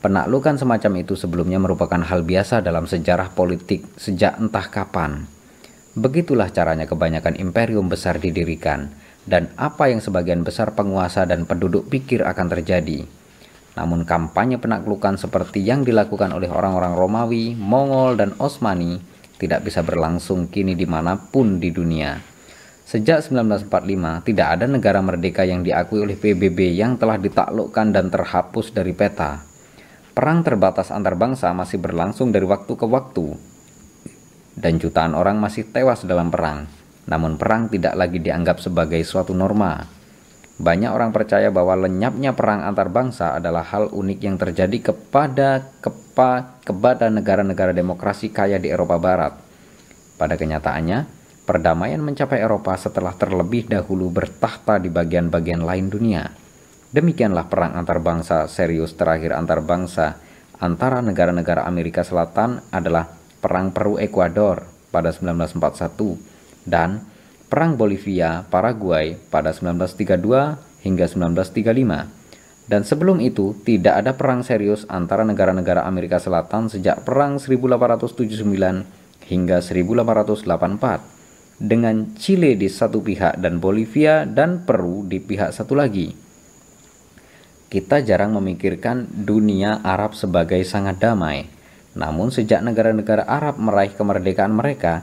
Penaklukan 0.00 0.56
semacam 0.56 1.04
itu 1.04 1.16
sebelumnya 1.16 1.60
merupakan 1.60 2.00
hal 2.00 2.24
biasa 2.24 2.64
dalam 2.64 2.88
sejarah 2.88 3.36
politik 3.36 3.84
sejak 4.00 4.40
entah 4.40 4.72
kapan. 4.72 5.28
Begitulah 5.96 6.48
caranya 6.48 6.88
kebanyakan 6.88 7.36
imperium 7.36 7.92
besar 7.92 8.16
didirikan, 8.20 8.92
dan 9.24 9.52
apa 9.56 9.88
yang 9.92 10.00
sebagian 10.00 10.44
besar 10.44 10.72
penguasa 10.76 11.24
dan 11.24 11.44
penduduk 11.48 11.88
pikir 11.88 12.24
akan 12.24 12.52
terjadi. 12.52 13.04
Namun 13.74 14.04
kampanye 14.06 14.60
penaklukan 14.60 15.16
seperti 15.16 15.64
yang 15.64 15.82
dilakukan 15.82 16.30
oleh 16.30 16.52
orang-orang 16.52 16.94
Romawi, 16.94 17.56
Mongol, 17.58 18.20
dan 18.20 18.36
Osmani 18.38 19.13
tidak 19.44 19.68
bisa 19.68 19.84
berlangsung 19.84 20.48
kini 20.48 20.72
di 20.72 20.88
mana 20.88 21.20
pun 21.20 21.60
di 21.60 21.68
dunia. 21.68 22.16
Sejak 22.84 23.20
1945, 23.20 24.24
tidak 24.24 24.48
ada 24.56 24.64
negara 24.64 25.04
merdeka 25.04 25.44
yang 25.44 25.60
diakui 25.60 26.00
oleh 26.00 26.16
PBB 26.16 26.72
yang 26.72 26.96
telah 26.96 27.20
ditaklukkan 27.20 27.92
dan 27.92 28.08
terhapus 28.08 28.72
dari 28.72 28.96
peta. 28.96 29.44
Perang 30.16 30.40
terbatas 30.40 30.88
antar 30.88 31.16
bangsa 31.16 31.52
masih 31.52 31.80
berlangsung 31.80 32.32
dari 32.32 32.44
waktu 32.44 32.72
ke 32.72 32.86
waktu, 32.88 33.26
dan 34.54 34.78
jutaan 34.78 35.12
orang 35.18 35.42
masih 35.42 35.66
tewas 35.68 36.06
dalam 36.06 36.30
perang. 36.30 36.64
Namun 37.04 37.36
perang 37.36 37.68
tidak 37.68 37.98
lagi 37.98 38.22
dianggap 38.22 38.62
sebagai 38.62 39.02
suatu 39.04 39.36
norma. 39.36 39.84
Banyak 40.54 40.90
orang 40.94 41.10
percaya 41.10 41.50
bahwa 41.50 41.74
lenyapnya 41.86 42.30
perang 42.30 42.62
antar 42.62 42.86
bangsa 42.86 43.34
adalah 43.34 43.66
hal 43.66 43.90
unik 43.90 44.18
yang 44.22 44.36
terjadi 44.38 44.92
kepada 44.94 45.74
kepa, 45.82 46.62
kepada 46.62 47.10
negara-negara 47.10 47.74
demokrasi 47.74 48.30
kaya 48.30 48.62
di 48.62 48.70
Eropa 48.70 48.96
Barat. 49.02 49.34
Pada 50.14 50.38
kenyataannya, 50.38 51.24
Perdamaian 51.44 52.00
mencapai 52.00 52.40
Eropa 52.40 52.72
setelah 52.72 53.12
terlebih 53.12 53.68
dahulu 53.68 54.08
bertahta 54.08 54.80
di 54.80 54.88
bagian-bagian 54.88 55.60
lain 55.60 55.92
dunia. 55.92 56.24
Demikianlah 56.88 57.52
perang 57.52 57.76
antar 57.76 58.00
bangsa 58.00 58.48
serius 58.48 58.96
terakhir 58.96 59.36
antar 59.36 59.60
bangsa 59.60 60.16
antara 60.56 61.04
negara-negara 61.04 61.68
Amerika 61.68 62.00
Selatan 62.00 62.64
adalah 62.72 63.12
Perang 63.44 63.76
Peru 63.76 64.00
Ekuador 64.00 64.64
pada 64.88 65.12
1941 65.12 66.64
dan 66.64 67.04
Perang 67.48 67.78
Bolivia 67.78 68.44
Paraguay 68.48 69.16
pada 69.30 69.52
1932 69.52 70.84
hingga 70.84 71.06
1935. 71.08 72.24
Dan 72.64 72.80
sebelum 72.80 73.20
itu 73.20 73.52
tidak 73.60 74.00
ada 74.00 74.16
perang 74.16 74.40
serius 74.40 74.88
antara 74.88 75.20
negara-negara 75.20 75.84
Amerika 75.84 76.16
Selatan 76.16 76.72
sejak 76.72 77.04
Perang 77.04 77.36
1879 77.36 79.28
hingga 79.28 79.60
1884 79.60 81.60
dengan 81.60 82.16
Chile 82.16 82.56
di 82.56 82.72
satu 82.72 83.04
pihak 83.04 83.36
dan 83.38 83.60
Bolivia 83.60 84.24
dan 84.24 84.64
Peru 84.64 85.04
di 85.04 85.20
pihak 85.20 85.52
satu 85.52 85.76
lagi. 85.76 86.16
Kita 87.68 88.00
jarang 88.00 88.38
memikirkan 88.38 89.26
dunia 89.26 89.82
Arab 89.82 90.14
sebagai 90.14 90.62
sangat 90.62 91.02
damai. 91.02 91.50
Namun 91.94 92.30
sejak 92.30 92.62
negara-negara 92.62 93.26
Arab 93.26 93.58
meraih 93.58 93.94
kemerdekaan 93.94 94.54
mereka, 94.54 95.02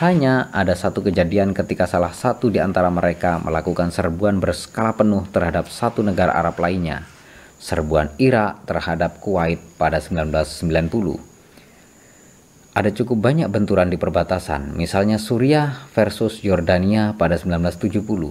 hanya 0.00 0.48
ada 0.56 0.72
satu 0.72 1.04
kejadian 1.04 1.52
ketika 1.52 1.84
salah 1.84 2.16
satu 2.16 2.48
di 2.48 2.56
antara 2.56 2.88
mereka 2.88 3.36
melakukan 3.44 3.92
serbuan 3.92 4.40
berskala 4.40 4.96
penuh 4.96 5.28
terhadap 5.28 5.68
satu 5.68 6.00
negara 6.00 6.32
Arab 6.32 6.56
lainnya. 6.56 7.04
Serbuan 7.60 8.08
Irak 8.16 8.64
terhadap 8.64 9.20
Kuwait 9.20 9.60
pada 9.76 10.00
1990 10.00 11.30
ada 12.70 12.86
cukup 12.94 13.18
banyak 13.18 13.50
benturan 13.50 13.90
di 13.90 13.98
perbatasan, 13.98 14.78
misalnya 14.78 15.18
Suriah 15.18 15.90
versus 15.90 16.40
Yordania 16.46 17.18
pada 17.18 17.34
1970. 17.34 18.30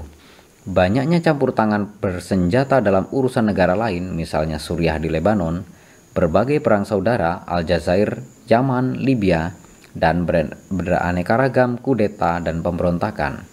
Banyaknya 0.64 1.20
campur 1.20 1.52
tangan 1.52 2.00
bersenjata 2.00 2.80
dalam 2.80 3.12
urusan 3.12 3.52
negara 3.52 3.76
lain, 3.76 4.16
misalnya 4.16 4.56
Suriah 4.56 4.96
di 4.96 5.12
Lebanon, 5.12 5.68
berbagai 6.16 6.64
perang 6.64 6.88
saudara 6.88 7.44
Aljazair, 7.46 8.24
Yaman, 8.48 9.04
Libya, 9.04 9.54
dan 10.00 10.24
beraneka 10.72 11.36
ragam 11.36 11.76
kudeta 11.76 12.40
dan 12.40 12.64
pemberontakan. 12.64 13.44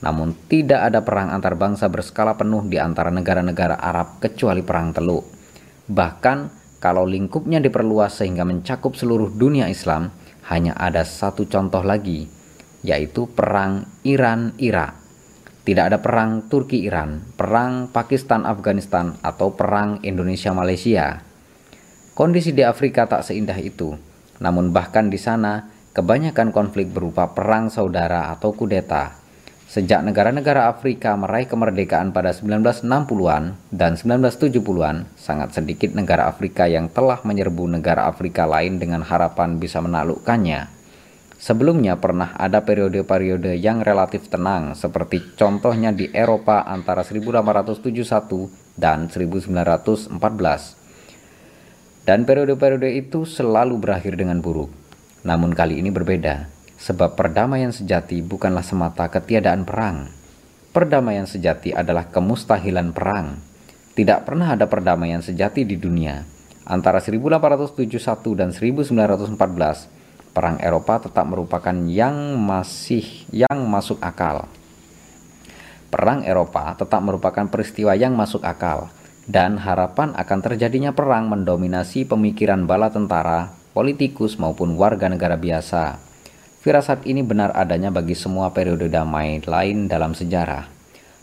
Namun 0.00 0.32
tidak 0.48 0.80
ada 0.88 1.04
perang 1.04 1.28
antar 1.28 1.60
bangsa 1.60 1.92
berskala 1.92 2.40
penuh 2.40 2.64
di 2.64 2.80
antara 2.80 3.12
negara-negara 3.12 3.76
Arab 3.76 4.16
kecuali 4.24 4.64
perang 4.64 4.96
Teluk. 4.96 5.28
Bahkan 5.92 6.38
kalau 6.80 7.04
lingkupnya 7.04 7.60
diperluas 7.60 8.24
sehingga 8.24 8.48
mencakup 8.48 8.96
seluruh 8.96 9.28
dunia 9.28 9.68
Islam, 9.68 10.08
hanya 10.48 10.72
ada 10.80 11.04
satu 11.04 11.44
contoh 11.44 11.84
lagi, 11.84 12.24
yaitu 12.80 13.28
perang 13.28 13.84
Iran-Irak. 14.02 14.96
Tidak 15.60 15.84
ada 15.92 16.00
perang 16.00 16.48
Turki-Iran, 16.48 17.36
perang 17.36 17.92
Pakistan-Afghanistan, 17.92 19.20
atau 19.20 19.52
perang 19.52 20.00
Indonesia-Malaysia. 20.00 21.20
Kondisi 22.16 22.56
di 22.56 22.64
Afrika 22.64 23.04
tak 23.04 23.22
seindah 23.22 23.60
itu, 23.60 23.94
namun 24.40 24.72
bahkan 24.72 25.12
di 25.12 25.20
sana 25.20 25.69
kebanyakan 25.90 26.54
konflik 26.54 26.94
berupa 26.94 27.34
perang 27.34 27.66
saudara 27.66 28.30
atau 28.30 28.54
kudeta. 28.54 29.18
Sejak 29.70 30.02
negara-negara 30.02 30.66
Afrika 30.66 31.14
meraih 31.14 31.46
kemerdekaan 31.46 32.10
pada 32.10 32.34
1960-an 32.34 33.54
dan 33.70 33.94
1970-an, 33.94 35.06
sangat 35.14 35.54
sedikit 35.54 35.94
negara 35.94 36.26
Afrika 36.26 36.66
yang 36.66 36.90
telah 36.90 37.22
menyerbu 37.22 37.78
negara 37.78 38.10
Afrika 38.10 38.50
lain 38.50 38.82
dengan 38.82 39.06
harapan 39.06 39.62
bisa 39.62 39.78
menaklukkannya. 39.78 40.66
Sebelumnya 41.38 42.02
pernah 42.02 42.34
ada 42.34 42.66
periode-periode 42.66 43.54
yang 43.62 43.86
relatif 43.86 44.26
tenang, 44.26 44.74
seperti 44.74 45.38
contohnya 45.38 45.94
di 45.94 46.10
Eropa 46.10 46.66
antara 46.66 47.06
1871 47.06 48.50
dan 48.74 49.06
1914. 49.06 50.18
Dan 52.02 52.26
periode-periode 52.26 52.90
itu 52.90 53.22
selalu 53.22 53.78
berakhir 53.78 54.18
dengan 54.18 54.42
buruk. 54.42 54.79
Namun 55.26 55.52
kali 55.52 55.80
ini 55.80 55.92
berbeda 55.92 56.48
sebab 56.80 57.12
perdamaian 57.12 57.68
sejati 57.70 58.24
bukanlah 58.24 58.64
semata 58.64 59.04
ketiadaan 59.12 59.68
perang. 59.68 60.08
Perdamaian 60.72 61.28
sejati 61.28 61.76
adalah 61.76 62.08
kemustahilan 62.08 62.96
perang. 62.96 63.36
Tidak 63.92 64.24
pernah 64.24 64.56
ada 64.56 64.64
perdamaian 64.64 65.20
sejati 65.20 65.68
di 65.68 65.76
dunia. 65.76 66.24
Antara 66.64 67.02
1871 67.02 68.38
dan 68.38 68.54
1914, 68.54 70.32
perang 70.32 70.56
Eropa 70.62 71.04
tetap 71.04 71.26
merupakan 71.26 71.74
yang 71.90 72.38
masih 72.38 73.04
yang 73.28 73.66
masuk 73.68 74.00
akal. 74.00 74.46
Perang 75.90 76.22
Eropa 76.22 76.78
tetap 76.78 77.02
merupakan 77.02 77.50
peristiwa 77.50 77.98
yang 77.98 78.14
masuk 78.14 78.46
akal 78.46 78.88
dan 79.26 79.58
harapan 79.58 80.14
akan 80.14 80.38
terjadinya 80.38 80.94
perang 80.94 81.26
mendominasi 81.26 82.06
pemikiran 82.06 82.64
bala 82.64 82.94
tentara, 82.94 83.59
politikus 83.70 84.36
maupun 84.36 84.74
warga 84.74 85.06
negara 85.06 85.38
biasa. 85.38 85.98
Firasat 86.60 87.08
ini 87.08 87.24
benar 87.24 87.56
adanya 87.56 87.88
bagi 87.88 88.12
semua 88.12 88.52
periode 88.52 88.92
damai 88.92 89.40
lain 89.40 89.88
dalam 89.88 90.12
sejarah. 90.12 90.68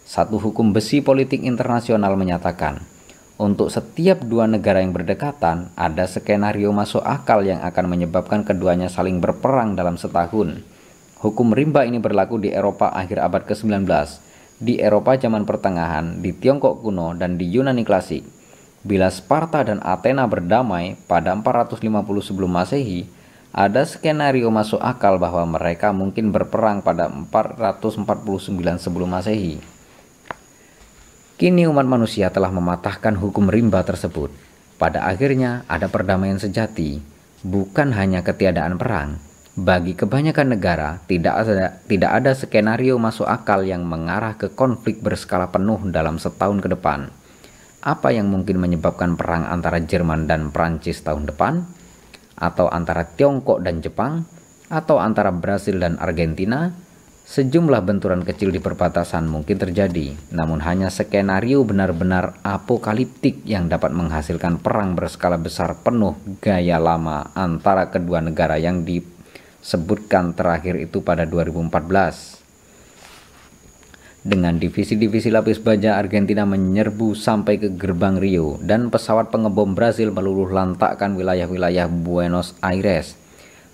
Satu 0.08 0.40
hukum 0.40 0.72
besi 0.72 1.04
politik 1.04 1.44
internasional 1.44 2.16
menyatakan, 2.16 2.80
untuk 3.38 3.70
setiap 3.70 4.26
dua 4.26 4.50
negara 4.50 4.82
yang 4.82 4.98
berdekatan, 4.98 5.70
ada 5.78 6.10
skenario 6.10 6.74
masuk 6.74 7.06
akal 7.06 7.46
yang 7.46 7.62
akan 7.62 7.86
menyebabkan 7.86 8.42
keduanya 8.42 8.90
saling 8.90 9.22
berperang 9.22 9.78
dalam 9.78 9.94
setahun. 9.94 10.66
Hukum 11.22 11.54
rimba 11.54 11.86
ini 11.86 12.02
berlaku 12.02 12.42
di 12.42 12.50
Eropa 12.50 12.90
akhir 12.90 13.22
abad 13.22 13.46
ke-19, 13.46 13.86
di 14.58 14.82
Eropa 14.82 15.14
zaman 15.22 15.46
pertengahan, 15.46 16.18
di 16.18 16.34
Tiongkok 16.34 16.82
kuno, 16.82 17.14
dan 17.14 17.38
di 17.38 17.46
Yunani 17.46 17.86
klasik. 17.86 18.26
Bila 18.88 19.12
Sparta 19.12 19.68
dan 19.68 19.84
Athena 19.84 20.24
berdamai 20.32 20.96
pada 21.12 21.36
450 21.36 21.84
sebelum 22.24 22.48
Masehi, 22.48 23.04
ada 23.52 23.84
skenario 23.84 24.48
masuk 24.48 24.80
akal 24.80 25.20
bahwa 25.20 25.44
mereka 25.60 25.92
mungkin 25.92 26.32
berperang 26.32 26.80
pada 26.80 27.12
449 27.12 28.08
sebelum 28.80 29.12
Masehi. 29.12 29.60
Kini 31.36 31.68
umat 31.68 31.84
manusia 31.84 32.32
telah 32.32 32.48
mematahkan 32.48 33.20
hukum 33.20 33.52
rimba 33.52 33.84
tersebut. 33.84 34.32
Pada 34.80 35.04
akhirnya 35.04 35.68
ada 35.68 35.92
perdamaian 35.92 36.40
sejati, 36.40 37.04
bukan 37.44 37.92
hanya 37.92 38.24
ketiadaan 38.24 38.80
perang. 38.80 39.20
Bagi 39.60 40.00
kebanyakan 40.00 40.56
negara, 40.56 41.04
tidak 41.12 41.36
ada, 41.44 41.76
tidak 41.92 42.12
ada 42.24 42.32
skenario 42.40 42.96
masuk 42.96 43.28
akal 43.28 43.68
yang 43.68 43.84
mengarah 43.84 44.40
ke 44.40 44.48
konflik 44.48 45.04
berskala 45.04 45.52
penuh 45.52 45.82
dalam 45.92 46.16
setahun 46.16 46.64
ke 46.64 46.72
depan. 46.72 47.12
Apa 47.88 48.12
yang 48.12 48.28
mungkin 48.28 48.60
menyebabkan 48.60 49.16
perang 49.16 49.48
antara 49.48 49.80
Jerman 49.80 50.28
dan 50.28 50.52
Prancis 50.52 51.00
tahun 51.00 51.32
depan? 51.32 51.78
atau 52.38 52.70
antara 52.70 53.04
Tiongkok 53.04 53.66
dan 53.66 53.82
Jepang, 53.82 54.24
atau 54.70 55.02
antara 55.02 55.34
Brasil 55.34 55.82
dan 55.82 55.98
Argentina, 55.98 56.70
sejumlah 57.28 57.82
benturan 57.84 58.24
kecil 58.24 58.54
di 58.54 58.62
perbatasan 58.62 59.26
mungkin 59.28 59.58
terjadi, 59.58 60.16
namun 60.32 60.62
hanya 60.64 60.94
skenario 60.94 61.66
benar-benar 61.66 62.40
apokaliptik 62.46 63.44
yang 63.44 63.68
dapat 63.68 63.92
menghasilkan 63.92 64.62
perang 64.62 64.94
berskala 64.94 65.36
besar 65.42 65.76
penuh 65.82 66.16
gaya 66.40 66.78
lama 66.80 67.34
antara 67.34 67.90
kedua 67.92 68.24
negara 68.24 68.56
yang 68.62 68.86
disebutkan 68.86 70.38
terakhir 70.38 70.78
itu 70.80 71.02
pada 71.04 71.26
2014. 71.28 72.47
Dengan 74.28 74.60
divisi-divisi 74.60 75.32
lapis 75.32 75.56
baja, 75.56 75.96
Argentina 75.96 76.44
menyerbu 76.44 77.16
sampai 77.16 77.64
ke 77.64 77.72
gerbang 77.80 78.20
Rio 78.20 78.60
dan 78.60 78.92
pesawat 78.92 79.32
pengebom 79.32 79.72
Brasil 79.72 80.12
meluluh 80.12 80.52
lantakkan 80.52 81.16
wilayah-wilayah 81.16 81.88
Buenos 81.88 82.52
Aires. 82.60 83.16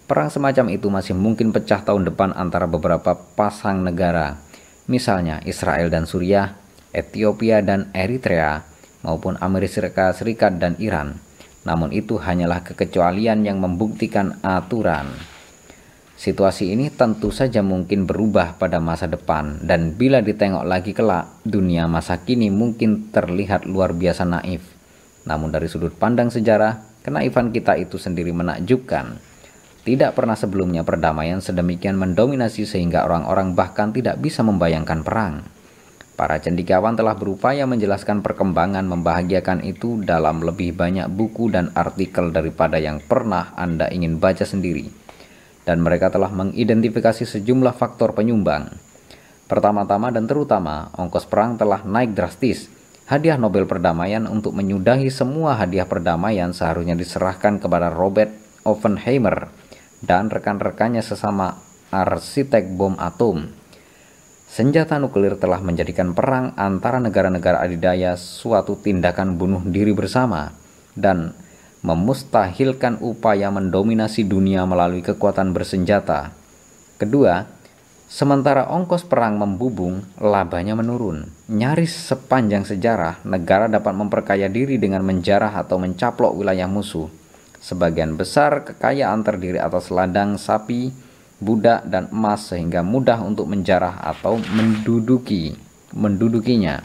Perang 0.06 0.30
semacam 0.30 0.70
itu 0.70 0.94
masih 0.94 1.18
mungkin 1.18 1.50
pecah 1.50 1.82
tahun 1.82 2.06
depan 2.06 2.38
antara 2.38 2.70
beberapa 2.70 3.18
pasang 3.34 3.82
negara, 3.82 4.38
misalnya 4.86 5.42
Israel 5.42 5.90
dan 5.90 6.06
Suriah, 6.06 6.54
Ethiopia 6.94 7.66
dan 7.66 7.90
Eritrea, 7.90 8.62
maupun 9.02 9.42
Amerika 9.42 10.14
Serikat 10.14 10.62
dan 10.62 10.78
Iran. 10.78 11.18
Namun 11.66 11.90
itu 11.90 12.22
hanyalah 12.22 12.62
kekecualian 12.62 13.42
yang 13.42 13.58
membuktikan 13.58 14.38
aturan. 14.46 15.33
Situasi 16.24 16.72
ini 16.72 16.88
tentu 16.88 17.36
saja 17.36 17.60
mungkin 17.60 18.08
berubah 18.08 18.56
pada 18.56 18.80
masa 18.80 19.12
depan 19.12 19.60
dan 19.60 19.92
bila 19.92 20.24
ditengok 20.24 20.64
lagi 20.64 20.96
kelak, 20.96 21.28
dunia 21.44 21.84
masa 21.92 22.16
kini 22.24 22.48
mungkin 22.48 23.12
terlihat 23.12 23.68
luar 23.68 23.92
biasa 23.92 24.24
naif. 24.24 24.64
Namun 25.28 25.52
dari 25.52 25.68
sudut 25.68 25.92
pandang 25.92 26.32
sejarah, 26.32 26.80
kenaifan 27.04 27.52
kita 27.52 27.76
itu 27.76 28.00
sendiri 28.00 28.32
menakjubkan. 28.32 29.20
Tidak 29.84 30.16
pernah 30.16 30.40
sebelumnya 30.40 30.88
perdamaian 30.88 31.44
sedemikian 31.44 32.00
mendominasi 32.00 32.64
sehingga 32.64 33.04
orang-orang 33.04 33.52
bahkan 33.52 33.92
tidak 33.92 34.16
bisa 34.24 34.48
membayangkan 34.48 35.04
perang. 35.04 35.44
Para 36.16 36.40
cendikiawan 36.40 36.96
telah 36.96 37.20
berupaya 37.20 37.68
menjelaskan 37.68 38.24
perkembangan 38.24 38.88
membahagiakan 38.88 39.60
itu 39.68 40.00
dalam 40.00 40.40
lebih 40.40 40.72
banyak 40.72 41.12
buku 41.12 41.52
dan 41.52 41.76
artikel 41.76 42.32
daripada 42.32 42.80
yang 42.80 43.04
pernah 43.04 43.52
Anda 43.60 43.92
ingin 43.92 44.24
baca 44.24 44.48
sendiri 44.48 45.03
dan 45.64 45.80
mereka 45.80 46.12
telah 46.12 46.32
mengidentifikasi 46.32 47.24
sejumlah 47.28 47.76
faktor 47.76 48.16
penyumbang. 48.16 48.72
Pertama-tama 49.48 50.10
dan 50.10 50.28
terutama, 50.28 50.92
ongkos 50.96 51.28
perang 51.28 51.60
telah 51.60 51.84
naik 51.84 52.16
drastis. 52.16 52.72
Hadiah 53.04 53.36
Nobel 53.36 53.68
Perdamaian 53.68 54.24
untuk 54.32 54.56
menyudahi 54.56 55.12
semua 55.12 55.60
hadiah 55.60 55.84
perdamaian 55.84 56.56
seharusnya 56.56 56.96
diserahkan 56.96 57.60
kepada 57.60 57.92
Robert 57.92 58.32
Oppenheimer 58.64 59.52
dan 60.00 60.32
rekan-rekannya 60.32 61.04
sesama 61.04 61.60
arsitek 61.92 62.72
bom 62.74 62.96
atom. 62.96 63.52
Senjata 64.48 65.02
nuklir 65.02 65.36
telah 65.36 65.60
menjadikan 65.60 66.16
perang 66.16 66.56
antara 66.56 67.02
negara-negara 67.04 67.60
adidaya 67.60 68.16
suatu 68.16 68.78
tindakan 68.80 69.36
bunuh 69.36 69.66
diri 69.66 69.92
bersama 69.92 70.54
dan 70.94 71.34
memustahilkan 71.84 73.04
upaya 73.04 73.52
mendominasi 73.52 74.24
dunia 74.24 74.64
melalui 74.64 75.04
kekuatan 75.04 75.52
bersenjata. 75.52 76.32
Kedua, 76.96 77.44
sementara 78.08 78.72
ongkos 78.72 79.04
perang 79.04 79.36
membubung, 79.36 80.02
labanya 80.16 80.80
menurun. 80.80 81.28
Nyaris 81.52 81.92
sepanjang 81.92 82.64
sejarah, 82.64 83.20
negara 83.28 83.68
dapat 83.68 83.92
memperkaya 83.92 84.48
diri 84.48 84.80
dengan 84.80 85.04
menjarah 85.04 85.60
atau 85.60 85.76
mencaplok 85.76 86.34
wilayah 86.40 86.72
musuh. 86.72 87.12
Sebagian 87.60 88.16
besar 88.16 88.64
kekayaan 88.64 89.24
terdiri 89.28 89.60
atas 89.60 89.92
ladang 89.92 90.40
sapi, 90.40 90.96
budak, 91.44 91.84
dan 91.88 92.08
emas 92.16 92.48
sehingga 92.48 92.80
mudah 92.80 93.20
untuk 93.20 93.52
menjarah 93.52 94.00
atau 94.04 94.40
menduduki 94.56 95.56
mendudukinya. 95.94 96.82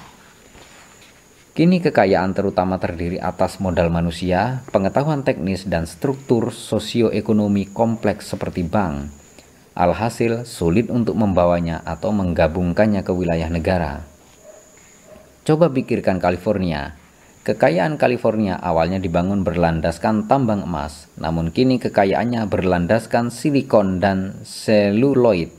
Kini 1.59 1.83
kekayaan 1.83 2.39
terutama 2.39 2.79
terdiri 2.79 3.19
atas 3.19 3.59
modal 3.59 3.91
manusia, 3.91 4.63
pengetahuan 4.71 5.27
teknis 5.27 5.67
dan 5.67 5.91
struktur 5.91 6.55
sosioekonomi 6.55 7.75
kompleks 7.75 8.31
seperti 8.31 8.63
bank. 8.63 9.11
Alhasil 9.75 10.47
sulit 10.47 10.87
untuk 10.87 11.19
membawanya 11.19 11.83
atau 11.83 12.15
menggabungkannya 12.15 13.03
ke 13.03 13.11
wilayah 13.11 13.51
negara. 13.51 14.07
Coba 15.43 15.67
pikirkan 15.75 16.23
California. 16.23 16.95
Kekayaan 17.43 17.99
California 17.99 18.55
awalnya 18.55 19.03
dibangun 19.03 19.43
berlandaskan 19.43 20.31
tambang 20.31 20.63
emas, 20.63 21.11
namun 21.19 21.51
kini 21.51 21.83
kekayaannya 21.83 22.47
berlandaskan 22.47 23.35
silikon 23.35 23.99
dan 23.99 24.47
seluloid. 24.47 25.51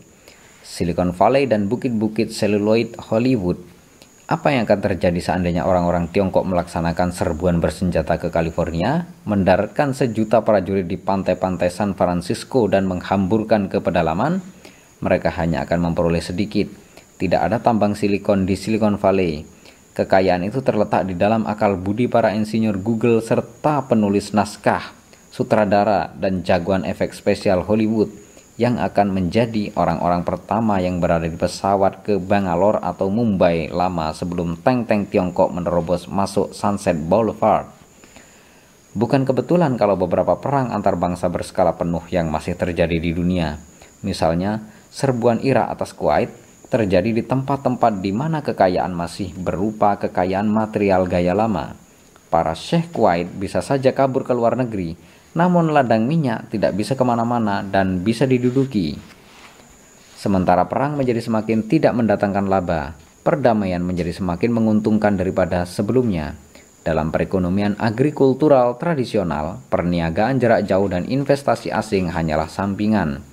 Silicon 0.63 1.11
Valley 1.11 1.43
dan 1.43 1.67
bukit-bukit 1.67 2.31
seluloid 2.31 2.95
Hollywood 3.11 3.68
apa 4.29 4.53
yang 4.53 4.69
akan 4.69 4.93
terjadi 4.93 5.17
seandainya 5.17 5.65
orang-orang 5.65 6.05
Tiongkok 6.13 6.45
melaksanakan 6.45 7.09
serbuan 7.09 7.57
bersenjata 7.57 8.21
ke 8.21 8.29
California, 8.29 9.09
mendaratkan 9.25 9.97
sejuta 9.97 10.45
prajurit 10.45 10.85
di 10.85 11.01
pantai-pantai 11.01 11.73
San 11.73 11.97
Francisco 11.97 12.69
dan 12.69 12.85
menghamburkan 12.85 13.73
ke 13.73 13.81
pedalaman? 13.81 14.37
Mereka 15.01 15.33
hanya 15.33 15.65
akan 15.65 15.89
memperoleh 15.89 16.21
sedikit. 16.21 16.69
Tidak 17.17 17.41
ada 17.41 17.57
tambang 17.57 17.97
silikon 17.97 18.45
di 18.45 18.53
Silicon 18.53 19.01
Valley. 19.01 19.49
Kekayaan 19.97 20.45
itu 20.45 20.61
terletak 20.61 21.09
di 21.09 21.17
dalam 21.17 21.49
akal 21.49 21.73
budi 21.73 22.05
para 22.05 22.29
insinyur 22.29 22.77
Google 22.77 23.25
serta 23.25 23.89
penulis 23.89 24.29
naskah, 24.37 24.93
sutradara, 25.33 26.13
dan 26.13 26.45
jagoan 26.45 26.85
efek 26.85 27.17
spesial 27.17 27.65
Hollywood 27.65 28.28
yang 28.59 28.75
akan 28.75 29.15
menjadi 29.15 29.71
orang-orang 29.79 30.27
pertama 30.27 30.83
yang 30.83 30.99
berada 30.99 31.23
di 31.23 31.39
pesawat 31.39 32.03
ke 32.03 32.19
Bangalore 32.19 32.83
atau 32.83 33.07
Mumbai 33.07 33.71
lama 33.71 34.11
sebelum 34.11 34.59
tank-tank 34.59 35.15
Tiongkok 35.15 35.55
menerobos 35.55 36.11
masuk 36.11 36.51
Sunset 36.51 36.99
Boulevard. 36.99 37.71
Bukan 38.91 39.23
kebetulan 39.23 39.79
kalau 39.79 39.95
beberapa 39.95 40.35
perang 40.35 40.75
antar 40.75 40.99
bangsa 40.99 41.31
berskala 41.31 41.79
penuh 41.79 42.03
yang 42.11 42.27
masih 42.27 42.59
terjadi 42.59 42.99
di 42.99 43.15
dunia, 43.15 43.63
misalnya 44.03 44.67
serbuan 44.91 45.39
Irak 45.39 45.79
atas 45.79 45.95
Kuwait, 45.95 46.27
terjadi 46.67 47.15
di 47.15 47.23
tempat-tempat 47.23 48.03
di 48.03 48.11
mana 48.11 48.43
kekayaan 48.43 48.91
masih 48.91 49.31
berupa 49.39 49.95
kekayaan 49.95 50.51
material 50.51 51.07
gaya 51.07 51.31
lama. 51.31 51.79
Para 52.27 52.51
syekh 52.59 52.91
Kuwait 52.91 53.31
bisa 53.39 53.63
saja 53.63 53.95
kabur 53.95 54.27
ke 54.27 54.35
luar 54.35 54.59
negeri 54.59 54.99
namun 55.37 55.69
ladang 55.69 56.09
minyak 56.09 56.49
tidak 56.49 56.73
bisa 56.73 56.97
ke 56.97 57.03
mana-mana 57.05 57.61
dan 57.61 58.01
bisa 58.01 58.25
diduduki. 58.25 58.97
Sementara 60.19 60.67
perang 60.67 60.99
menjadi 60.99 61.23
semakin 61.23 61.69
tidak 61.69 61.95
mendatangkan 61.95 62.45
laba, 62.49 62.97
perdamaian 63.23 63.79
menjadi 63.79 64.11
semakin 64.11 64.51
menguntungkan 64.51 65.15
daripada 65.15 65.63
sebelumnya. 65.63 66.35
Dalam 66.79 67.11
perekonomian 67.11 67.79
agrikultural 67.79 68.79
tradisional, 68.79 69.63
perniagaan 69.69 70.39
jarak 70.39 70.65
jauh 70.67 70.87
dan 70.87 71.05
investasi 71.07 71.69
asing 71.69 72.09
hanyalah 72.09 72.47
sampingan. 72.47 73.23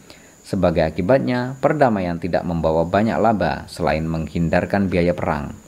Sebagai 0.47 0.86
akibatnya, 0.86 1.59
perdamaian 1.59 2.22
tidak 2.22 2.47
membawa 2.47 2.86
banyak 2.86 3.18
laba 3.18 3.66
selain 3.66 4.07
menghindarkan 4.07 4.86
biaya 4.86 5.11
perang. 5.11 5.59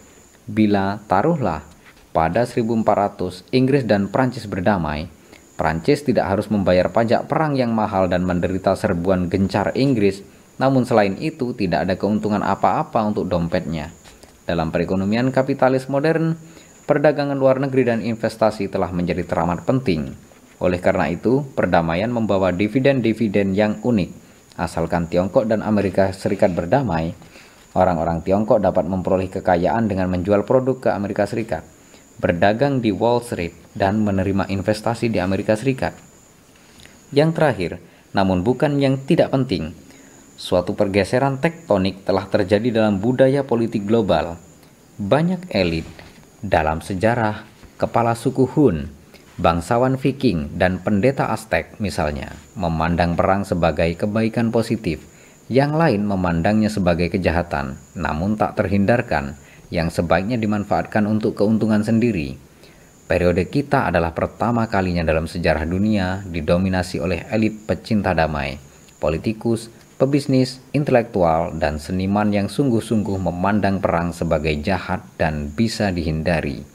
Bila 0.46 1.02
taruhlah 1.10 1.66
pada 2.14 2.46
1400 2.46 3.42
Inggris 3.50 3.82
dan 3.82 4.06
Prancis 4.06 4.46
berdamai, 4.46 5.10
Prancis 5.58 6.06
tidak 6.06 6.30
harus 6.30 6.46
membayar 6.54 6.86
pajak 6.94 7.26
perang 7.26 7.58
yang 7.58 7.74
mahal 7.74 8.06
dan 8.06 8.22
menderita 8.22 8.78
serbuan 8.78 9.26
gencar 9.26 9.74
Inggris, 9.74 10.22
namun 10.54 10.86
selain 10.86 11.18
itu 11.18 11.50
tidak 11.50 11.82
ada 11.82 11.98
keuntungan 11.98 12.46
apa-apa 12.46 13.02
untuk 13.02 13.26
dompetnya. 13.26 13.90
Dalam 14.46 14.70
perekonomian 14.70 15.34
kapitalis 15.34 15.90
modern, 15.90 16.38
perdagangan 16.86 17.34
luar 17.34 17.58
negeri 17.58 17.90
dan 17.90 17.98
investasi 18.06 18.70
telah 18.70 18.94
menjadi 18.94 19.26
teramat 19.26 19.66
penting. 19.66 20.14
Oleh 20.62 20.78
karena 20.78 21.10
itu, 21.10 21.42
perdamaian 21.58 22.14
membawa 22.14 22.54
dividen-dividen 22.54 23.58
yang 23.58 23.82
unik. 23.82 24.10
Asalkan 24.62 25.10
Tiongkok 25.10 25.50
dan 25.50 25.66
Amerika 25.66 26.14
Serikat 26.14 26.54
berdamai, 26.54 27.18
orang-orang 27.74 28.22
Tiongkok 28.22 28.62
dapat 28.62 28.86
memperoleh 28.86 29.26
kekayaan 29.26 29.90
dengan 29.90 30.06
menjual 30.06 30.46
produk 30.46 30.78
ke 30.86 30.90
Amerika 30.94 31.26
Serikat 31.26 31.66
berdagang 32.18 32.82
di 32.82 32.90
Wall 32.90 33.22
Street, 33.22 33.54
dan 33.78 34.02
menerima 34.02 34.50
investasi 34.50 35.06
di 35.06 35.22
Amerika 35.22 35.54
Serikat. 35.54 35.94
Yang 37.14 37.30
terakhir, 37.38 37.72
namun 38.12 38.42
bukan 38.42 38.82
yang 38.82 38.98
tidak 39.06 39.30
penting, 39.30 39.72
suatu 40.34 40.74
pergeseran 40.74 41.38
tektonik 41.38 42.02
telah 42.02 42.26
terjadi 42.26 42.82
dalam 42.82 42.98
budaya 42.98 43.46
politik 43.46 43.86
global. 43.86 44.36
Banyak 44.98 45.54
elit 45.54 45.86
dalam 46.42 46.82
sejarah 46.82 47.46
kepala 47.78 48.18
suku 48.18 48.50
Hun, 48.50 48.90
bangsawan 49.38 49.94
Viking, 49.94 50.58
dan 50.58 50.82
pendeta 50.82 51.30
Aztec 51.30 51.78
misalnya, 51.78 52.34
memandang 52.58 53.14
perang 53.14 53.46
sebagai 53.46 53.94
kebaikan 53.94 54.50
positif, 54.50 55.06
yang 55.48 55.78
lain 55.78 56.04
memandangnya 56.04 56.68
sebagai 56.68 57.08
kejahatan, 57.08 57.78
namun 57.96 58.34
tak 58.36 58.58
terhindarkan 58.58 59.38
yang 59.70 59.88
sebaiknya 59.88 60.36
dimanfaatkan 60.36 61.06
untuk 61.08 61.38
keuntungan 61.38 61.80
sendiri. 61.80 62.47
Periode 63.08 63.48
kita 63.48 63.88
adalah 63.88 64.12
pertama 64.12 64.68
kalinya 64.68 65.00
dalam 65.00 65.24
sejarah 65.24 65.64
dunia 65.64 66.20
didominasi 66.28 67.00
oleh 67.00 67.24
elit 67.32 67.64
pecinta 67.64 68.12
damai, 68.12 68.60
politikus, 69.00 69.72
pebisnis, 69.96 70.60
intelektual, 70.76 71.56
dan 71.56 71.80
seniman 71.80 72.28
yang 72.36 72.52
sungguh-sungguh 72.52 73.16
memandang 73.16 73.80
perang 73.80 74.12
sebagai 74.12 74.52
jahat 74.60 75.00
dan 75.16 75.48
bisa 75.48 75.88
dihindari. 75.88 76.68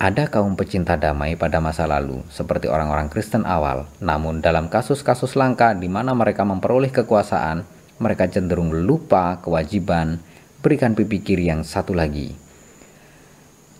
Ada 0.00 0.32
kaum 0.32 0.56
pecinta 0.56 0.96
damai 0.96 1.36
pada 1.36 1.60
masa 1.60 1.84
lalu, 1.84 2.24
seperti 2.32 2.64
orang-orang 2.64 3.12
Kristen 3.12 3.44
awal, 3.44 3.84
namun 4.00 4.40
dalam 4.40 4.72
kasus-kasus 4.72 5.36
langka 5.36 5.76
di 5.76 5.92
mana 5.92 6.16
mereka 6.16 6.40
memperoleh 6.48 6.88
kekuasaan, 6.88 7.68
mereka 8.00 8.32
cenderung 8.32 8.72
lupa 8.72 9.44
kewajiban 9.44 10.24
berikan 10.64 10.96
pipi 10.96 11.20
kiri 11.20 11.52
yang 11.52 11.68
satu 11.68 11.92
lagi. 11.92 12.45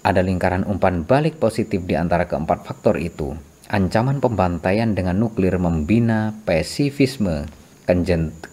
Ada 0.06 0.22
lingkaran 0.22 0.62
umpan 0.70 1.02
balik 1.02 1.42
positif 1.42 1.82
di 1.82 1.98
antara 1.98 2.30
keempat 2.30 2.62
faktor 2.62 2.94
itu. 3.02 3.34
Ancaman 3.66 4.22
pembantaian 4.22 4.94
dengan 4.94 5.18
nuklir 5.18 5.58
membina 5.58 6.30
pasifisme, 6.46 7.50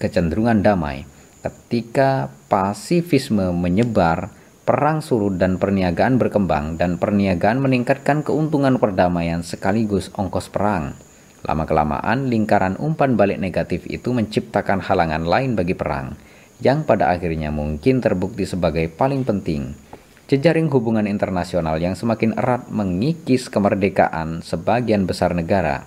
kecenderungan 0.02 0.66
damai. 0.66 1.06
Ketika 1.46 2.34
pasifisme 2.50 3.54
menyebar, 3.54 4.34
perang 4.66 5.06
surut 5.06 5.38
dan 5.38 5.62
perniagaan 5.62 6.18
berkembang 6.18 6.82
dan 6.82 6.98
perniagaan 6.98 7.62
meningkatkan 7.62 8.26
keuntungan 8.26 8.82
perdamaian 8.82 9.46
sekaligus 9.46 10.10
ongkos 10.18 10.50
perang. 10.50 10.98
Lama-kelamaan, 11.46 12.34
lingkaran 12.34 12.82
umpan 12.82 13.14
balik 13.14 13.38
negatif 13.38 13.86
itu 13.94 14.10
menciptakan 14.10 14.82
halangan 14.82 15.22
lain 15.22 15.54
bagi 15.54 15.78
perang, 15.78 16.18
yang 16.66 16.82
pada 16.82 17.14
akhirnya 17.14 17.54
mungkin 17.54 18.02
terbukti 18.02 18.50
sebagai 18.50 18.90
paling 18.90 19.22
penting. 19.22 19.93
Jejaring 20.24 20.72
hubungan 20.72 21.04
internasional 21.04 21.76
yang 21.84 22.00
semakin 22.00 22.40
erat 22.40 22.72
mengikis 22.72 23.52
kemerdekaan 23.52 24.40
sebagian 24.40 25.04
besar 25.04 25.36
negara, 25.36 25.84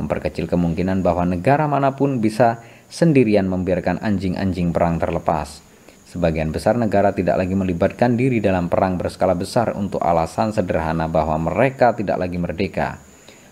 memperkecil 0.00 0.48
kemungkinan 0.48 1.04
bahwa 1.04 1.28
negara 1.28 1.68
mana 1.68 1.92
pun 1.92 2.24
bisa 2.24 2.64
sendirian 2.88 3.44
membiarkan 3.44 4.00
anjing-anjing 4.00 4.72
perang 4.72 4.96
terlepas. 4.96 5.60
Sebagian 6.08 6.56
besar 6.56 6.80
negara 6.80 7.12
tidak 7.12 7.36
lagi 7.36 7.52
melibatkan 7.52 8.16
diri 8.16 8.40
dalam 8.40 8.72
perang 8.72 8.96
berskala 8.96 9.36
besar 9.36 9.76
untuk 9.76 10.00
alasan 10.00 10.56
sederhana 10.56 11.04
bahwa 11.04 11.36
mereka 11.52 11.92
tidak 11.92 12.16
lagi 12.16 12.40
merdeka. 12.40 12.96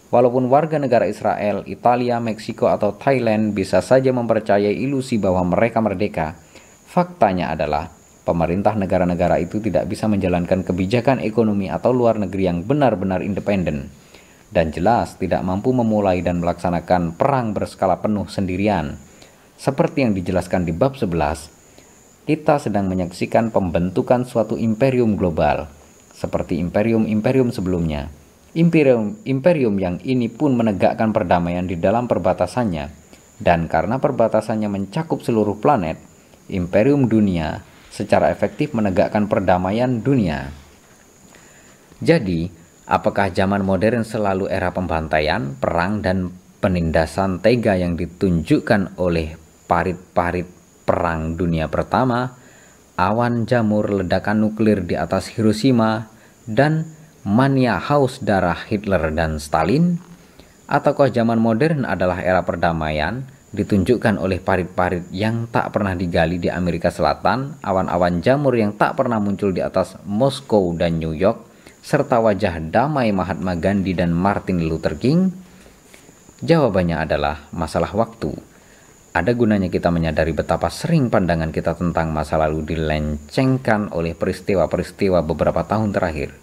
Walaupun 0.08 0.48
warga 0.48 0.80
negara 0.80 1.04
Israel, 1.04 1.68
Italia, 1.68 2.16
Meksiko, 2.16 2.72
atau 2.72 2.96
Thailand 2.96 3.52
bisa 3.52 3.84
saja 3.84 4.08
mempercayai 4.08 4.72
ilusi 4.72 5.20
bahwa 5.20 5.44
mereka 5.44 5.84
merdeka, 5.84 6.38
faktanya 6.88 7.52
adalah 7.52 7.92
pemerintah 8.24 8.72
negara-negara 8.72 9.36
itu 9.38 9.60
tidak 9.60 9.84
bisa 9.86 10.08
menjalankan 10.08 10.64
kebijakan 10.64 11.20
ekonomi 11.20 11.68
atau 11.68 11.92
luar 11.92 12.16
negeri 12.16 12.48
yang 12.48 12.58
benar-benar 12.64 13.20
independen. 13.20 13.92
Dan 14.48 14.72
jelas 14.72 15.20
tidak 15.20 15.44
mampu 15.44 15.76
memulai 15.76 16.24
dan 16.24 16.40
melaksanakan 16.40 17.14
perang 17.20 17.52
berskala 17.52 18.00
penuh 18.00 18.26
sendirian. 18.26 18.96
Seperti 19.54 20.02
yang 20.02 20.16
dijelaskan 20.16 20.66
di 20.66 20.72
bab 20.74 20.96
11, 20.96 22.24
kita 22.24 22.56
sedang 22.56 22.88
menyaksikan 22.88 23.52
pembentukan 23.52 24.24
suatu 24.24 24.56
imperium 24.56 25.14
global, 25.14 25.68
seperti 26.16 26.56
imperium-imperium 26.58 27.52
sebelumnya. 27.52 28.08
Imperium, 28.54 29.18
imperium 29.26 29.74
yang 29.82 29.96
ini 30.06 30.30
pun 30.30 30.54
menegakkan 30.54 31.10
perdamaian 31.10 31.66
di 31.66 31.74
dalam 31.74 32.06
perbatasannya, 32.06 32.86
dan 33.42 33.66
karena 33.66 33.98
perbatasannya 33.98 34.70
mencakup 34.70 35.18
seluruh 35.26 35.58
planet, 35.58 35.98
imperium 36.46 37.10
dunia 37.10 37.73
secara 37.94 38.34
efektif 38.34 38.74
menegakkan 38.74 39.30
perdamaian 39.30 40.02
dunia. 40.02 40.50
Jadi, 42.02 42.50
apakah 42.90 43.30
zaman 43.30 43.62
modern 43.62 44.02
selalu 44.02 44.50
era 44.50 44.74
pembantaian, 44.74 45.54
perang, 45.54 46.02
dan 46.02 46.34
penindasan 46.58 47.38
tega 47.38 47.78
yang 47.78 47.94
ditunjukkan 47.94 48.98
oleh 48.98 49.38
parit-parit 49.70 50.50
perang 50.82 51.38
dunia 51.38 51.70
pertama, 51.70 52.34
awan 52.98 53.46
jamur 53.46 53.86
ledakan 54.02 54.42
nuklir 54.42 54.82
di 54.82 54.98
atas 54.98 55.30
Hiroshima, 55.30 56.10
dan 56.50 56.90
mania 57.22 57.78
haus 57.78 58.18
darah 58.18 58.58
Hitler 58.58 59.14
dan 59.14 59.38
Stalin? 59.38 60.02
Ataukah 60.66 61.14
zaman 61.14 61.38
modern 61.38 61.86
adalah 61.86 62.24
era 62.24 62.42
perdamaian 62.42 63.22
ditunjukkan 63.54 64.18
oleh 64.18 64.42
parit-parit 64.42 65.06
yang 65.14 65.46
tak 65.46 65.70
pernah 65.70 65.94
digali 65.94 66.42
di 66.42 66.50
Amerika 66.50 66.90
Selatan, 66.90 67.62
awan-awan 67.62 68.18
jamur 68.18 68.58
yang 68.58 68.74
tak 68.74 68.98
pernah 68.98 69.22
muncul 69.22 69.54
di 69.54 69.62
atas 69.62 69.94
Moskow 70.02 70.74
dan 70.74 70.98
New 70.98 71.14
York, 71.14 71.40
serta 71.80 72.18
wajah 72.18 72.58
damai 72.58 73.14
Mahatma 73.14 73.54
Gandhi 73.54 73.94
dan 73.94 74.10
Martin 74.10 74.66
Luther 74.66 74.98
King? 74.98 75.30
Jawabannya 76.42 76.98
adalah 76.98 77.46
masalah 77.54 77.94
waktu. 77.94 78.34
Ada 79.14 79.30
gunanya 79.30 79.70
kita 79.70 79.94
menyadari 79.94 80.34
betapa 80.34 80.66
sering 80.74 81.06
pandangan 81.06 81.54
kita 81.54 81.78
tentang 81.78 82.10
masa 82.10 82.34
lalu 82.34 82.74
dilencengkan 82.74 83.94
oleh 83.94 84.18
peristiwa-peristiwa 84.18 85.22
beberapa 85.22 85.62
tahun 85.62 85.94
terakhir. 85.94 86.34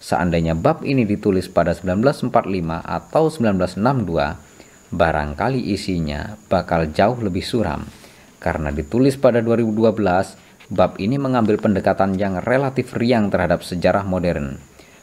Seandainya 0.00 0.52
bab 0.52 0.84
ini 0.84 1.08
ditulis 1.08 1.48
pada 1.48 1.72
1945 1.72 2.28
atau 2.84 3.24
1962, 3.32 4.49
barangkali 4.90 5.70
isinya 5.70 6.38
bakal 6.50 6.90
jauh 6.90 7.18
lebih 7.18 7.42
suram. 7.42 7.86
Karena 8.42 8.74
ditulis 8.74 9.18
pada 9.18 9.42
2012, 9.42 10.70
bab 10.70 10.98
ini 10.98 11.18
mengambil 11.18 11.58
pendekatan 11.58 12.14
yang 12.14 12.42
relatif 12.42 12.94
riang 12.94 13.30
terhadap 13.30 13.62
sejarah 13.62 14.06
modern. 14.06 14.58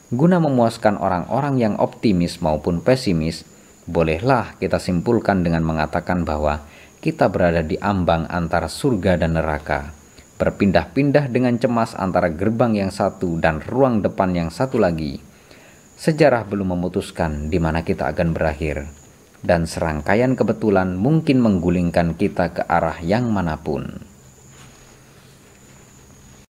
Guna 0.07 0.39
memuaskan 0.39 0.95
orang-orang 0.95 1.59
yang 1.59 1.73
optimis 1.79 2.39
maupun 2.39 2.79
pesimis, 2.79 3.43
bolehlah 3.87 4.55
kita 4.59 4.79
simpulkan 4.79 5.43
dengan 5.43 5.63
mengatakan 5.67 6.23
bahwa 6.23 6.63
kita 7.03 7.27
berada 7.27 7.61
di 7.61 7.75
ambang 7.79 8.25
antara 8.31 8.71
surga 8.71 9.19
dan 9.19 9.35
neraka 9.35 9.97
berpindah-pindah 10.37 11.33
dengan 11.33 11.57
cemas 11.57 11.97
antara 11.97 12.29
gerbang 12.29 12.77
yang 12.77 12.91
satu 12.93 13.41
dan 13.41 13.57
ruang 13.59 14.05
depan 14.05 14.37
yang 14.37 14.49
satu 14.53 14.77
lagi. 14.77 15.17
Sejarah 15.97 16.45
belum 16.45 16.77
memutuskan 16.77 17.49
di 17.49 17.57
mana 17.57 17.81
kita 17.81 18.13
akan 18.13 18.37
berakhir, 18.37 18.85
dan 19.45 19.69
serangkaian 19.69 20.33
kebetulan 20.33 20.97
mungkin 20.97 21.41
menggulingkan 21.41 22.17
kita 22.17 22.55
ke 22.55 22.61
arah 22.65 22.97
yang 23.03 23.29
mana 23.29 23.57
pun. 23.61 24.16